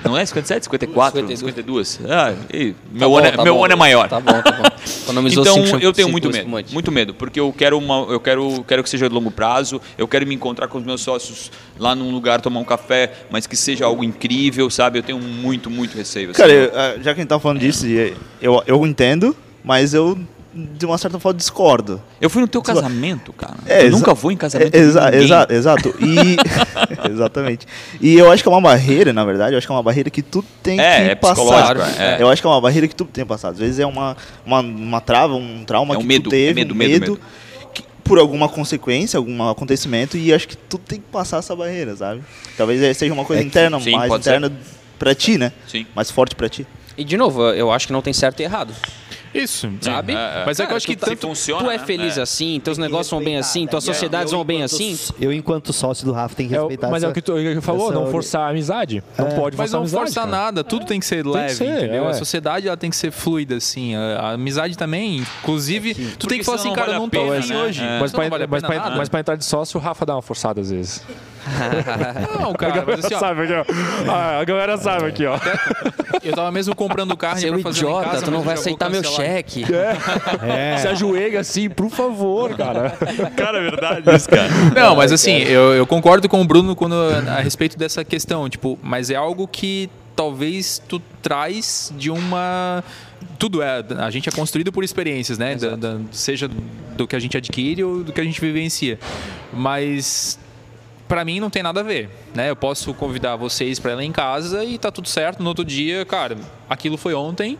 Não 0.04 0.18
é 0.18 0.26
57, 0.26 0.64
54, 0.64 1.20
52. 1.20 1.38
52. 1.88 2.00
Ah, 2.10 2.34
e, 2.52 2.74
meu, 2.90 2.98
tá 3.00 3.08
bom, 3.08 3.18
ano, 3.18 3.26
é, 3.26 3.30
tá 3.30 3.44
meu 3.44 3.54
bom. 3.54 3.64
ano 3.64 3.72
é 3.72 3.76
maior. 3.76 4.08
Tá 4.08 4.20
bom, 4.20 4.42
tá 4.42 4.52
bom. 4.52 5.28
então 5.28 5.78
eu 5.80 5.92
tenho 5.92 6.08
muito 6.08 6.28
medo, 6.28 6.48
muito 6.72 6.92
medo, 6.92 7.14
porque 7.14 7.38
eu 7.38 7.54
quero 7.56 7.78
uma, 7.78 8.12
eu 8.12 8.18
quero, 8.18 8.64
quero 8.66 8.82
que 8.82 8.90
seja 8.90 9.08
de 9.08 9.14
longo 9.14 9.30
prazo. 9.30 9.80
Eu 9.96 10.08
quero 10.08 10.26
me 10.26 10.34
encontrar 10.34 10.66
com 10.66 10.78
os 10.78 10.84
meus 10.84 11.00
sócios 11.00 11.52
lá 11.78 11.94
num 11.94 12.10
lugar 12.10 12.40
tomar 12.40 12.60
um 12.60 12.64
café, 12.64 13.12
mas 13.30 13.46
que 13.46 13.56
seja 13.56 13.86
algo 13.86 14.02
incrível, 14.02 14.68
sabe? 14.68 14.98
Eu 14.98 15.02
tenho 15.04 15.20
muito, 15.20 15.70
muito 15.70 15.96
receio. 15.96 16.30
Assim. 16.30 16.40
Cara, 16.40 16.52
eu, 16.52 16.72
ah, 16.74 16.94
já 16.96 17.14
que 17.14 17.20
a 17.20 17.22
gente 17.22 17.28
tá 17.28 17.38
falando 17.38 17.60
disso, 17.60 17.86
eu, 18.40 18.62
eu 18.66 18.84
entendo, 18.84 19.36
mas 19.64 19.94
eu 19.94 20.18
de 20.54 20.84
uma 20.84 20.98
certa 20.98 21.18
forma 21.18 21.36
discordo. 21.36 22.00
Eu 22.20 22.28
fui 22.28 22.42
no 22.42 22.48
teu 22.48 22.60
casamento, 22.60 23.32
cara. 23.32 23.56
É, 23.66 23.86
eu 23.86 23.90
nunca 23.90 24.12
vou 24.14 24.30
em 24.30 24.36
casamento. 24.36 24.74
É, 24.74 24.78
exa 24.78 25.14
exa 25.14 25.46
exato. 25.50 25.94
E 25.98 26.36
exatamente. 27.10 27.66
E 28.00 28.18
eu 28.18 28.30
acho 28.30 28.42
que 28.42 28.48
é 28.48 28.52
uma 28.52 28.60
barreira, 28.60 29.12
na 29.12 29.24
verdade, 29.24 29.54
eu 29.54 29.58
acho 29.58 29.66
que 29.66 29.72
é 29.72 29.76
uma 29.76 29.82
barreira 29.82 30.10
que 30.10 30.22
tu 30.22 30.44
tem 30.62 30.80
é, 30.80 30.96
que 30.96 31.10
é 31.10 31.14
passar. 31.14 31.76
É. 31.98 32.22
Eu 32.22 32.28
acho 32.28 32.42
que 32.42 32.46
é 32.46 32.50
uma 32.50 32.60
barreira 32.60 32.86
que 32.86 32.94
tu 32.94 33.04
tem 33.04 33.24
que 33.24 33.28
passar. 33.28 33.50
Às 33.50 33.58
vezes 33.58 33.78
é 33.78 33.86
uma, 33.86 34.16
uma, 34.44 34.60
uma 34.60 35.00
trava, 35.00 35.34
um 35.34 35.64
trauma 35.64 35.94
é 35.94 35.98
um 35.98 36.00
que 36.00 36.06
medo, 36.06 36.24
tu 36.24 36.30
teve, 36.30 36.54
medo, 36.54 36.74
um 36.74 36.76
medo, 36.76 36.90
medo, 36.90 37.12
medo. 37.12 37.20
Que, 37.72 37.84
por 38.04 38.18
alguma 38.18 38.48
consequência, 38.48 39.16
algum 39.16 39.48
acontecimento, 39.48 40.16
e 40.16 40.32
acho 40.32 40.46
que 40.48 40.56
tu 40.56 40.78
tem 40.78 40.98
que 41.00 41.06
passar 41.10 41.38
essa 41.38 41.56
barreira, 41.56 41.96
sabe? 41.96 42.22
Talvez 42.56 42.96
seja 42.96 43.12
uma 43.12 43.24
coisa 43.24 43.42
interna, 43.42 43.80
sim, 43.80 43.92
mais 43.92 44.12
interna 44.12 44.48
ser. 44.48 44.54
pra 44.98 45.14
ti, 45.14 45.38
né? 45.38 45.52
Sim. 45.66 45.86
Mais 45.94 46.10
forte 46.10 46.34
pra 46.34 46.48
ti. 46.48 46.66
E 46.96 47.04
de 47.04 47.16
novo, 47.16 47.42
eu 47.50 47.72
acho 47.72 47.86
que 47.86 47.92
não 47.92 48.02
tem 48.02 48.12
certo 48.12 48.40
e 48.40 48.42
errado. 48.44 48.74
Isso, 49.34 49.70
sabe? 49.80 50.12
É, 50.12 50.16
é. 50.16 50.42
Mas 50.46 50.60
é 50.60 50.66
que 50.66 50.72
eu 50.72 50.76
acho 50.76 50.86
que 50.86 50.96
tanto 50.96 51.16
funciona, 51.16 51.64
tu 51.64 51.70
é 51.70 51.78
né? 51.78 51.84
feliz 51.84 52.18
é. 52.18 52.22
assim, 52.22 52.60
teus 52.62 52.78
negócios 52.78 53.10
vão 53.10 53.22
bem 53.22 53.36
assim, 53.36 53.66
tuas 53.66 53.84
sociedades 53.84 54.32
vão 54.32 54.44
bem 54.44 54.62
assim. 54.62 54.98
Eu, 55.20 55.32
enquanto 55.32 55.72
sócio 55.72 56.04
do 56.04 56.12
Rafa, 56.12 56.34
tenho 56.34 56.48
que 56.48 56.54
respeitar. 56.54 56.90
mas 56.90 57.02
essa, 57.02 57.06
é 57.06 57.10
o 57.10 57.14
que 57.14 57.22
tu 57.22 57.62
falou, 57.62 57.92
não 57.92 58.10
forçar 58.10 58.42
a 58.42 58.50
amizade. 58.50 59.02
Não 59.16 59.30
pode 59.30 59.56
Mas 59.56 59.72
não 59.72 59.86
forçar 59.86 60.26
nada, 60.26 60.62
tudo 60.62 60.86
tem 60.86 61.00
que 61.00 61.06
ser 61.06 61.26
leve, 61.26 61.48
que 61.48 61.54
ser, 61.54 61.84
entendeu? 61.84 62.08
A 62.08 62.14
sociedade 62.14 62.66
ela 62.66 62.76
tem 62.76 62.90
que 62.90 62.96
ser 62.96 63.10
fluida, 63.10 63.56
assim. 63.56 63.94
A, 63.94 64.20
a 64.20 64.32
amizade 64.32 64.76
também, 64.76 65.24
inclusive, 65.40 65.94
tu 65.94 66.00
Porque 66.00 66.28
tem 66.28 66.38
que 66.38 66.44
falar 66.44 66.58
assim, 66.58 66.72
cara, 66.72 66.98
não 66.98 67.08
tô 67.08 67.32
afim 67.32 67.54
hoje. 67.54 67.82
Mas 68.96 69.08
pra 69.08 69.20
entrar 69.20 69.36
de 69.36 69.44
sócio, 69.44 69.78
o 69.78 69.82
Rafa 69.82 70.04
dá 70.04 70.14
uma 70.14 70.22
forçada 70.22 70.60
às 70.60 70.70
vezes. 70.70 71.02
Não, 72.38 72.52
cara, 72.52 72.85
mas 72.87 73.05
assim, 73.05 73.14
ó. 73.14 73.18
Sabe 73.18 73.42
aqui, 73.42 73.52
ó. 73.52 74.40
a 74.40 74.44
galera 74.44 74.76
sabe 74.76 75.07
aqui, 75.07 75.26
ó. 75.26 75.38
Eu 76.22 76.35
tava 76.35 76.50
mesmo 76.52 76.74
comprando 76.74 77.16
carne 77.16 77.40
Seu 77.40 77.52
pra 77.52 77.62
fazer 77.62 77.78
idiota, 77.81 78.11
casa, 78.11 78.24
tu 78.24 78.31
não 78.31 78.42
vai 78.42 78.55
aceitar 78.55 78.90
meu 78.90 79.02
cheque. 79.02 79.64
É. 79.72 80.74
é. 80.74 80.76
Se 80.78 80.88
ajoelha 80.88 81.40
assim, 81.40 81.68
por 81.68 81.90
favor, 81.90 82.55
cara. 82.57 82.90
Cara, 83.37 83.59
é 83.59 83.62
verdade 83.62 84.14
isso, 84.14 84.28
cara. 84.28 84.48
Não, 84.74 84.96
mas 84.96 85.12
assim, 85.12 85.38
eu, 85.38 85.74
eu 85.74 85.87
concordo 85.87 86.28
com 86.28 86.40
o 86.40 86.44
Bruno 86.44 86.76
quando, 86.76 86.94
a 86.94 87.40
respeito 87.40 87.76
dessa 87.76 88.05
questão, 88.05 88.48
tipo, 88.48 88.78
mas 88.83 89.11
é 89.11 89.16
algo 89.16 89.48
que 89.48 89.90
talvez 90.14 90.81
tu 90.87 91.00
traz 91.20 91.92
de 91.96 92.11
uma 92.11 92.85
tudo 93.38 93.62
é 93.62 93.85
a 93.98 94.11
gente 94.11 94.28
é 94.28 94.33
construído 94.33 94.70
por 94.70 94.85
experiências 94.85 95.38
né 95.38 95.55
da, 95.55 95.74
da, 95.74 95.98
seja 96.11 96.48
do 96.96 97.07
que 97.07 97.16
a 97.16 97.18
gente 97.18 97.37
adquire 97.37 97.83
ou 97.83 98.05
do 98.05 98.12
que 98.12 98.20
a 98.20 98.24
gente 98.24 98.40
vivencia 98.40 98.98
mas 99.52 100.38
para 101.12 101.27
mim 101.27 101.40
não 101.40 101.51
tem 101.51 101.62
nada 101.62 101.81
a 101.81 101.83
ver, 101.83 102.09
né? 102.35 102.48
Eu 102.48 102.57
posso 102.57 102.94
convidar 102.94 103.37
vocês 103.37 103.79
para 103.79 103.92
ir 103.92 103.94
lá 103.96 104.03
em 104.03 104.11
casa 104.11 104.64
e 104.64 104.79
tá 104.79 104.90
tudo 104.90 105.11
certo. 105.11 105.42
No 105.42 105.51
outro 105.51 105.62
dia, 105.62 106.07
cara, 106.07 106.38
aquilo 106.70 106.96
foi 106.96 107.12
ontem 107.12 107.59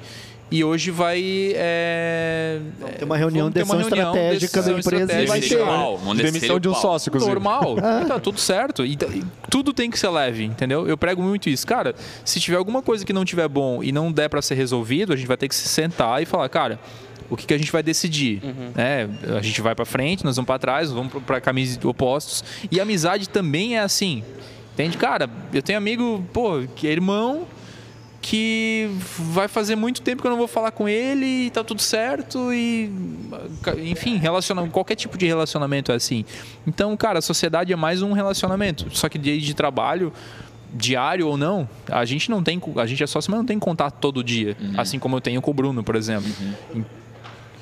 e 0.51 0.65
hoje 0.65 0.91
vai 0.91 1.53
é, 1.55 2.61
ter 2.99 3.05
uma 3.05 3.15
reunião 3.15 3.51
de 3.51 3.57
decisão 3.57 3.83
estratégica 3.83 4.63
da 4.63 4.73
empresa 4.73 5.21
e 5.21 5.27
vai 5.27 5.41
ter 5.43 5.59
né? 5.59 6.23
demissão 6.23 6.59
de 6.59 6.67
um 6.67 6.75
sócio, 6.75 7.11
inclusive. 7.11 7.31
Normal, 7.31 7.77
ah. 7.85 8.07
tá 8.09 8.19
tudo 8.19 8.41
certo. 8.41 8.87
E, 8.87 8.95
e, 8.95 9.23
tudo 9.51 9.75
tem 9.75 9.91
que 9.91 9.99
ser 9.99 10.09
leve, 10.09 10.45
entendeu? 10.45 10.89
Eu 10.89 10.97
prego 10.97 11.23
muito 11.23 11.51
isso. 11.51 11.67
Cara, 11.67 11.95
se 12.25 12.41
tiver 12.41 12.57
alguma 12.57 12.81
coisa 12.81 13.05
que 13.05 13.13
não 13.13 13.23
tiver 13.23 13.49
bom 13.49 13.83
e 13.85 13.93
não 13.93 14.11
der 14.11 14.31
para 14.31 14.41
ser 14.41 14.55
resolvido, 14.55 15.13
a 15.13 15.17
gente 15.17 15.29
vai 15.29 15.37
ter 15.37 15.47
que 15.47 15.55
se 15.55 15.69
sentar 15.69 16.23
e 16.23 16.25
falar, 16.25 16.49
cara, 16.49 16.81
o 17.31 17.37
que, 17.37 17.47
que 17.47 17.55
a 17.55 17.59
gente 17.59 17.73
vai 17.73 17.83
decidir. 17.83 18.43
Uhum. 18.43 18.73
É, 18.77 19.09
a 19.37 19.43
gente 19.43 19.61
vai 19.61 19.75
para 19.75 19.85
frente, 19.85 20.25
nós 20.25 20.37
vamos 20.37 20.47
para 20.47 20.59
trás, 20.59 20.91
vamos 20.91 21.13
para 21.25 21.41
caminhos 21.41 21.79
opostos. 21.85 22.45
E 22.71 22.81
amizade 22.81 23.29
também 23.29 23.77
é 23.77 23.81
assim. 23.81 24.23
Entende? 24.75 24.97
Cara, 24.97 25.29
eu 25.53 25.63
tenho 25.63 25.79
amigo, 25.79 26.25
pô, 26.33 26.63
que 26.75 26.89
é 26.89 26.93
irmão, 26.93 27.47
que 28.23 28.89
vai 29.19 29.49
fazer 29.49 29.75
muito 29.75 30.01
tempo 30.01 30.23
que 30.23 30.29
eu 30.29 30.31
não 30.31 30.39
vou 30.39 30.47
falar 30.47 30.71
com 30.71 30.89
ele 30.89 31.47
e 31.47 31.51
tá 31.51 31.65
tudo 31.65 31.83
certo 31.83 32.53
e 32.53 32.91
enfim, 33.85 34.17
relaciona, 34.17 34.67
qualquer 34.69 34.95
tipo 34.95 35.19
de 35.19 35.27
relacionamento 35.27 35.91
é 35.91 35.97
assim. 35.97 36.25
Então, 36.67 36.97
cara, 36.97 37.19
a 37.19 37.23
sociedade 37.23 37.73
é 37.73 37.77
mais 37.77 38.01
um 38.01 38.13
relacionamento, 38.13 38.87
só 38.97 39.09
que 39.09 39.19
de, 39.19 39.39
de 39.39 39.55
trabalho 39.55 40.13
diário 40.73 41.29
ou 41.29 41.37
não, 41.37 41.69
a 41.91 42.05
gente 42.05 42.31
não 42.31 42.43
tem, 42.43 42.61
a 42.77 42.87
gente 42.87 43.03
é 43.03 43.07
sócio, 43.07 43.31
mas 43.31 43.39
não 43.39 43.45
tem 43.45 43.59
contato 43.59 43.99
todo 44.01 44.25
dia, 44.25 44.57
uhum. 44.59 44.81
assim 44.81 44.99
como 44.99 45.17
eu 45.17 45.21
tenho 45.21 45.43
com 45.43 45.51
o 45.51 45.55
Bruno, 45.55 45.83
por 45.83 45.97
exemplo. 45.97 46.31
Uhum. 46.75 46.85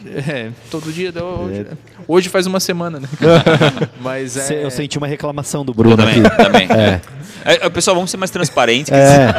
É, 0.06 0.50
todo 0.70 0.92
dia. 0.92 1.12
Hoje, 1.22 1.60
é. 1.60 1.66
hoje 2.08 2.28
faz 2.28 2.46
uma 2.46 2.60
semana, 2.60 3.00
né? 3.00 3.08
Mas 4.00 4.36
é... 4.50 4.64
Eu 4.64 4.70
senti 4.70 4.96
uma 4.98 5.06
reclamação 5.06 5.64
do 5.64 5.74
Bruno 5.74 5.96
também, 5.96 6.24
aqui. 6.24 6.36
Também. 6.36 6.68
É. 6.70 7.00
É, 7.44 7.68
pessoal, 7.70 7.94
vamos 7.94 8.10
ser 8.10 8.16
mais 8.16 8.30
transparentes. 8.30 8.92
É. 8.92 9.34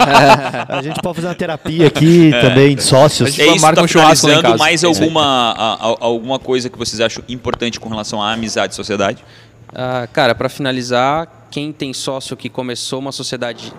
a 0.67 0.81
gente 0.81 0.99
pode 1.01 1.15
fazer 1.15 1.27
uma 1.27 1.35
terapia 1.35 1.87
aqui 1.87 2.31
é. 2.33 2.41
também 2.41 2.75
de 2.75 2.83
sócios. 2.83 3.27
A 3.27 3.31
gente 3.31 3.41
é 3.41 3.53
isso, 3.53 3.61
marca 3.61 3.75
tá 3.75 3.83
um 3.83 3.87
churrasco 3.87 4.27
mais 4.57 4.83
alguma, 4.83 5.51
a, 5.51 5.73
a, 5.73 5.95
alguma 5.99 6.39
coisa 6.39 6.69
que 6.69 6.77
vocês 6.77 6.99
acham 6.99 7.23
importante 7.29 7.79
com 7.79 7.89
relação 7.89 8.21
à 8.21 8.31
amizade 8.31 8.73
e 8.73 8.75
sociedade? 8.75 9.23
Uh, 9.69 10.07
cara, 10.11 10.33
para 10.33 10.49
finalizar, 10.49 11.27
quem 11.49 11.71
tem 11.71 11.93
sócio 11.93 12.35
que 12.35 12.49
começou 12.49 12.99
uma 12.99 13.11
sociedade 13.11 13.71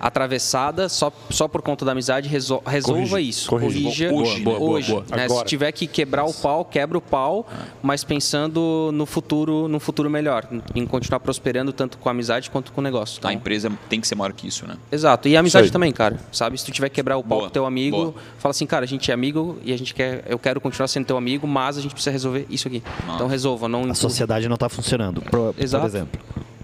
atravessada 0.00 0.88
só, 0.88 1.12
só 1.30 1.48
por 1.48 1.62
conta 1.62 1.84
da 1.84 1.92
amizade, 1.92 2.28
resol, 2.28 2.62
resolva 2.66 3.08
Corrige. 3.10 3.28
isso. 3.28 3.48
Corrija 3.48 4.12
hoje. 4.12 4.40
Boa, 4.40 4.58
boa, 4.58 4.70
hoje 4.70 4.92
boa, 4.92 5.04
né? 5.10 5.28
Se 5.28 5.44
tiver 5.44 5.72
que 5.72 5.86
quebrar 5.86 6.24
o 6.24 6.34
pau, 6.34 6.64
quebra 6.64 6.98
o 6.98 7.00
pau, 7.00 7.46
ah. 7.50 7.66
mas 7.82 8.04
pensando 8.04 8.90
no 8.92 9.06
futuro, 9.06 9.68
no 9.68 9.80
futuro 9.80 10.08
melhor, 10.08 10.48
em 10.74 10.86
continuar 10.86 11.20
prosperando 11.20 11.72
tanto 11.72 11.98
com 11.98 12.08
a 12.08 12.12
amizade 12.12 12.50
quanto 12.50 12.72
com 12.72 12.80
o 12.80 12.84
negócio. 12.84 13.18
Então, 13.18 13.30
a 13.30 13.34
empresa 13.34 13.70
tem 13.88 14.00
que 14.00 14.06
ser 14.06 14.14
maior 14.14 14.32
que 14.32 14.46
isso, 14.46 14.66
né? 14.66 14.76
Exato. 14.90 15.28
E 15.28 15.36
a 15.36 15.40
amizade 15.40 15.70
também, 15.70 15.92
cara. 15.92 16.18
Sabe? 16.32 16.58
Se 16.58 16.64
tu 16.64 16.72
tiver 16.72 16.88
que 16.88 16.94
quebrar 16.96 17.16
o 17.16 17.24
pau 17.24 17.42
com 17.42 17.48
teu 17.48 17.66
amigo, 17.66 18.14
fala 18.38 18.50
assim, 18.50 18.66
cara, 18.66 18.84
a 18.84 18.88
gente 18.88 19.10
é 19.10 19.14
amigo 19.14 19.58
e 19.64 19.72
a 19.72 19.76
gente 19.76 19.94
quer, 19.94 20.24
eu 20.28 20.38
quero 20.38 20.60
continuar 20.60 20.88
sendo 20.88 21.06
teu 21.06 21.16
amigo, 21.16 21.46
mas 21.46 21.78
a 21.78 21.80
gente 21.80 21.92
precisa 21.92 22.10
resolver 22.10 22.46
isso 22.48 22.68
aqui. 22.68 22.82
Nossa. 23.00 23.14
Então 23.14 23.26
resolva, 23.26 23.68
não 23.68 23.90
A 23.90 23.94
sociedade 23.94 24.48
não 24.48 24.54
está 24.54 24.68
funcionando, 24.68 25.20
por, 25.22 25.54
Exato. 25.58 25.82
por 25.82 25.88
exemplo. 25.88 26.20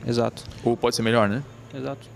Exato. 0.06 0.44
Ou 0.64 0.76
pode 0.76 0.96
ser 0.96 1.02
melhor, 1.02 1.28
né? 1.28 1.42
Exato. 1.74 2.06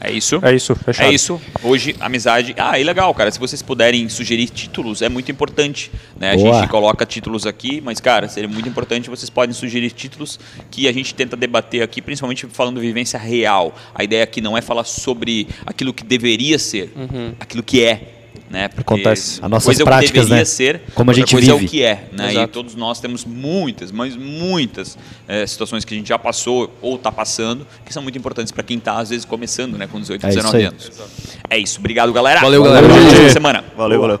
É 0.00 0.10
isso? 0.12 0.40
É 0.42 0.54
isso, 0.54 0.74
fechado. 0.74 1.10
É 1.10 1.14
isso. 1.14 1.40
Hoje, 1.62 1.94
amizade. 2.00 2.54
Ah, 2.58 2.78
e 2.78 2.84
legal, 2.84 3.12
cara. 3.14 3.30
Se 3.30 3.38
vocês 3.38 3.62
puderem 3.62 4.08
sugerir 4.08 4.48
títulos, 4.48 5.02
é 5.02 5.08
muito 5.08 5.30
importante. 5.30 5.90
Né? 6.18 6.30
A 6.30 6.36
gente 6.36 6.68
coloca 6.68 7.06
títulos 7.06 7.46
aqui, 7.46 7.80
mas, 7.80 8.00
cara, 8.00 8.28
seria 8.28 8.48
muito 8.48 8.68
importante. 8.68 9.08
Vocês 9.08 9.30
podem 9.30 9.54
sugerir 9.54 9.90
títulos 9.92 10.38
que 10.70 10.88
a 10.88 10.92
gente 10.92 11.14
tenta 11.14 11.36
debater 11.36 11.82
aqui, 11.82 12.02
principalmente 12.02 12.46
falando 12.46 12.80
vivência 12.80 13.18
real. 13.18 13.74
A 13.94 14.04
ideia 14.04 14.24
aqui 14.24 14.40
não 14.40 14.58
é 14.58 14.60
falar 14.60 14.84
sobre 14.84 15.48
aquilo 15.64 15.92
que 15.92 16.04
deveria 16.04 16.58
ser, 16.58 16.92
uhum. 16.96 17.34
aquilo 17.38 17.62
que 17.62 17.82
é 17.82 18.13
né? 18.54 18.68
Porque 18.68 18.82
Acontece. 18.82 19.40
A 19.42 19.48
nossas 19.48 19.66
coisa 19.66 19.84
práticas, 19.84 20.12
deveria 20.12 20.36
né? 20.36 20.44
ser, 20.44 20.82
como 20.94 21.10
a 21.10 21.14
gente 21.14 21.32
coisa 21.34 21.52
vive. 21.56 21.64
é 21.64 21.66
o 21.66 21.70
que 21.70 21.82
é, 21.82 22.08
né? 22.12 22.30
Exato. 22.30 22.50
E 22.50 22.52
todos 22.52 22.76
nós 22.76 23.00
temos 23.00 23.24
muitas, 23.24 23.90
mas 23.90 24.16
muitas 24.16 24.96
é, 25.26 25.44
situações 25.44 25.84
que 25.84 25.92
a 25.92 25.96
gente 25.96 26.08
já 26.08 26.18
passou 26.18 26.72
ou 26.80 26.94
está 26.94 27.10
passando, 27.10 27.66
que 27.84 27.92
são 27.92 28.00
muito 28.00 28.16
importantes 28.16 28.52
para 28.52 28.62
quem 28.62 28.78
está 28.78 28.98
às 28.98 29.10
vezes 29.10 29.24
começando, 29.24 29.76
né, 29.76 29.88
com 29.88 30.00
18, 30.00 30.24
é 30.24 30.28
19 30.28 30.62
anos. 30.62 30.92
É 31.50 31.58
isso. 31.58 31.80
Obrigado, 31.80 32.12
galera. 32.12 32.40
Valeu, 32.40 32.62
galera. 32.62 32.86
Boa 32.86 33.30
semana. 33.30 33.64
Valeu, 33.76 34.00
valeu. 34.00 34.20